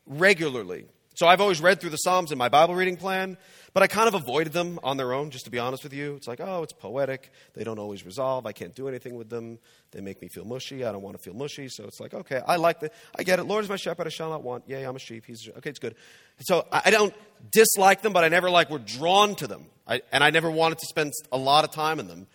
regularly. 0.06 0.86
So 1.16 1.26
I've 1.26 1.40
always 1.40 1.62
read 1.62 1.80
through 1.80 1.90
the 1.90 1.96
Psalms 1.96 2.30
in 2.30 2.36
my 2.36 2.50
Bible 2.50 2.74
reading 2.74 2.98
plan, 2.98 3.38
but 3.72 3.82
I 3.82 3.86
kind 3.86 4.06
of 4.06 4.12
avoided 4.12 4.52
them 4.52 4.78
on 4.84 4.98
their 4.98 5.14
own, 5.14 5.30
just 5.30 5.46
to 5.46 5.50
be 5.50 5.58
honest 5.58 5.82
with 5.82 5.94
you. 5.94 6.14
It's 6.14 6.28
like, 6.28 6.42
oh, 6.42 6.62
it's 6.62 6.74
poetic. 6.74 7.32
They 7.54 7.64
don't 7.64 7.78
always 7.78 8.04
resolve. 8.04 8.44
I 8.44 8.52
can't 8.52 8.74
do 8.74 8.86
anything 8.86 9.16
with 9.16 9.30
them. 9.30 9.58
They 9.92 10.02
make 10.02 10.20
me 10.20 10.28
feel 10.28 10.44
mushy. 10.44 10.84
I 10.84 10.92
don't 10.92 11.00
want 11.00 11.16
to 11.16 11.22
feel 11.22 11.32
mushy. 11.32 11.68
So 11.70 11.84
it's 11.84 12.00
like, 12.00 12.12
okay, 12.12 12.42
I 12.46 12.56
like 12.56 12.80
the, 12.80 12.90
I 13.18 13.22
get 13.22 13.38
it. 13.38 13.44
Lord 13.44 13.64
is 13.64 13.70
my 13.70 13.76
shepherd. 13.76 14.06
I 14.06 14.10
shall 14.10 14.28
not 14.28 14.42
want. 14.42 14.64
Yea, 14.68 14.82
I'm 14.82 14.94
a 14.94 14.98
sheep. 14.98 15.24
He's, 15.26 15.48
okay, 15.56 15.70
it's 15.70 15.78
good. 15.78 15.94
So 16.40 16.66
I 16.70 16.90
don't 16.90 17.14
dislike 17.50 18.02
them, 18.02 18.12
but 18.12 18.22
I 18.22 18.28
never 18.28 18.50
like 18.50 18.68
were 18.68 18.78
drawn 18.78 19.36
to 19.36 19.46
them. 19.46 19.64
I, 19.88 20.02
and 20.12 20.22
I 20.22 20.28
never 20.28 20.50
wanted 20.50 20.76
to 20.80 20.86
spend 20.86 21.14
a 21.32 21.38
lot 21.38 21.64
of 21.64 21.70
time 21.70 21.98
in 21.98 22.08
them. 22.08 22.26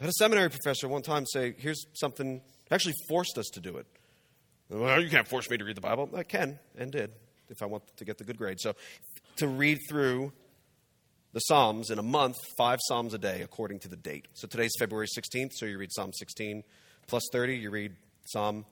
I 0.00 0.04
had 0.04 0.10
a 0.10 0.12
seminary 0.12 0.50
professor 0.50 0.86
one 0.86 1.02
time 1.02 1.26
say, 1.26 1.56
here's 1.58 1.84
something, 1.94 2.40
actually 2.70 2.94
forced 3.08 3.36
us 3.36 3.46
to 3.54 3.60
do 3.60 3.78
it. 3.78 3.86
Well, 4.70 5.02
you 5.02 5.10
can't 5.10 5.26
force 5.26 5.50
me 5.50 5.56
to 5.56 5.64
read 5.64 5.76
the 5.76 5.80
Bible. 5.80 6.08
I 6.14 6.22
can 6.22 6.60
and 6.78 6.92
did 6.92 7.10
if 7.50 7.62
I 7.62 7.66
want 7.66 7.84
to 7.96 8.04
get 8.04 8.18
the 8.18 8.24
good 8.24 8.38
grade. 8.38 8.60
So 8.60 8.74
to 9.36 9.48
read 9.48 9.78
through 9.88 10.32
the 11.32 11.40
Psalms 11.40 11.90
in 11.90 11.98
a 11.98 12.02
month, 12.02 12.36
five 12.56 12.78
Psalms 12.88 13.14
a 13.14 13.18
day 13.18 13.42
according 13.42 13.80
to 13.80 13.88
the 13.88 13.96
date. 13.96 14.28
So 14.34 14.46
today's 14.46 14.72
February 14.78 15.06
16th, 15.06 15.52
so 15.52 15.66
you 15.66 15.78
read 15.78 15.92
Psalm 15.92 16.12
16 16.12 16.62
plus 17.06 17.22
30, 17.32 17.56
you 17.56 17.70
read 17.70 17.94
Psalm 18.26 18.64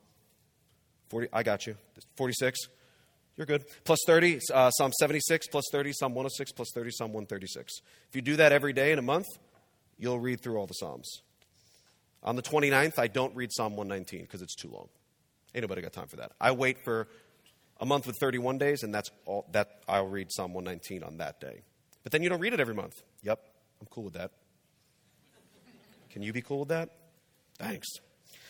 40. 1.11 1.29
I 1.33 1.43
got 1.43 1.67
you. 1.67 1.77
46. 2.17 2.59
You're 3.37 3.47
good. 3.47 3.65
Plus 3.85 3.99
30, 4.07 4.41
uh, 4.53 4.71
Psalm 4.71 4.93
76 4.93 5.49
plus 5.49 5.65
30, 5.73 5.93
Psalm 5.93 6.13
106 6.15 6.53
plus 6.53 6.69
30, 6.75 6.91
Psalm 6.93 7.13
136. 7.13 7.73
If 8.09 8.17
you 8.17 8.23
do 8.23 8.37
that 8.37 8.53
every 8.53 8.73
day 8.73 8.93
in 8.93 8.99
a 8.99 9.03
month, 9.03 9.27
you'll 9.99 10.21
read 10.21 10.41
through 10.41 10.57
all 10.57 10.67
the 10.67 10.75
Psalms. 10.75 11.23
On 12.23 12.37
the 12.37 12.43
29th, 12.43 12.99
I 12.99 13.09
don't 13.09 13.35
read 13.35 13.51
Psalm 13.53 13.77
119 13.77 14.23
because 14.23 14.41
it's 14.41 14.55
too 14.55 14.71
long. 14.71 14.89
Ain't 15.55 15.63
nobody 15.63 15.83
got 15.83 15.93
time 15.93 16.07
for 16.09 16.17
that. 16.17 16.33
I 16.41 16.53
wait 16.53 16.79
for 16.85 17.09
a 17.81 17.87
month 17.87 18.07
with 18.07 18.17
31 18.19 18.59
days, 18.59 18.83
and 18.83 18.95
that's 18.95 19.11
all 19.27 19.47
that 19.53 19.83
I'll 19.89 20.07
read 20.07 20.29
Psalm 20.31 20.53
119 20.55 21.03
on 21.03 21.19
that 21.19 21.41
day. 21.41 21.63
But 22.03 22.13
then 22.13 22.23
you 22.23 22.29
don't 22.29 22.41
read 22.41 22.53
it 22.53 22.61
every 22.61 22.75
month. 22.75 22.95
Yep, 23.23 23.41
I'm 23.81 23.87
cool 23.91 24.05
with 24.05 24.15
that. 24.15 24.31
Can 26.11 26.23
you 26.23 26.33
be 26.33 26.43
cool 26.43 26.61
with 26.61 26.69
that? 26.69 26.91
Thanks. 27.59 27.89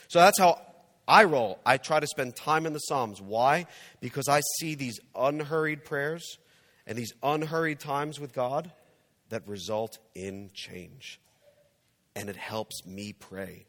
So 0.08 0.18
that's 0.18 0.38
how 0.38 0.60
I 1.08 1.24
roll. 1.24 1.58
I 1.64 1.76
try 1.76 2.00
to 2.00 2.06
spend 2.06 2.36
time 2.36 2.66
in 2.66 2.72
the 2.72 2.78
Psalms. 2.78 3.20
Why? 3.20 3.66
Because 4.00 4.28
I 4.28 4.40
see 4.58 4.74
these 4.74 5.00
unhurried 5.14 5.84
prayers 5.84 6.38
and 6.86 6.96
these 6.98 7.12
unhurried 7.22 7.80
times 7.80 8.20
with 8.20 8.32
God 8.32 8.70
that 9.30 9.46
result 9.48 9.98
in 10.14 10.50
change. 10.52 11.20
And 12.14 12.28
it 12.28 12.36
helps 12.36 12.84
me 12.86 13.12
pray. 13.12 13.66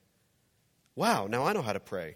Wow, 0.96 1.28
now 1.28 1.46
I 1.46 1.54
know 1.54 1.62
how 1.62 1.74
to 1.74 1.80
pray. 1.80 2.16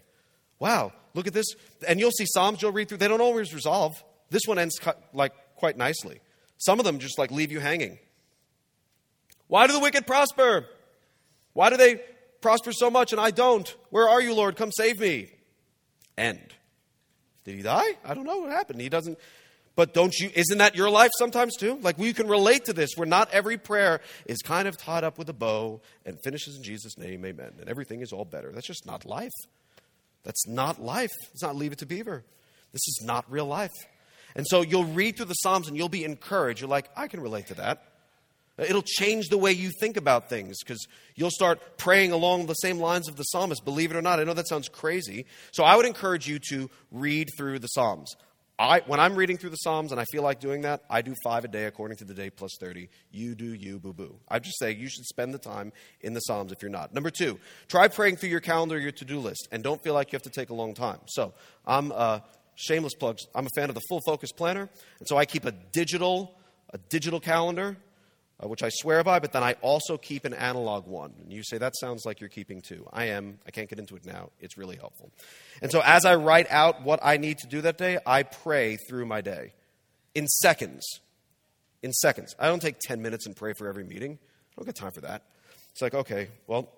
Wow, 0.60 0.92
look 1.14 1.26
at 1.26 1.32
this. 1.32 1.46
And 1.88 1.98
you'll 1.98 2.12
see 2.12 2.26
Psalms 2.26 2.62
you'll 2.62 2.70
read 2.70 2.88
through, 2.88 2.98
they 2.98 3.08
don't 3.08 3.20
always 3.20 3.52
resolve. 3.52 4.02
This 4.30 4.42
one 4.46 4.58
ends 4.58 4.78
like 5.12 5.32
quite 5.56 5.76
nicely. 5.76 6.20
Some 6.58 6.78
of 6.78 6.84
them 6.84 7.00
just 7.00 7.18
like 7.18 7.32
leave 7.32 7.50
you 7.50 7.58
hanging. 7.58 7.98
Why 9.48 9.66
do 9.66 9.72
the 9.72 9.80
wicked 9.80 10.06
prosper? 10.06 10.66
Why 11.54 11.70
do 11.70 11.76
they 11.76 12.00
prosper 12.40 12.72
so 12.72 12.90
much 12.90 13.12
and 13.12 13.20
I 13.20 13.32
don't? 13.32 13.74
Where 13.88 14.08
are 14.08 14.20
you, 14.20 14.34
Lord? 14.34 14.54
Come 14.54 14.70
save 14.70 15.00
me. 15.00 15.32
End. 16.16 16.54
Did 17.44 17.56
he 17.56 17.62
die? 17.62 17.96
I 18.04 18.14
don't 18.14 18.24
know 18.24 18.38
what 18.38 18.50
happened. 18.50 18.80
He 18.80 18.88
doesn't. 18.88 19.18
But 19.74 19.94
don't 19.94 20.14
you, 20.18 20.30
isn't 20.34 20.58
that 20.58 20.76
your 20.76 20.90
life 20.90 21.10
sometimes 21.18 21.56
too? 21.56 21.78
Like 21.80 21.96
we 21.96 22.12
can 22.12 22.28
relate 22.28 22.66
to 22.66 22.72
this, 22.72 22.90
where 22.96 23.06
not 23.06 23.30
every 23.32 23.56
prayer 23.56 24.00
is 24.26 24.38
kind 24.42 24.68
of 24.68 24.76
tied 24.76 25.04
up 25.04 25.16
with 25.16 25.28
a 25.30 25.32
bow 25.32 25.80
and 26.04 26.18
finishes 26.22 26.56
in 26.56 26.62
Jesus' 26.62 26.98
name, 26.98 27.24
amen, 27.24 27.54
and 27.58 27.68
everything 27.68 28.02
is 28.02 28.12
all 28.12 28.26
better. 28.26 28.52
That's 28.52 28.66
just 28.66 28.84
not 28.84 29.06
life. 29.06 29.30
That's 30.24 30.46
not 30.46 30.80
life. 30.80 31.10
It's 31.32 31.42
not 31.42 31.56
Leave 31.56 31.72
It 31.72 31.78
to 31.78 31.86
Beaver. 31.86 32.24
This 32.72 32.86
is 32.86 33.02
not 33.04 33.24
real 33.30 33.46
life. 33.46 33.72
And 34.36 34.46
so 34.46 34.62
you'll 34.62 34.84
read 34.84 35.16
through 35.16 35.26
the 35.26 35.34
Psalms 35.34 35.68
and 35.68 35.76
you'll 35.76 35.88
be 35.88 36.04
encouraged. 36.04 36.60
You're 36.60 36.70
like, 36.70 36.88
I 36.96 37.08
can 37.08 37.20
relate 37.20 37.48
to 37.48 37.54
that. 37.54 37.84
It'll 38.58 38.82
change 38.82 39.28
the 39.28 39.38
way 39.38 39.52
you 39.52 39.70
think 39.80 39.96
about 39.96 40.28
things 40.28 40.58
because 40.62 40.86
you'll 41.14 41.30
start 41.30 41.78
praying 41.78 42.12
along 42.12 42.46
the 42.46 42.54
same 42.54 42.78
lines 42.78 43.08
of 43.08 43.16
the 43.16 43.22
psalmist, 43.22 43.64
believe 43.64 43.90
it 43.90 43.96
or 43.96 44.02
not. 44.02 44.20
I 44.20 44.24
know 44.24 44.34
that 44.34 44.48
sounds 44.48 44.68
crazy. 44.68 45.24
So 45.50 45.64
I 45.64 45.76
would 45.76 45.86
encourage 45.86 46.28
you 46.28 46.38
to 46.50 46.68
read 46.92 47.30
through 47.38 47.60
the 47.60 47.68
Psalms. 47.68 48.14
I, 48.60 48.80
when 48.80 49.00
I'm 49.00 49.16
reading 49.16 49.38
through 49.38 49.50
the 49.50 49.56
Psalms 49.56 49.90
and 49.90 49.98
I 49.98 50.04
feel 50.12 50.22
like 50.22 50.38
doing 50.38 50.60
that, 50.62 50.82
I 50.90 51.00
do 51.00 51.14
five 51.24 51.46
a 51.46 51.48
day 51.48 51.64
according 51.64 51.96
to 51.96 52.04
the 52.04 52.12
day 52.12 52.28
plus 52.28 52.50
30. 52.60 52.90
You 53.10 53.34
do 53.34 53.54
you, 53.54 53.78
boo 53.78 53.94
boo. 53.94 54.16
I 54.28 54.38
just 54.38 54.58
say 54.58 54.72
you 54.72 54.90
should 54.90 55.06
spend 55.06 55.32
the 55.32 55.38
time 55.38 55.72
in 56.02 56.12
the 56.12 56.20
Psalms 56.20 56.52
if 56.52 56.60
you're 56.60 56.70
not. 56.70 56.92
Number 56.92 57.08
two, 57.08 57.40
try 57.68 57.88
praying 57.88 58.16
through 58.16 58.28
your 58.28 58.40
calendar, 58.40 58.78
your 58.78 58.92
to 58.92 59.04
do 59.06 59.18
list, 59.18 59.48
and 59.50 59.62
don't 59.62 59.82
feel 59.82 59.94
like 59.94 60.12
you 60.12 60.16
have 60.16 60.24
to 60.24 60.30
take 60.30 60.50
a 60.50 60.54
long 60.54 60.74
time. 60.74 60.98
So 61.06 61.32
I'm 61.66 61.90
uh, 61.90 62.20
shameless 62.54 62.92
plugs. 62.92 63.22
I'm 63.34 63.46
a 63.46 63.50
fan 63.56 63.70
of 63.70 63.74
the 63.74 63.80
Full 63.88 64.02
Focus 64.04 64.30
Planner, 64.30 64.68
and 64.98 65.08
so 65.08 65.16
I 65.16 65.24
keep 65.24 65.46
a 65.46 65.52
digital, 65.52 66.38
a 66.68 66.76
digital 66.76 67.18
calendar 67.18 67.78
uh, 68.42 68.48
which 68.48 68.62
I 68.62 68.70
swear 68.70 69.02
by, 69.04 69.18
but 69.18 69.32
then 69.32 69.42
I 69.42 69.54
also 69.60 69.98
keep 69.98 70.24
an 70.24 70.34
analog 70.34 70.86
one. 70.86 71.12
And 71.22 71.32
you 71.32 71.42
say, 71.42 71.58
that 71.58 71.76
sounds 71.76 72.04
like 72.06 72.20
you're 72.20 72.30
keeping 72.30 72.62
two. 72.62 72.86
I 72.92 73.06
am. 73.06 73.38
I 73.46 73.50
can't 73.50 73.68
get 73.68 73.78
into 73.78 73.96
it 73.96 74.06
now. 74.06 74.30
It's 74.40 74.56
really 74.56 74.76
helpful. 74.76 75.10
And 75.60 75.70
so 75.70 75.82
as 75.84 76.04
I 76.04 76.14
write 76.16 76.50
out 76.50 76.82
what 76.82 77.00
I 77.02 77.16
need 77.16 77.38
to 77.38 77.46
do 77.46 77.60
that 77.62 77.76
day, 77.76 77.98
I 78.06 78.22
pray 78.22 78.76
through 78.76 79.06
my 79.06 79.20
day 79.20 79.52
in 80.14 80.26
seconds. 80.26 81.00
In 81.82 81.92
seconds. 81.92 82.34
I 82.38 82.46
don't 82.46 82.62
take 82.62 82.78
10 82.80 83.02
minutes 83.02 83.26
and 83.26 83.36
pray 83.36 83.52
for 83.52 83.68
every 83.68 83.84
meeting. 83.84 84.18
I 84.22 84.54
don't 84.56 84.66
get 84.66 84.76
time 84.76 84.92
for 84.92 85.02
that. 85.02 85.24
It's 85.72 85.82
like, 85.82 85.94
okay, 85.94 86.28
well, 86.46 86.70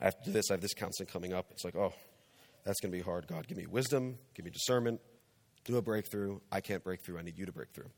I 0.00 0.04
have 0.04 0.18
to 0.18 0.24
do 0.24 0.32
this. 0.32 0.50
I 0.50 0.54
have 0.54 0.60
this 0.60 0.74
counseling 0.74 1.08
coming 1.08 1.32
up. 1.32 1.46
It's 1.50 1.64
like, 1.64 1.76
oh, 1.76 1.92
that's 2.64 2.80
going 2.80 2.90
to 2.92 2.96
be 2.96 3.02
hard. 3.02 3.26
God, 3.26 3.46
give 3.46 3.58
me 3.58 3.66
wisdom, 3.66 4.18
give 4.34 4.44
me 4.44 4.50
discernment, 4.50 5.00
do 5.64 5.76
a 5.76 5.82
breakthrough. 5.82 6.40
I 6.50 6.60
can't 6.60 6.82
break 6.82 7.04
through. 7.04 7.18
I 7.18 7.22
need 7.22 7.38
you 7.38 7.46
to 7.46 7.52
break 7.52 7.70
through. 7.72 7.90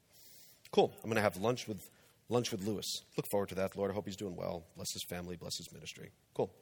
Cool. 0.73 0.93
I'm 1.03 1.11
going 1.11 1.17
to 1.17 1.23
have 1.23 1.37
lunch 1.37 1.69
with 1.69 1.89
lunch 2.29 2.51
with 2.51 2.67
Lewis. 2.67 3.03
Look 3.17 3.27
forward 3.31 3.49
to 3.51 3.55
that. 3.57 3.77
Lord, 3.77 3.91
I 3.91 3.95
hope 3.95 4.07
he's 4.07 4.17
doing 4.17 4.37
well. 4.37 4.65
Bless 4.77 4.93
his 4.93 5.05
family, 5.09 5.37
bless 5.37 5.57
his 5.57 5.73
ministry. 5.73 6.11
Cool. 6.35 6.53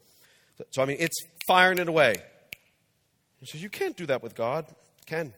So, 0.71 0.83
I 0.83 0.85
mean, 0.85 0.99
it's 1.01 1.17
firing 1.47 1.79
it 1.79 1.89
away. 1.89 2.17
He 3.41 3.47
says, 3.47 3.63
You 3.63 3.71
can't 3.71 3.97
do 3.97 4.07
that 4.07 4.23
with 4.23 4.35
God. 4.35 4.67
Can. 5.07 5.33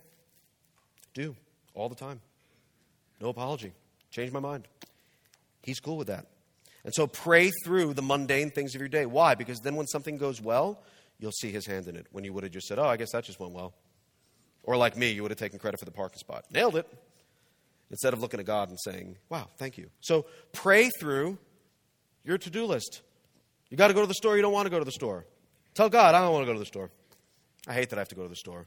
Do. 1.14 1.34
All 1.74 1.88
the 1.88 1.94
time. 1.94 2.20
No 3.20 3.28
apology. 3.28 3.72
Change 4.10 4.32
my 4.32 4.40
mind. 4.40 4.68
He's 5.62 5.80
cool 5.80 5.96
with 5.96 6.08
that. 6.08 6.26
And 6.84 6.94
so 6.94 7.06
pray 7.06 7.50
through 7.64 7.94
the 7.94 8.02
mundane 8.02 8.50
things 8.50 8.74
of 8.74 8.80
your 8.80 8.88
day. 8.88 9.06
Why? 9.06 9.34
Because 9.34 9.58
then 9.60 9.74
when 9.74 9.86
something 9.86 10.18
goes 10.18 10.40
well, 10.40 10.82
you'll 11.18 11.32
see 11.32 11.50
his 11.50 11.66
hand 11.66 11.88
in 11.88 11.96
it. 11.96 12.06
When 12.12 12.22
you 12.22 12.32
would 12.32 12.44
have 12.44 12.52
just 12.52 12.68
said, 12.68 12.78
Oh, 12.78 12.86
I 12.86 12.96
guess 12.96 13.12
that 13.12 13.24
just 13.24 13.40
went 13.40 13.52
well. 13.52 13.74
Or 14.62 14.76
like 14.76 14.96
me, 14.96 15.10
you 15.10 15.22
would 15.22 15.30
have 15.30 15.38
taken 15.38 15.58
credit 15.58 15.78
for 15.78 15.84
the 15.86 15.90
parking 15.90 16.18
spot. 16.18 16.44
Nailed 16.50 16.76
it 16.76 16.86
instead 17.90 18.12
of 18.12 18.20
looking 18.20 18.40
at 18.40 18.46
God 18.46 18.68
and 18.68 18.78
saying, 18.80 19.16
Wow, 19.28 19.48
thank 19.56 19.78
you. 19.78 19.90
So 20.00 20.26
pray 20.52 20.90
through 21.00 21.38
your 22.24 22.38
to 22.38 22.50
do 22.50 22.64
list. 22.64 23.02
You 23.70 23.76
got 23.76 23.88
to 23.88 23.94
go 23.94 24.00
to 24.00 24.06
the 24.06 24.14
store, 24.14 24.36
you 24.36 24.42
don't 24.42 24.52
want 24.52 24.66
to 24.66 24.70
go 24.70 24.78
to 24.78 24.84
the 24.84 24.92
store. 24.92 25.26
Tell 25.74 25.88
God, 25.88 26.14
I 26.14 26.20
don't 26.20 26.32
want 26.32 26.42
to 26.42 26.46
go 26.46 26.52
to 26.52 26.58
the 26.58 26.66
store. 26.66 26.90
I 27.68 27.74
hate 27.74 27.90
that 27.90 27.98
I 27.98 28.00
have 28.00 28.08
to 28.08 28.14
go 28.14 28.22
to 28.22 28.28
the 28.28 28.36
store. 28.36 28.66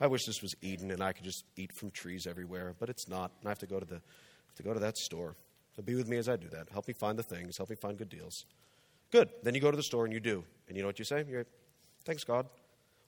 I 0.00 0.06
wish 0.06 0.24
this 0.24 0.42
was 0.42 0.54
Eden 0.62 0.90
and 0.90 1.02
I 1.02 1.12
could 1.12 1.24
just 1.24 1.44
eat 1.56 1.72
from 1.74 1.90
trees 1.90 2.26
everywhere, 2.26 2.74
but 2.78 2.88
it's 2.88 3.08
not. 3.08 3.32
And 3.40 3.48
I 3.48 3.50
have 3.50 3.58
to 3.60 3.66
go 3.66 3.80
to 3.80 3.86
the 3.86 4.00
to 4.56 4.62
go 4.62 4.74
to 4.74 4.80
that 4.80 4.96
store. 4.96 5.36
So 5.76 5.82
be 5.82 5.94
with 5.94 6.08
me 6.08 6.16
as 6.16 6.28
I 6.28 6.36
do 6.36 6.48
that. 6.48 6.68
Help 6.70 6.88
me 6.88 6.94
find 6.94 7.18
the 7.18 7.22
things, 7.22 7.56
help 7.56 7.70
me 7.70 7.76
find 7.76 7.96
good 7.96 8.08
deals. 8.08 8.44
Good. 9.10 9.30
Then 9.42 9.54
you 9.54 9.60
go 9.60 9.70
to 9.70 9.76
the 9.76 9.82
store 9.82 10.04
and 10.04 10.12
you 10.12 10.20
do. 10.20 10.44
And 10.66 10.76
you 10.76 10.82
know 10.82 10.88
what 10.88 10.98
you 10.98 11.04
say? 11.04 11.24
You're 11.28 11.46
thanks 12.04 12.24
God. 12.24 12.46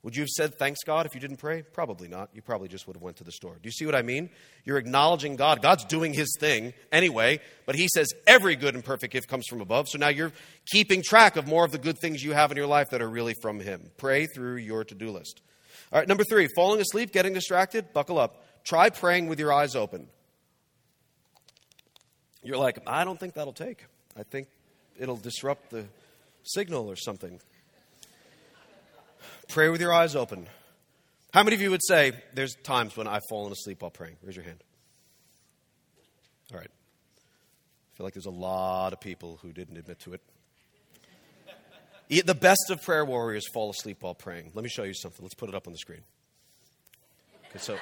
Would 0.02 0.16
you 0.16 0.22
have 0.22 0.30
said 0.30 0.54
thanks 0.54 0.82
God 0.82 1.04
if 1.04 1.14
you 1.14 1.20
didn't 1.20 1.36
pray? 1.36 1.60
Probably 1.60 2.08
not. 2.08 2.30
You 2.32 2.40
probably 2.40 2.68
just 2.68 2.86
would 2.86 2.96
have 2.96 3.02
went 3.02 3.18
to 3.18 3.24
the 3.24 3.32
store. 3.32 3.54
Do 3.54 3.66
you 3.66 3.70
see 3.70 3.84
what 3.84 3.94
I 3.94 4.00
mean? 4.00 4.30
You're 4.64 4.78
acknowledging 4.78 5.36
God. 5.36 5.60
God's 5.60 5.84
doing 5.84 6.14
his 6.14 6.34
thing 6.40 6.72
anyway, 6.90 7.40
but 7.66 7.74
he 7.74 7.86
says 7.86 8.08
every 8.26 8.56
good 8.56 8.74
and 8.74 8.82
perfect 8.82 9.12
gift 9.12 9.28
comes 9.28 9.46
from 9.46 9.60
above. 9.60 9.88
So 9.88 9.98
now 9.98 10.08
you're 10.08 10.32
keeping 10.66 11.02
track 11.02 11.36
of 11.36 11.46
more 11.46 11.66
of 11.66 11.70
the 11.70 11.78
good 11.78 11.98
things 11.98 12.22
you 12.22 12.32
have 12.32 12.50
in 12.50 12.56
your 12.56 12.66
life 12.66 12.90
that 12.90 13.02
are 13.02 13.10
really 13.10 13.34
from 13.42 13.60
him. 13.60 13.90
Pray 13.98 14.26
through 14.26 14.56
your 14.56 14.84
to-do 14.84 15.10
list. 15.10 15.42
All 15.92 15.98
right, 15.98 16.08
number 16.08 16.24
3, 16.24 16.48
falling 16.56 16.80
asleep, 16.80 17.12
getting 17.12 17.34
distracted, 17.34 17.92
buckle 17.92 18.18
up. 18.18 18.42
Try 18.64 18.88
praying 18.88 19.28
with 19.28 19.38
your 19.38 19.52
eyes 19.52 19.76
open. 19.76 20.06
You're 22.42 22.56
like, 22.56 22.78
I 22.86 23.04
don't 23.04 23.20
think 23.20 23.34
that'll 23.34 23.52
take. 23.52 23.84
I 24.16 24.22
think 24.22 24.48
it'll 24.98 25.16
disrupt 25.16 25.70
the 25.70 25.84
signal 26.42 26.90
or 26.90 26.96
something. 26.96 27.38
Pray 29.50 29.68
with 29.68 29.80
your 29.80 29.92
eyes 29.92 30.14
open. 30.14 30.46
How 31.34 31.42
many 31.42 31.56
of 31.56 31.60
you 31.60 31.72
would 31.72 31.84
say, 31.84 32.12
There's 32.34 32.54
times 32.62 32.96
when 32.96 33.08
I've 33.08 33.24
fallen 33.28 33.50
asleep 33.50 33.82
while 33.82 33.90
praying? 33.90 34.16
Raise 34.22 34.36
your 34.36 34.44
hand. 34.44 34.62
All 36.52 36.58
right. 36.58 36.70
I 36.70 37.96
feel 37.96 38.06
like 38.06 38.14
there's 38.14 38.26
a 38.26 38.30
lot 38.30 38.92
of 38.92 39.00
people 39.00 39.40
who 39.42 39.52
didn't 39.52 39.76
admit 39.76 39.98
to 40.00 40.14
it. 40.14 40.20
The 42.24 42.34
best 42.34 42.70
of 42.70 42.82
prayer 42.82 43.04
warriors 43.04 43.44
fall 43.52 43.70
asleep 43.70 44.02
while 44.02 44.14
praying. 44.14 44.52
Let 44.54 44.62
me 44.62 44.68
show 44.68 44.84
you 44.84 44.94
something. 44.94 45.24
Let's 45.24 45.34
put 45.34 45.48
it 45.48 45.54
up 45.56 45.66
on 45.66 45.72
the 45.72 45.78
screen. 45.78 46.02
Okay, 47.50 47.58
so. 47.58 47.76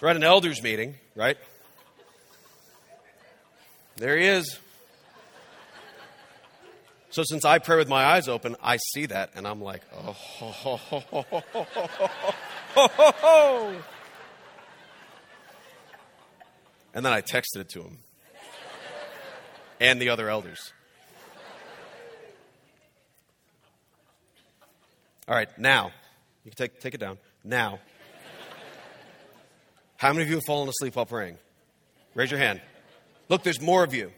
We're 0.00 0.08
at 0.08 0.16
an 0.16 0.24
elders 0.24 0.62
meeting, 0.62 0.94
right? 1.16 1.36
There 3.96 4.16
he 4.16 4.26
is. 4.26 4.58
So 7.10 7.22
since 7.24 7.44
I 7.44 7.58
pray 7.58 7.76
with 7.76 7.88
my 7.88 8.04
eyes 8.04 8.28
open, 8.28 8.56
I 8.62 8.76
see 8.76 9.06
that 9.06 9.30
and 9.34 9.46
I'm 9.46 9.62
like, 9.62 9.82
oh, 9.94 10.12
ho, 10.12 10.76
ho, 10.76 11.24
ho, 12.74 13.74
And 16.94 17.04
then 17.04 17.12
I 17.12 17.22
texted 17.22 17.56
it 17.56 17.68
to 17.70 17.82
him 17.82 17.98
and 19.80 20.00
the 20.00 20.10
other 20.10 20.28
elders. 20.28 20.72
All 25.26 25.34
right, 25.34 25.48
now. 25.58 25.92
You 26.44 26.50
can 26.50 26.56
take, 26.56 26.80
take 26.80 26.94
it 26.94 27.00
down. 27.00 27.18
Now. 27.44 27.80
How 29.96 30.12
many 30.12 30.22
of 30.22 30.28
you 30.28 30.36
have 30.36 30.44
fallen 30.46 30.68
asleep 30.68 30.96
while 30.96 31.06
praying? 31.06 31.36
Raise 32.14 32.30
your 32.30 32.40
hand. 32.40 32.60
Look, 33.28 33.42
there's 33.42 33.60
more 33.60 33.84
of 33.84 33.94
you. 33.94 34.10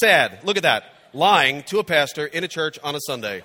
Sad. 0.00 0.40
Look 0.44 0.56
at 0.56 0.62
that. 0.62 0.93
Lying 1.14 1.62
to 1.66 1.78
a 1.78 1.84
pastor 1.84 2.26
in 2.26 2.42
a 2.42 2.48
church 2.48 2.76
on 2.82 2.96
a 2.96 3.00
Sunday. 3.06 3.44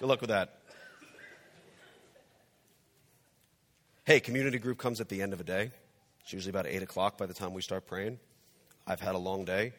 Good 0.00 0.08
luck 0.08 0.20
with 0.20 0.30
that. 0.30 0.58
Hey, 4.02 4.18
community 4.18 4.58
group 4.58 4.78
comes 4.78 5.00
at 5.00 5.08
the 5.08 5.22
end 5.22 5.32
of 5.32 5.40
a 5.40 5.44
day. 5.44 5.70
It's 6.22 6.32
usually 6.32 6.50
about 6.50 6.66
8 6.66 6.82
o'clock 6.82 7.16
by 7.16 7.26
the 7.26 7.32
time 7.32 7.54
we 7.54 7.62
start 7.62 7.86
praying. 7.86 8.18
I've 8.88 8.98
had 8.98 9.14
a 9.14 9.18
long 9.18 9.44
day. 9.44 9.72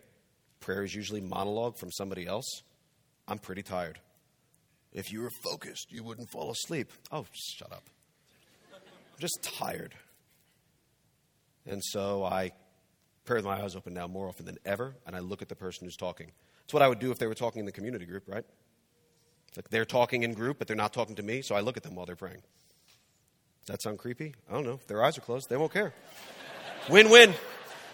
Prayer 0.62 0.86
is 0.86 0.96
usually 0.96 1.20
monologue 1.20 1.78
from 1.78 1.92
somebody 1.92 2.26
else. 2.26 2.62
I'm 3.28 3.38
pretty 3.38 3.62
tired. 3.62 4.00
If 4.94 5.12
you 5.12 5.20
were 5.20 5.32
focused, 5.44 5.92
you 5.92 6.02
wouldn't 6.02 6.30
fall 6.32 6.50
asleep. 6.50 6.94
Oh, 7.12 7.26
shut 7.34 7.74
up. 7.74 7.90
I'm 8.74 9.20
just 9.20 9.44
tired. 9.44 9.96
And 11.66 11.84
so 11.84 12.24
I 12.24 12.54
pray 13.26 13.38
with 13.38 13.46
my 13.46 13.62
eyes 13.62 13.76
open 13.76 13.94
now 13.94 14.08
more 14.08 14.28
often 14.28 14.46
than 14.46 14.58
ever, 14.66 14.96
and 15.06 15.16
I 15.16 15.20
look 15.20 15.42
at 15.42 15.50
the 15.50 15.56
person 15.56 15.86
who's 15.86 15.96
talking. 15.96 16.32
It's 16.64 16.74
what 16.74 16.84
I 16.84 16.88
would 16.88 17.00
do 17.00 17.12
if 17.12 17.20
they 17.20 17.28
were 17.28 17.34
talking 17.34 17.60
in 17.60 17.66
the 17.66 17.72
community 17.72 18.06
group, 18.06 18.24
right? 18.28 18.46
Like 19.56 19.70
they're 19.70 19.86
talking 19.86 20.24
in 20.24 20.34
group, 20.34 20.58
but 20.60 20.68
they're 20.68 20.76
not 20.76 20.94
talking 20.94 21.16
to 21.16 21.24
me, 21.24 21.42
so 21.42 21.56
I 21.56 21.62
look 21.62 21.78
at 21.78 21.84
them 21.84 21.96
while 21.96 22.06
they're 22.06 22.16
praying. 22.16 22.42
Does 23.66 23.76
that 23.76 23.82
sound 23.82 24.00
creepy? 24.00 24.34
I 24.50 24.54
don't 24.54 24.66
know. 24.66 24.74
If 24.74 24.88
their 24.88 25.04
eyes 25.04 25.18
are 25.18 25.22
closed, 25.22 25.50
they 25.50 25.58
won't 25.58 25.72
care. 25.72 25.94
win 26.90 27.10
win. 27.10 27.34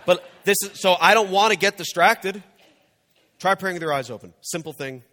But 0.06 0.24
this 0.44 0.58
is 0.64 0.80
so 0.80 0.96
I 1.00 1.14
don't 1.14 1.30
want 1.30 1.52
to 1.54 1.60
get 1.60 1.78
distracted. 1.78 2.42
Try 3.38 3.56
praying 3.56 3.76
with 3.76 3.84
your 3.84 3.94
eyes 3.94 4.10
open. 4.10 4.34
Simple 4.42 4.74
thing. 4.74 5.04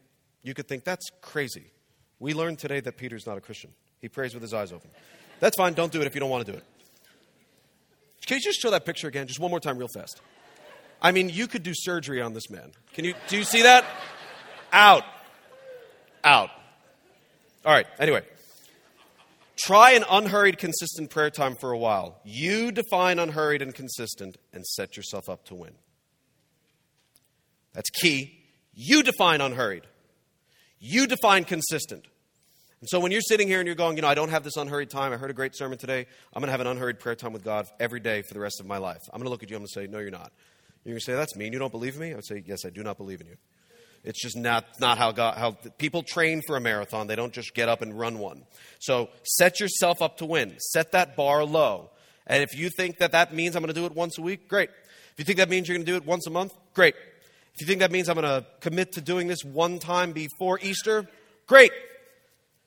You 0.43 0.55
could 0.55 0.69
think 0.69 0.85
that's 0.85 1.11
crazy. 1.21 1.73
We 2.19 2.33
learned 2.33 2.59
today 2.59 2.81
that 2.81 2.97
Peter's 2.97 3.27
not 3.27 3.37
a 3.37 3.41
Christian. 3.41 3.73
He 4.01 4.09
prays 4.09 4.33
with 4.33 4.43
his 4.43 4.55
eyes 4.55 4.73
open. 4.73 4.91
That's 5.41 5.57
fine. 5.57 5.75
Don't 5.75 5.93
do 5.93 6.01
it 6.01 6.07
if 6.07 6.15
you 6.15 6.21
don't 6.21 6.31
want 6.31 6.47
to 6.47 6.53
do 6.53 6.57
it. 6.57 6.65
Can 8.27 8.39
you 8.39 8.43
just 8.43 8.61
show 8.61 8.71
that 8.73 8.85
picture 8.85 9.09
again, 9.09 9.27
just 9.27 9.41
one 9.41 9.51
more 9.51 9.61
time, 9.61 9.79
real 9.79 9.89
fast? 9.89 10.21
I 11.01 11.13
mean, 11.13 11.29
you 11.29 11.47
could 11.47 11.63
do 11.63 11.73
surgery 11.75 12.21
on 12.21 12.35
this 12.35 12.51
man. 12.51 12.73
Can 12.93 13.05
you? 13.05 13.15
Do 13.29 13.37
you 13.37 13.45
see 13.45 13.63
that? 13.63 13.85
Out. 14.73 15.05
Out. 16.25 16.51
All 17.65 17.73
right. 17.73 17.87
Anyway, 18.01 18.23
try 19.57 19.93
an 19.93 20.05
unhurried, 20.11 20.59
consistent 20.59 21.11
prayer 21.11 21.31
time 21.31 21.55
for 21.61 21.71
a 21.71 21.79
while. 21.79 22.21
You 22.25 22.73
define 22.73 23.19
unhurried 23.19 23.63
and 23.63 23.75
consistent, 23.75 24.39
and 24.53 24.67
set 24.67 24.97
yourself 24.97 25.29
up 25.29 25.45
to 25.47 25.55
win. 25.55 25.75
That's 27.75 27.91
key. 27.91 28.41
You 28.75 29.03
define 29.03 29.41
unhurried. 29.41 29.85
You 30.79 31.07
define 31.07 31.45
consistent. 31.45 32.07
So 32.87 33.01
when 33.01 33.11
you're 33.11 33.21
sitting 33.21 33.49
here 33.49 33.59
and 33.59 33.67
you're 33.67 33.75
going, 33.75 33.97
you 33.97 34.03
know, 34.03 34.09
I 34.09 34.15
don't 34.15 34.29
have 34.29 34.45
this 34.45 34.57
unhurried 34.57 34.91
time. 34.91 35.13
I 35.13 35.17
heard 35.17 35.31
a 35.31 35.35
great 35.35 35.57
sermon 35.57 35.77
today. 35.77 36.07
I'm 36.33 36.41
going 36.41 36.47
to 36.47 36.53
have 36.53 36.61
an 36.61 36.69
unhurried 36.69 37.01
prayer 37.01 37.17
time 37.17 37.33
with 37.33 37.43
God 37.43 37.67
every 37.81 37.99
day 37.99 38.23
for 38.23 38.33
the 38.33 38.39
rest 38.39 38.61
of 38.61 38.67
my 38.67 38.79
life. 38.79 39.01
I'm 39.13 39.19
going 39.19 39.25
to 39.25 39.31
look 39.31 39.43
at 39.43 39.51
you. 39.51 39.57
I'm 39.57 39.63
going 39.63 39.69
to 39.69 39.81
say, 39.81 39.87
no, 39.89 39.99
you're 39.99 40.11
not. 40.13 40.31
You're 40.85 40.93
going 40.93 41.01
to 41.01 41.05
say, 41.05 41.15
that's 41.15 41.35
mean. 41.35 41.53
You 41.53 41.59
don't 41.59 41.73
believe 41.73 41.99
me? 41.99 42.13
I 42.13 42.15
would 42.15 42.25
say, 42.25 42.45
yes, 42.47 42.65
I 42.65 42.71
do 42.71 42.85
not 42.85 42.97
believe 42.97 43.21
in 43.21 43.27
you. 43.27 43.37
It's 44.05 44.23
just 44.23 44.37
not, 44.37 44.65
not 44.79 44.99
how, 44.99 45.11
God, 45.11 45.37
how 45.37 45.57
people 45.79 46.05
train 46.05 46.43
for 46.47 46.57
a 46.57 46.61
marathon. 46.61 47.09
They 47.09 47.17
don't 47.17 47.33
just 47.33 47.55
get 47.55 47.69
up 47.69 47.83
and 47.83 47.99
run 47.99 48.21
one. 48.21 48.45
So 48.79 49.11
set 49.25 49.59
yourself 49.59 50.01
up 50.01 50.19
to 50.19 50.27
win. 50.27 50.55
Set 50.59 50.93
that 50.93 51.17
bar 51.17 51.45
low. 51.45 51.91
And 52.29 52.41
if 52.45 52.57
you 52.57 52.71
think 52.71 52.99
that 52.99 53.13
that 53.13 53.35
means 53.35 53.57
I'm 53.57 53.63
going 53.63 53.75
to 53.75 53.81
do 53.81 53.87
it 53.87 53.97
once 53.97 54.17
a 54.17 54.23
week, 54.23 54.47
great. 54.47 54.71
If 54.71 55.19
you 55.19 55.25
think 55.25 55.39
that 55.39 55.49
means 55.49 55.67
you're 55.67 55.77
going 55.77 55.87
to 55.87 55.91
do 55.91 55.97
it 55.97 56.07
once 56.07 56.29
a 56.29 56.31
month, 56.31 56.53
great. 56.73 56.95
If 57.55 57.63
you 57.63 57.67
think 57.67 57.81
that 57.81 57.91
means 57.91 58.09
I'm 58.09 58.15
going 58.15 58.27
to 58.27 58.47
commit 58.61 58.93
to 58.93 59.01
doing 59.01 59.27
this 59.27 59.43
one 59.43 59.81
time 59.81 60.13
before 60.13 60.61
Easter, 60.63 61.09
great. 61.49 61.73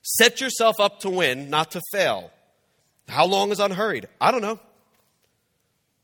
Set 0.02 0.40
yourself 0.40 0.80
up 0.80 1.00
to 1.00 1.10
win, 1.10 1.50
not 1.50 1.72
to 1.72 1.80
fail. 1.92 2.30
How 3.08 3.26
long 3.26 3.50
is 3.50 3.60
unhurried? 3.60 4.08
I 4.20 4.30
don't 4.30 4.42
know. 4.42 4.58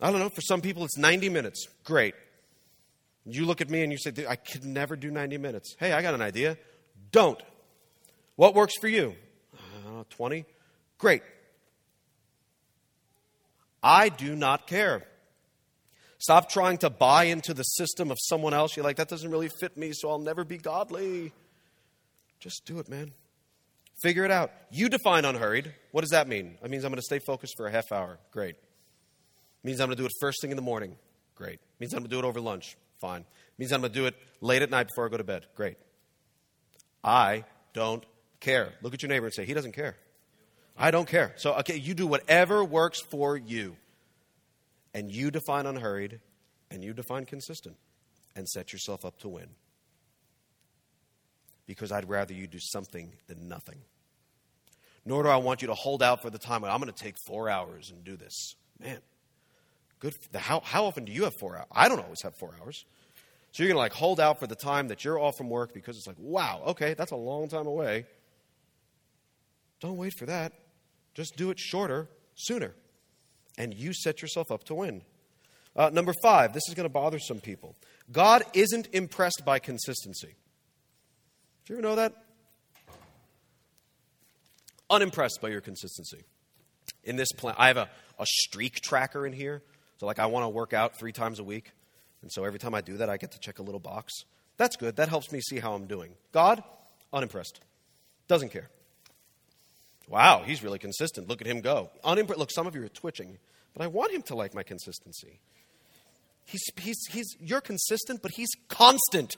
I 0.01 0.11
don't 0.11 0.21
know. 0.21 0.29
For 0.29 0.43
some 0.43 0.61
people, 0.61 0.85
it's 0.85 0.99
90 0.99 1.29
minutes. 1.29 1.67
Great. 1.85 2.15
You 3.25 3.47
look 3.47 3.61
at 3.61 3.71
me 3.71 3.83
and 3.83 3.91
you 3.91 3.99
say, 3.99 4.13
I 4.29 4.37
could 4.37 4.65
never 4.65 4.97
do 4.97 5.11
90 5.11 5.39
minutes. 5.39 5.75
Hey, 5.79 5.93
I 5.93 6.03
got 6.03 6.15
an 6.15 6.23
idea. 6.23 6.59
Don't. 7.11 7.41
What 8.37 8.55
works 8.55 8.75
for 8.79 8.89
you? 8.89 9.15
Uh, 9.55 10.05
20? 10.11 10.45
Great. 10.99 11.23
I 13.83 14.09
do 14.11 14.37
not 14.37 14.67
care. 14.67 15.07
Stop 16.19 16.51
trying 16.51 16.79
to 16.79 16.91
buy 16.91 17.25
into 17.25 17.55
the 17.55 17.63
system 17.63 18.11
of 18.11 18.19
someone 18.21 18.55
else. 18.55 18.77
You're 18.77 18.85
like, 18.85 18.97
that 18.97 19.09
doesn't 19.09 19.31
really 19.31 19.51
fit 19.61 19.77
me, 19.77 19.93
so 19.93 20.11
I'll 20.11 20.19
never 20.19 20.45
be 20.45 20.59
godly. 20.59 21.33
Just 22.41 22.65
do 22.65 22.79
it, 22.79 22.89
man. 22.89 23.13
Figure 24.03 24.25
it 24.25 24.31
out. 24.31 24.53
You 24.71 24.89
define 24.89 25.25
unhurried. 25.25 25.73
What 25.93 26.03
does 26.03 26.11
that 26.11 26.29
mean? 26.29 26.59
It 26.63 26.71
means 26.71 26.85
I'm 26.85 26.91
going 26.91 26.99
to 26.99 27.03
stay 27.03 27.19
focused 27.19 27.55
for 27.57 27.67
a 27.67 27.71
half 27.71 27.91
hour. 27.91 28.19
Great. 28.31 28.57
It 28.57 29.65
means 29.65 29.81
I'm 29.81 29.89
going 29.89 29.97
to 29.97 30.03
do 30.03 30.07
it 30.07 30.13
first 30.21 30.41
thing 30.43 30.51
in 30.51 30.57
the 30.57 30.63
morning. 30.63 30.97
Great. 31.35 31.55
It 31.55 31.81
means 31.81 31.95
I'm 31.95 32.01
going 32.01 32.11
to 32.11 32.15
do 32.15 32.19
it 32.19 32.25
over 32.25 32.41
lunch. 32.41 32.77
Fine. 33.01 33.23
It 33.23 33.59
means 33.59 33.73
I'm 33.73 33.81
going 33.81 33.93
to 33.93 33.99
do 33.99 34.07
it 34.07 34.15
late 34.41 34.63
at 34.63 34.71
night 34.71 34.89
before 34.89 35.07
I 35.07 35.09
go 35.09 35.17
to 35.17 35.25
bed. 35.25 35.47
Great. 35.55 35.77
I 37.03 37.45
don't 37.73 38.05
care. 38.41 38.73
Look 38.83 38.93
at 38.93 39.03
your 39.03 39.09
neighbor 39.09 39.27
and 39.27 39.35
say, 39.35 39.47
he 39.47 39.55
doesn't 39.55 39.73
care. 39.73 39.97
I 40.77 40.91
don't 40.91 41.09
care. 41.09 41.33
So, 41.37 41.55
okay, 41.55 41.77
you 41.77 41.95
do 41.95 42.07
whatever 42.07 42.63
works 42.65 43.01
for 43.01 43.37
you. 43.37 43.77
And 44.93 45.11
you 45.11 45.31
define 45.31 45.67
unhurried 45.67 46.21
and 46.71 46.83
you 46.83 46.93
define 46.93 47.25
consistent 47.25 47.77
and 48.35 48.49
set 48.49 48.73
yourself 48.73 49.05
up 49.05 49.19
to 49.21 49.29
win 49.29 49.49
because 51.67 51.93
I'd 51.93 52.09
rather 52.09 52.33
you 52.33 52.47
do 52.47 52.59
something 52.61 53.13
than 53.27 53.49
nothing. 53.49 53.79
Nor 55.05 55.23
do 55.23 55.29
I 55.29 55.37
want 55.37 55.63
you 55.63 55.69
to 55.69 55.75
hold 55.75 56.03
out 56.03 56.23
for 56.23 56.31
the 56.31 56.39
time. 56.39 56.63
when 56.63 56.71
I'm 56.71 56.81
going 56.81 56.93
to 56.93 57.05
take 57.05 57.15
four 57.27 57.49
hours 57.49 57.91
and 57.91 58.03
do 58.05 58.17
this. 58.17 58.55
Man, 58.81 58.99
good. 60.01 60.15
How, 60.35 60.61
how 60.61 60.87
often 60.87 61.05
do 61.05 61.13
you 61.13 61.25
have 61.25 61.35
four 61.39 61.57
hours? 61.57 61.69
I 61.71 61.89
don't 61.89 62.01
always 62.01 62.23
have 62.23 62.35
four 62.37 62.55
hours. 62.61 62.85
So 63.53 63.63
you're 63.63 63.69
going 63.69 63.77
to 63.77 63.81
like 63.81 63.93
hold 63.93 64.21
out 64.21 64.39
for 64.41 64.47
the 64.47 64.57
time 64.57 64.89
that 64.89 65.05
you're 65.05 65.19
off 65.19 65.37
from 65.39 65.49
work 65.49 65.73
because 65.73 65.97
it's 65.97 66.07
like, 66.07 66.19
wow, 66.19 66.63
okay, 66.69 66.95
that's 66.95 67.13
a 67.13 67.17
long 67.17 67.49
time 67.49 67.67
away. 67.67 68.05
Don't 69.81 69.97
wait 69.97 70.13
for 70.19 70.27
that. 70.27 70.53
Just 71.15 71.37
do 71.37 71.51
it 71.51 71.59
shorter, 71.59 72.09
sooner. 72.35 72.75
And 73.57 73.73
you 73.73 73.95
set 73.95 74.21
yourself 74.21 74.51
up 74.51 74.65
to 74.65 74.75
win. 74.75 75.03
Uh, 75.75 75.91
number 75.91 76.13
five, 76.23 76.53
this 76.53 76.63
is 76.69 76.75
going 76.75 76.85
to 76.85 76.93
bother 76.93 77.19
some 77.19 77.39
people. 77.39 77.77
God 78.11 78.43
isn't 78.55 78.89
impressed 78.93 79.43
by 79.45 79.59
consistency. 79.59 80.35
Do 81.67 81.73
you 81.73 81.79
ever 81.79 81.89
know 81.89 81.97
that? 81.97 82.15
Unimpressed 84.89 85.41
by 85.43 85.49
your 85.49 85.61
consistency. 85.61 86.23
In 87.03 87.17
this 87.17 87.33
plan, 87.33 87.57
I 87.59 87.67
have 87.69 87.77
a, 87.77 87.91
a 88.19 88.27
streak 88.27 88.81
tracker 88.81 89.27
in 89.27 89.33
here. 89.33 89.63
So, 89.99 90.07
like, 90.07 90.21
I 90.21 90.27
want 90.27 90.45
to 90.45 90.49
work 90.49 90.73
out 90.73 90.97
three 90.97 91.13
times 91.13 91.41
a 91.41 91.45
week. 91.45 91.73
And 92.23 92.31
so 92.31 92.45
every 92.45 92.59
time 92.59 92.75
I 92.75 92.83
do 92.83 92.99
that, 92.99 93.11
I 93.11 93.17
get 93.17 93.33
to 93.33 93.41
check 93.41 93.59
a 93.59 93.63
little 93.63 93.81
box. 93.81 94.13
That's 94.57 94.77
good. 94.77 94.97
That 94.97 95.09
helps 95.09 95.33
me 95.33 95.41
see 95.41 95.59
how 95.59 95.75
I'm 95.75 95.87
doing. 95.87 96.15
God, 96.33 96.63
unimpressed. 97.13 97.61
Doesn't 98.29 98.51
care. 98.51 98.69
Wow, 100.09 100.43
he's 100.47 100.63
really 100.63 100.79
consistent. 100.79 101.29
Look 101.29 101.41
at 101.41 101.49
him 101.49 101.61
go. 101.61 101.91
Unimpre- 102.05 102.37
Look, 102.37 102.53
some 102.53 102.67
of 102.67 102.77
you 102.77 102.85
are 102.85 102.89
twitching, 102.89 103.39
but 103.75 103.83
I 103.83 103.89
want 103.89 104.13
him 104.13 104.23
to 104.23 104.37
like 104.37 104.55
my 104.55 104.63
consistency. 104.63 105.41
He's, 106.45 106.63
he's, 106.77 107.07
he's, 107.11 107.37
you're 107.41 107.61
consistent, 107.61 108.23
but 108.23 108.31
he's 108.31 108.51
constant. 108.69 109.37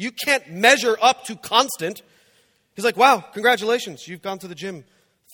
You 0.00 0.12
can't 0.12 0.50
measure 0.50 0.96
up 1.02 1.24
to 1.24 1.36
constant. 1.36 2.00
He's 2.74 2.86
like, 2.86 2.96
wow, 2.96 3.22
congratulations. 3.34 4.08
You've 4.08 4.22
gone 4.22 4.38
to 4.38 4.48
the 4.48 4.54
gym 4.54 4.82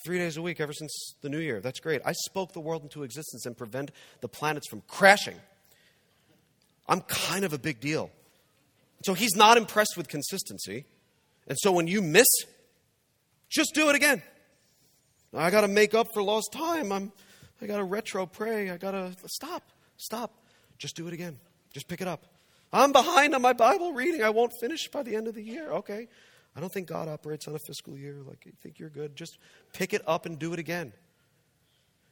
three 0.05 0.19
days 0.19 0.37
a 0.37 0.43
week 0.43 0.61
ever 0.61 0.73
since 0.73 1.15
the 1.23 1.29
new 1.29 1.39
year. 1.39 1.61
That's 1.61 1.79
great. 1.79 2.03
I 2.05 2.11
spoke 2.25 2.53
the 2.53 2.59
world 2.59 2.83
into 2.83 3.05
existence 3.05 3.47
and 3.47 3.57
prevent 3.57 3.93
the 4.23 4.29
planets 4.29 4.67
from 4.69 4.83
crashing. 4.89 5.37
I'm 6.89 7.01
kind 7.03 7.45
of 7.45 7.53
a 7.53 7.59
big 7.59 7.79
deal. 7.79 8.11
So 9.05 9.15
he's 9.15 9.37
not 9.37 9.57
impressed 9.57 9.97
with 9.97 10.09
consistency. 10.09 10.85
And 11.47 11.57
so 11.61 11.71
when 11.71 11.87
you 11.87 12.03
miss, 12.03 12.27
just 13.49 13.73
do 13.73 13.89
it 13.89 13.95
again. 13.95 14.21
I 15.33 15.53
got 15.53 15.61
to 15.61 15.69
make 15.69 15.95
up 15.95 16.09
for 16.13 16.25
lost 16.25 16.51
time. 16.53 16.91
I'm, 16.91 17.13
I 17.63 17.67
got 17.67 17.77
to 17.77 17.85
retro 17.85 18.27
pray. 18.27 18.71
I 18.71 18.79
got 18.79 18.91
to 18.91 19.13
stop, 19.27 19.63
stop. 19.97 20.33
Just 20.77 20.97
do 20.97 21.07
it 21.07 21.15
again. 21.15 21.39
Just 21.73 21.87
pick 21.87 22.01
it 22.01 22.09
up. 22.09 22.25
I'm 22.73 22.93
behind 22.93 23.35
on 23.35 23.43
my 23.43 23.53
Bible 23.53 23.93
reading. 23.93 24.23
I 24.23 24.31
won't 24.31 24.53
finish 24.61 24.89
by 24.89 25.03
the 25.03 25.17
end 25.17 25.29
of 25.29 25.35
the 25.35 25.43
year. 25.43 25.71
Okay. 25.71 26.09
I 26.55 26.61
don't 26.61 26.73
think 26.73 26.89
God 26.89 27.09
operates 27.09 27.47
on 27.47 27.55
a 27.55 27.59
fiscal 27.59 27.97
year. 27.99 28.23
Like, 28.27 28.47
you 28.47 28.53
think 28.63 28.79
you're 28.79 28.91
good. 28.91 29.15
Just 29.15 29.39
pick 29.73 29.93
it 29.93 30.03
up 30.07 30.27
and 30.27 30.39
do 30.39 30.53
it 30.53 30.59
again. 30.59 30.93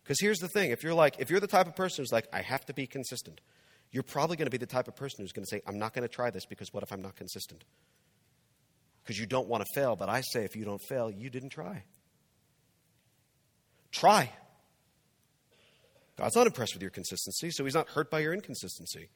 Because 0.02 0.18
here's 0.20 0.38
the 0.38 0.48
thing 0.48 0.70
if 0.70 0.82
you're 0.82 0.94
like, 0.94 1.16
if 1.18 1.30
you're 1.30 1.40
the 1.40 1.46
type 1.46 1.66
of 1.66 1.74
person 1.74 2.02
who's 2.02 2.12
like, 2.12 2.28
I 2.32 2.42
have 2.42 2.64
to 2.66 2.74
be 2.74 2.86
consistent, 2.86 3.40
you're 3.90 4.02
probably 4.02 4.36
going 4.36 4.46
to 4.46 4.50
be 4.50 4.58
the 4.58 4.66
type 4.66 4.86
of 4.86 4.96
person 4.96 5.24
who's 5.24 5.32
going 5.32 5.44
to 5.44 5.48
say, 5.48 5.62
I'm 5.66 5.78
not 5.78 5.94
going 5.94 6.06
to 6.06 6.12
try 6.12 6.30
this 6.30 6.44
because 6.44 6.72
what 6.74 6.82
if 6.82 6.92
I'm 6.92 7.00
not 7.00 7.16
consistent? 7.16 7.64
Because 9.02 9.18
you 9.18 9.24
don't 9.24 9.48
want 9.48 9.64
to 9.64 9.80
fail. 9.80 9.96
But 9.96 10.10
I 10.10 10.20
say, 10.20 10.44
if 10.44 10.56
you 10.56 10.64
don't 10.64 10.80
fail, 10.88 11.10
you 11.10 11.30
didn't 11.30 11.50
try. 11.50 11.84
Try. 13.92 14.30
God's 16.18 16.36
not 16.36 16.46
impressed 16.46 16.74
with 16.74 16.82
your 16.82 16.90
consistency, 16.90 17.50
so 17.50 17.64
he's 17.64 17.74
not 17.74 17.88
hurt 17.88 18.10
by 18.10 18.20
your 18.20 18.34
inconsistency. 18.34 19.08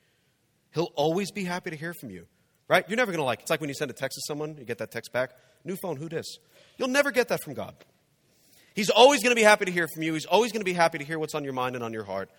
He'll 0.74 0.92
always 0.94 1.30
be 1.30 1.44
happy 1.44 1.70
to 1.70 1.76
hear 1.76 1.94
from 1.94 2.10
you. 2.10 2.26
Right? 2.68 2.84
You're 2.88 2.98
never 2.98 3.10
going 3.10 3.20
to 3.20 3.24
like 3.24 3.40
it's 3.40 3.50
like 3.50 3.60
when 3.60 3.70
you 3.70 3.74
send 3.74 3.90
a 3.90 3.94
text 3.94 4.16
to 4.16 4.22
someone, 4.26 4.56
you 4.58 4.64
get 4.64 4.78
that 4.78 4.90
text 4.90 5.12
back, 5.12 5.30
new 5.64 5.76
phone, 5.76 5.96
who 5.96 6.08
dis? 6.08 6.38
You'll 6.76 6.88
never 6.88 7.10
get 7.10 7.28
that 7.28 7.42
from 7.42 7.54
God. 7.54 7.74
He's 8.74 8.90
always 8.90 9.22
going 9.22 9.34
to 9.34 9.40
be 9.40 9.42
happy 9.42 9.64
to 9.64 9.72
hear 9.72 9.88
from 9.88 10.02
you. 10.02 10.12
He's 10.12 10.26
always 10.26 10.52
going 10.52 10.60
to 10.60 10.64
be 10.64 10.74
happy 10.74 10.98
to 10.98 11.04
hear 11.04 11.18
what's 11.18 11.34
on 11.34 11.44
your 11.44 11.54
mind 11.54 11.74
and 11.74 11.82
on 11.82 11.92
your 11.92 12.04
heart. 12.04 12.30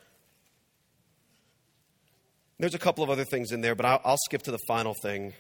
There's 2.60 2.76
a 2.76 2.80
couple 2.80 3.04
of 3.04 3.10
other 3.10 3.26
things 3.26 3.52
in 3.52 3.62
there, 3.62 3.74
but 3.74 3.86
I'll, 3.86 4.02
I'll 4.04 4.18
skip 4.26 4.44
to 4.44 4.52
the 4.52 4.60
final 4.68 4.94
thing. 5.02 5.34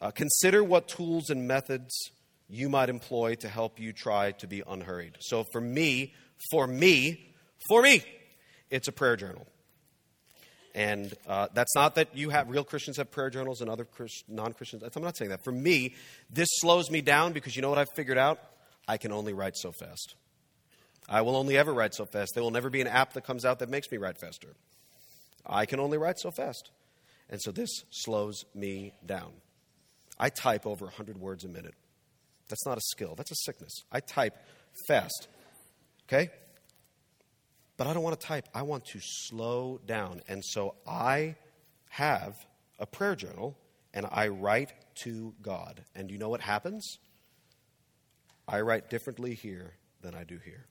Uh, 0.00 0.10
consider 0.10 0.62
what 0.62 0.88
tools 0.88 1.30
and 1.30 1.48
methods 1.48 2.10
you 2.48 2.68
might 2.68 2.90
employ 2.90 3.34
to 3.36 3.48
help 3.48 3.80
you 3.80 3.92
try 3.92 4.32
to 4.32 4.46
be 4.46 4.62
unhurried. 4.66 5.16
So 5.20 5.44
for 5.52 5.60
me, 5.60 6.14
for 6.50 6.66
me, 6.66 7.34
for 7.68 7.82
me, 7.82 8.04
it's 8.70 8.88
a 8.88 8.92
prayer 8.92 9.16
journal. 9.16 9.46
And 10.74 11.14
uh, 11.28 11.48
that's 11.54 11.74
not 11.76 11.94
that 11.94 12.16
you 12.16 12.30
have 12.30 12.48
real 12.48 12.64
Christians 12.64 12.96
have 12.96 13.10
prayer 13.10 13.30
journals 13.30 13.60
and 13.60 13.70
other 13.70 13.84
Christ, 13.84 14.24
non-Christians. 14.28 14.82
I'm 14.82 15.02
not 15.02 15.16
saying 15.16 15.30
that. 15.30 15.44
For 15.44 15.52
me, 15.52 15.94
this 16.30 16.48
slows 16.50 16.90
me 16.90 17.00
down 17.00 17.32
because 17.32 17.54
you 17.54 17.62
know 17.62 17.68
what 17.68 17.78
I've 17.78 17.92
figured 17.94 18.18
out? 18.18 18.40
I 18.88 18.96
can 18.96 19.12
only 19.12 19.32
write 19.32 19.56
so 19.56 19.70
fast. 19.70 20.16
I 21.08 21.22
will 21.22 21.36
only 21.36 21.56
ever 21.56 21.72
write 21.72 21.94
so 21.94 22.06
fast. 22.06 22.32
There 22.34 22.42
will 22.42 22.50
never 22.50 22.70
be 22.70 22.80
an 22.80 22.86
app 22.86 23.12
that 23.12 23.24
comes 23.24 23.44
out 23.44 23.60
that 23.60 23.68
makes 23.68 23.90
me 23.90 23.98
write 23.98 24.18
faster. 24.18 24.48
I 25.46 25.66
can 25.66 25.78
only 25.78 25.98
write 25.98 26.18
so 26.18 26.30
fast. 26.30 26.70
And 27.30 27.40
so 27.40 27.52
this 27.52 27.70
slows 27.90 28.44
me 28.54 28.92
down. 29.04 29.32
I 30.18 30.30
type 30.30 30.66
over 30.66 30.86
100 30.86 31.18
words 31.18 31.44
a 31.44 31.48
minute. 31.48 31.74
That's 32.48 32.66
not 32.66 32.78
a 32.78 32.82
skill, 32.82 33.14
that's 33.16 33.30
a 33.30 33.36
sickness. 33.36 33.72
I 33.90 34.00
type 34.00 34.36
fast. 34.88 35.28
Okay? 36.08 36.30
But 37.76 37.86
I 37.86 37.92
don't 37.92 38.02
want 38.02 38.18
to 38.20 38.26
type. 38.26 38.48
I 38.54 38.62
want 38.62 38.84
to 38.86 39.00
slow 39.02 39.80
down. 39.84 40.22
And 40.28 40.44
so 40.44 40.76
I 40.86 41.36
have 41.90 42.34
a 42.78 42.86
prayer 42.86 43.16
journal 43.16 43.58
and 43.92 44.06
I 44.10 44.28
write 44.28 44.72
to 45.02 45.34
God. 45.42 45.84
And 45.94 46.10
you 46.10 46.18
know 46.18 46.28
what 46.28 46.40
happens? 46.40 46.98
I 48.46 48.60
write 48.60 48.90
differently 48.90 49.34
here 49.34 49.74
than 50.02 50.14
I 50.14 50.24
do 50.24 50.38
here. 50.44 50.66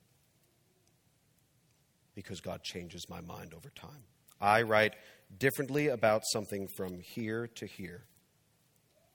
Because 2.15 2.41
God 2.41 2.61
changes 2.63 3.05
my 3.09 3.21
mind 3.21 3.53
over 3.53 3.69
time. 3.69 4.03
I 4.39 4.61
write 4.61 4.93
differently 5.39 5.87
about 5.87 6.21
something 6.31 6.67
from 6.77 6.99
here 6.99 7.47
to 7.55 7.65
here 7.65 8.03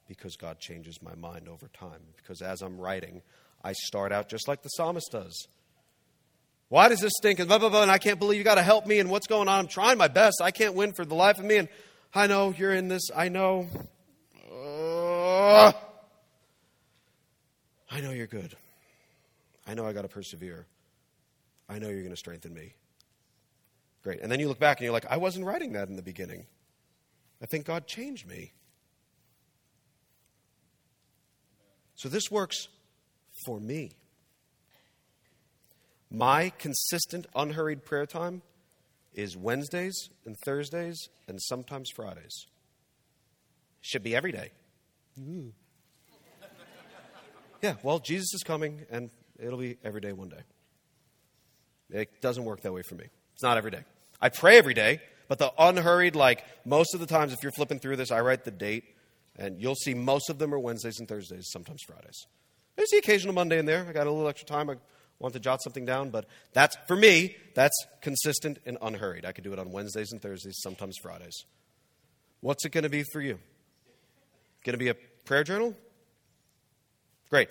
because 0.09 0.37
God 0.37 0.59
changes 0.59 1.01
my 1.03 1.15
mind 1.15 1.49
over 1.49 1.69
time. 1.69 2.01
Because 2.17 2.41
as 2.41 2.63
I'm 2.63 2.81
writing, 2.81 3.23
I 3.63 3.73
start 3.73 4.11
out 4.11 4.29
just 4.29 4.49
like 4.49 4.63
the 4.63 4.71
psalmist 4.71 5.11
does. 5.13 5.47
Why 6.69 6.89
does 6.89 7.01
this 7.01 7.13
stink? 7.17 7.39
And 7.39 7.49
blah, 7.49 7.59
blah, 7.59 7.71
blah. 7.71 7.83
And 7.83 7.91
I 7.91 7.99
can't 7.99 8.19
believe 8.19 8.39
you 8.39 8.45
got 8.45 8.57
to 8.57 8.63
help 8.63 8.87
me. 8.87 8.99
And 8.99 9.11
what's 9.11 9.27
going 9.27 9.49
on? 9.49 9.59
I'm 9.59 9.69
trying 9.69 9.97
my 9.99 10.09
best. 10.09 10.41
I 10.43 10.51
can't 10.51 10.75
win 10.75 10.93
for 10.93 11.05
the 11.05 11.15
life 11.15 11.39
of 11.39 11.45
me. 11.45 11.57
And 11.57 11.69
I 12.15 12.27
know 12.27 12.55
you're 12.57 12.75
in 12.75 12.89
this. 12.89 13.11
I 13.15 13.29
know. 13.29 13.69
Uh, 14.53 15.73
I 17.91 18.01
know 18.01 18.11
you're 18.11 18.27
good. 18.27 18.55
I 19.67 19.75
know 19.75 19.87
I 19.87 19.93
got 19.93 20.03
to 20.03 20.09
persevere. 20.09 20.67
I 21.69 21.79
know 21.79 21.89
you're 21.89 22.03
going 22.03 22.11
to 22.11 22.17
strengthen 22.17 22.53
me. 22.53 22.75
Great. 24.03 24.21
And 24.21 24.31
then 24.31 24.41
you 24.41 24.49
look 24.49 24.59
back 24.59 24.79
and 24.79 24.85
you're 24.85 24.93
like, 24.93 25.07
I 25.11 25.17
wasn't 25.17 25.47
writing 25.47 25.73
that 25.73 25.89
in 25.89 25.97
the 25.97 26.03
beginning. 26.03 26.47
I 27.43 27.47
think 27.47 27.67
God 27.67 27.87
changed 27.87 28.27
me. 28.27 28.53
So 31.95 32.09
this 32.09 32.31
works 32.31 32.69
for 33.45 33.59
me. 33.59 33.93
My 36.11 36.51
consistent, 36.59 37.27
unhurried 37.35 37.85
prayer 37.85 38.07
time 38.07 38.43
is 39.15 39.37
Wednesdays 39.37 40.11
and 40.25 40.37
Thursdays 40.45 41.09
and 41.27 41.41
sometimes 41.43 41.91
Fridays. 41.95 42.47
Should 43.81 44.03
be 44.03 44.17
every 44.17 44.33
day. 44.33 44.53
Mm. 45.21 45.53
Yeah, 47.63 47.75
well, 47.83 47.99
Jesus 47.99 48.33
is 48.35 48.43
coming 48.43 48.87
and 48.91 49.11
it'll 49.39 49.59
be 49.59 49.77
every 49.83 50.01
day 50.01 50.13
one 50.13 50.29
day. 50.29 50.43
It 51.91 52.21
doesn't 52.21 52.45
work 52.45 52.63
that 52.63 52.73
way 52.73 52.83
for 52.83 52.95
me. 52.95 53.07
It's 53.35 53.43
not 53.43 53.57
every 53.57 53.71
day. 53.71 53.83
I 54.21 54.29
pray 54.29 54.59
every 54.59 54.75
day, 54.75 55.01
but 55.29 55.39
the 55.39 55.53
unhurried, 55.59 56.17
like 56.17 56.45
most 56.65 56.95
of 56.95 57.01
the 57.01 57.07
times, 57.07 57.33
if 57.33 57.43
you're 57.43 57.53
flipping 57.53 57.79
through 57.79 57.97
this, 57.97 58.11
I 58.11 58.21
write 58.21 58.45
the 58.45 58.51
date, 58.51 58.85
and 59.37 59.61
you'll 59.61 59.75
see 59.75 59.95
most 59.95 60.29
of 60.29 60.39
them 60.39 60.53
are 60.53 60.59
Wednesdays 60.59 60.99
and 60.99 61.09
Thursdays, 61.09 61.49
sometimes 61.51 61.83
Fridays. 61.87 62.27
There's 62.77 62.91
the 62.91 62.99
occasional 62.99 63.35
Monday 63.35 63.59
in 63.59 63.67
there. 63.67 63.87
I 63.89 63.93
got 63.93 64.07
a 64.07 64.11
little 64.11 64.29
extra 64.29 64.47
time. 64.47 64.71
I 64.71 64.77
want 65.19 65.35
to 65.35 65.41
jot 65.41 65.63
something 65.63 65.85
down, 65.85 66.11
but 66.11 66.27
that's, 66.53 66.77
for 66.87 66.97
me, 66.97 67.37
that's 67.55 67.77
consistent 68.01 68.59
and 68.67 68.79
unhurried. 68.81 69.25
I 69.25 69.33
could 69.33 69.45
do 69.45 69.53
it 69.53 69.59
on 69.59 69.73
Wednesdays 69.73 70.13
and 70.13 70.23
Thursdays, 70.23 70.59
sometimes 70.63 70.97
Fridays. 71.03 71.45
What's 72.41 72.65
it 72.65 72.71
going 72.71 72.85
to 72.85 72.91
be 72.91 73.03
for 73.13 73.21
you? 73.21 73.39
Going 74.65 74.75
to 74.75 74.79
be 74.79 74.89
a 74.89 74.95
prayer 75.25 75.45
journal? 75.45 75.75
Great. 77.31 77.49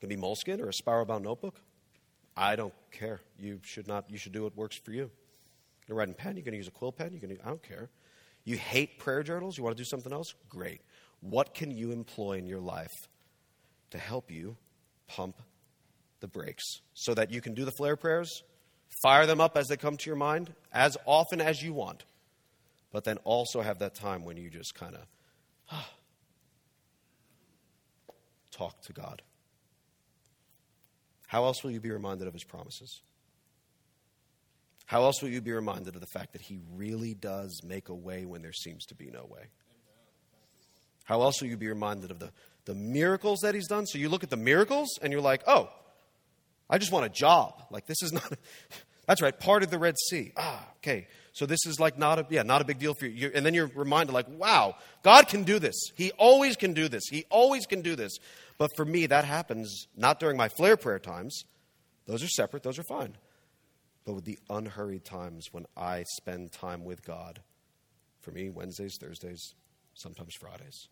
Going 0.00 0.10
to 0.10 0.16
be 0.16 0.20
Moleskine 0.20 0.60
or 0.60 0.68
a 0.68 0.72
spiral 0.72 1.04
bound 1.04 1.24
notebook? 1.24 1.60
I 2.36 2.54
don't 2.54 2.74
care. 2.92 3.20
You 3.38 3.60
should 3.62 3.88
not. 3.88 4.10
You 4.10 4.18
should 4.18 4.32
do 4.32 4.42
what 4.42 4.56
works 4.56 4.76
for 4.76 4.90
you. 4.92 5.10
You're 5.88 5.88
going 5.88 5.88
to 5.88 5.94
write 5.94 6.08
in 6.08 6.14
pen. 6.14 6.36
You're 6.36 6.44
going 6.44 6.52
to 6.52 6.58
use 6.58 6.68
a 6.68 6.72
quill 6.72 6.92
pen. 6.92 7.10
You're 7.12 7.20
going 7.20 7.36
to. 7.36 7.44
I 7.44 7.48
don't 7.48 7.62
care. 7.62 7.88
You 8.44 8.56
hate 8.56 8.98
prayer 8.98 9.22
journals. 9.22 9.56
You 9.56 9.64
want 9.64 9.76
to 9.76 9.80
do 9.80 9.88
something 9.88 10.12
else? 10.12 10.34
Great. 10.48 10.82
What 11.20 11.54
can 11.54 11.70
you 11.70 11.92
employ 11.92 12.34
in 12.34 12.46
your 12.46 12.60
life 12.60 12.92
to 13.90 13.98
help 13.98 14.30
you 14.30 14.56
pump 15.08 15.36
the 16.26 16.38
brakes 16.38 16.80
so 16.94 17.14
that 17.14 17.30
you 17.30 17.40
can 17.40 17.54
do 17.54 17.64
the 17.64 17.72
flare 17.72 17.96
prayers, 17.96 18.42
fire 19.02 19.26
them 19.26 19.40
up 19.40 19.56
as 19.56 19.68
they 19.68 19.76
come 19.76 19.96
to 19.96 20.10
your 20.10 20.16
mind 20.16 20.52
as 20.72 20.96
often 21.06 21.40
as 21.40 21.62
you 21.62 21.72
want, 21.72 22.04
but 22.92 23.04
then 23.04 23.18
also 23.24 23.60
have 23.62 23.78
that 23.78 23.94
time 23.94 24.24
when 24.24 24.36
you 24.36 24.50
just 24.50 24.74
kind 24.74 24.94
of 24.94 25.02
ah, 25.70 25.88
talk 28.50 28.80
to 28.82 28.92
God. 28.92 29.22
How 31.28 31.44
else 31.44 31.62
will 31.62 31.70
you 31.70 31.80
be 31.80 31.90
reminded 31.90 32.28
of 32.28 32.34
his 32.34 32.44
promises? 32.44 33.00
How 34.86 35.02
else 35.02 35.20
will 35.20 35.30
you 35.30 35.40
be 35.40 35.52
reminded 35.52 35.94
of 35.94 36.00
the 36.00 36.06
fact 36.06 36.32
that 36.32 36.40
he 36.40 36.60
really 36.74 37.14
does 37.14 37.60
make 37.64 37.88
a 37.88 37.94
way 37.94 38.24
when 38.24 38.42
there 38.42 38.52
seems 38.52 38.86
to 38.86 38.94
be 38.94 39.10
no 39.10 39.26
way? 39.28 39.46
How 41.04 41.22
else 41.22 41.40
will 41.40 41.48
you 41.48 41.56
be 41.56 41.68
reminded 41.68 42.10
of 42.10 42.20
the, 42.20 42.30
the 42.64 42.74
miracles 42.74 43.40
that 43.40 43.54
he's 43.54 43.66
done? 43.66 43.86
So 43.86 43.98
you 43.98 44.08
look 44.08 44.22
at 44.22 44.30
the 44.30 44.36
miracles 44.36 44.88
and 45.02 45.12
you're 45.12 45.22
like, 45.22 45.42
oh, 45.46 45.70
I 46.68 46.78
just 46.78 46.92
want 46.92 47.06
a 47.06 47.08
job. 47.08 47.62
Like, 47.70 47.86
this 47.86 48.02
is 48.02 48.12
not, 48.14 48.32
that's 49.06 49.22
right, 49.22 49.38
part 49.38 49.62
of 49.62 49.70
the 49.70 49.78
Red 49.78 49.94
Sea. 50.10 50.32
Ah, 50.36 50.66
okay. 50.78 51.06
So 51.32 51.44
this 51.46 51.60
is 51.66 51.78
like 51.78 51.98
not 51.98 52.18
a, 52.18 52.26
yeah, 52.30 52.42
not 52.42 52.62
a 52.62 52.64
big 52.64 52.78
deal 52.78 52.94
for 52.94 53.06
you. 53.06 53.30
And 53.34 53.44
then 53.44 53.52
you're 53.54 53.70
reminded, 53.74 54.12
like, 54.12 54.26
wow, 54.28 54.76
God 55.02 55.28
can 55.28 55.44
do 55.44 55.58
this. 55.58 55.74
He 55.94 56.10
always 56.12 56.56
can 56.56 56.72
do 56.72 56.88
this. 56.88 57.04
He 57.10 57.26
always 57.30 57.66
can 57.66 57.82
do 57.82 57.94
this. 57.94 58.16
But 58.58 58.70
for 58.74 58.84
me, 58.84 59.06
that 59.06 59.24
happens 59.24 59.86
not 59.96 60.18
during 60.18 60.36
my 60.36 60.48
flare 60.48 60.76
prayer 60.76 60.98
times. 60.98 61.44
Those 62.06 62.22
are 62.22 62.28
separate, 62.28 62.62
those 62.62 62.78
are 62.78 62.84
fine. 62.84 63.16
But 64.04 64.14
with 64.14 64.24
the 64.24 64.38
unhurried 64.48 65.04
times 65.04 65.48
when 65.52 65.66
I 65.76 66.04
spend 66.16 66.52
time 66.52 66.84
with 66.84 67.04
God. 67.04 67.40
For 68.20 68.30
me, 68.30 68.48
Wednesdays, 68.48 68.96
Thursdays, 69.00 69.54
sometimes 69.94 70.34
Fridays. 70.40 70.88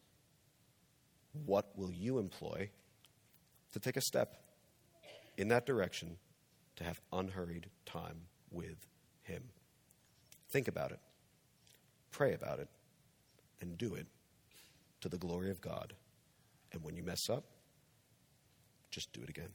What 1.47 1.71
will 1.77 1.91
you 1.91 2.19
employ 2.19 2.71
to 3.73 3.81
take 3.81 3.97
a 3.97 4.01
step 4.01 4.44
in 5.37 5.49
that 5.49 5.67
direction 5.67 6.17
to 6.77 6.85
have 6.85 7.01
unhurried 7.13 7.69
time 7.87 8.23
with 8.51 8.87
Him? 9.23 9.43
Think 10.51 10.69
about 10.69 10.93
it, 10.93 11.01
pray 12.11 12.35
about 12.35 12.61
it, 12.61 12.69
and 13.61 13.77
do 13.77 13.95
it 13.95 14.07
to 15.01 15.09
the 15.09 15.19
glory 15.19 15.51
of 15.51 15.61
God. 15.61 15.93
And 16.73 16.83
when 16.83 16.97
you 16.97 17.03
mess 17.03 17.29
up, 17.29 17.45
just 18.91 19.13
do 19.13 19.21
it 19.23 19.29
again. 19.29 19.51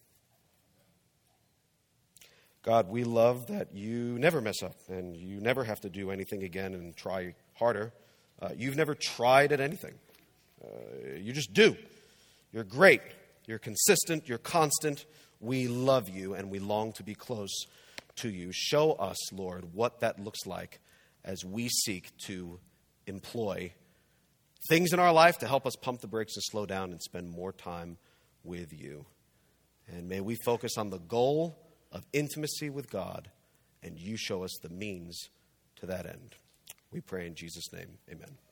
God, 2.62 2.90
we 2.90 3.06
love 3.06 3.48
that 3.48 3.74
you 3.74 4.20
never 4.20 4.42
mess 4.42 4.62
up 4.62 4.76
and 4.90 5.16
you 5.16 5.40
never 5.40 5.64
have 5.64 5.80
to 5.82 5.90
do 5.90 6.12
anything 6.12 6.44
again 6.44 6.74
and 6.74 6.96
try 6.96 7.34
harder. 7.54 7.94
Uh, 8.42 8.50
you've 8.56 8.76
never 8.76 8.96
tried 8.96 9.52
at 9.54 9.62
anything. 9.62 9.94
Uh, 10.64 11.16
you 11.18 11.32
just 11.32 11.54
do. 11.54 11.76
You're 12.52 12.66
great. 12.66 13.02
You're 13.46 13.60
consistent. 13.60 14.28
You're 14.28 14.38
constant. 14.38 15.06
We 15.40 15.68
love 15.68 16.10
you 16.10 16.34
and 16.34 16.50
we 16.50 16.60
long 16.60 16.94
to 16.94 17.04
be 17.04 17.16
close 17.16 17.66
to 18.18 18.30
you. 18.30 18.52
Show 18.52 18.94
us, 18.94 19.32
Lord, 19.32 19.74
what 19.74 20.02
that 20.02 20.20
looks 20.20 20.46
like 20.46 20.80
as 21.24 21.46
we 21.46 21.70
seek 21.70 22.16
to 22.26 22.60
employ 23.08 23.74
things 24.68 24.94
in 24.94 25.00
our 25.00 25.14
life 25.14 25.38
to 25.40 25.48
help 25.48 25.66
us 25.66 25.76
pump 25.76 26.02
the 26.02 26.08
brakes 26.08 26.36
and 26.36 26.44
slow 26.44 26.66
down 26.66 26.92
and 26.92 27.02
spend 27.02 27.30
more 27.30 27.54
time 27.54 27.98
with 28.44 28.74
you. 28.74 29.06
And 29.88 30.08
may 30.08 30.22
we 30.22 30.36
focus 30.46 30.78
on 30.78 30.90
the 30.90 31.00
goal 31.00 31.58
of 31.92 32.06
intimacy 32.14 32.70
with 32.70 32.92
God, 32.92 33.30
and 33.82 33.98
you 33.98 34.18
show 34.18 34.44
us 34.44 34.56
the 34.62 34.70
means 34.70 35.30
to 35.78 35.86
that 35.88 36.06
end. 36.06 36.36
We 36.92 37.02
pray 37.02 37.26
in 37.26 37.36
Jesus' 37.36 37.72
name. 37.74 37.98
Amen. 38.12 38.49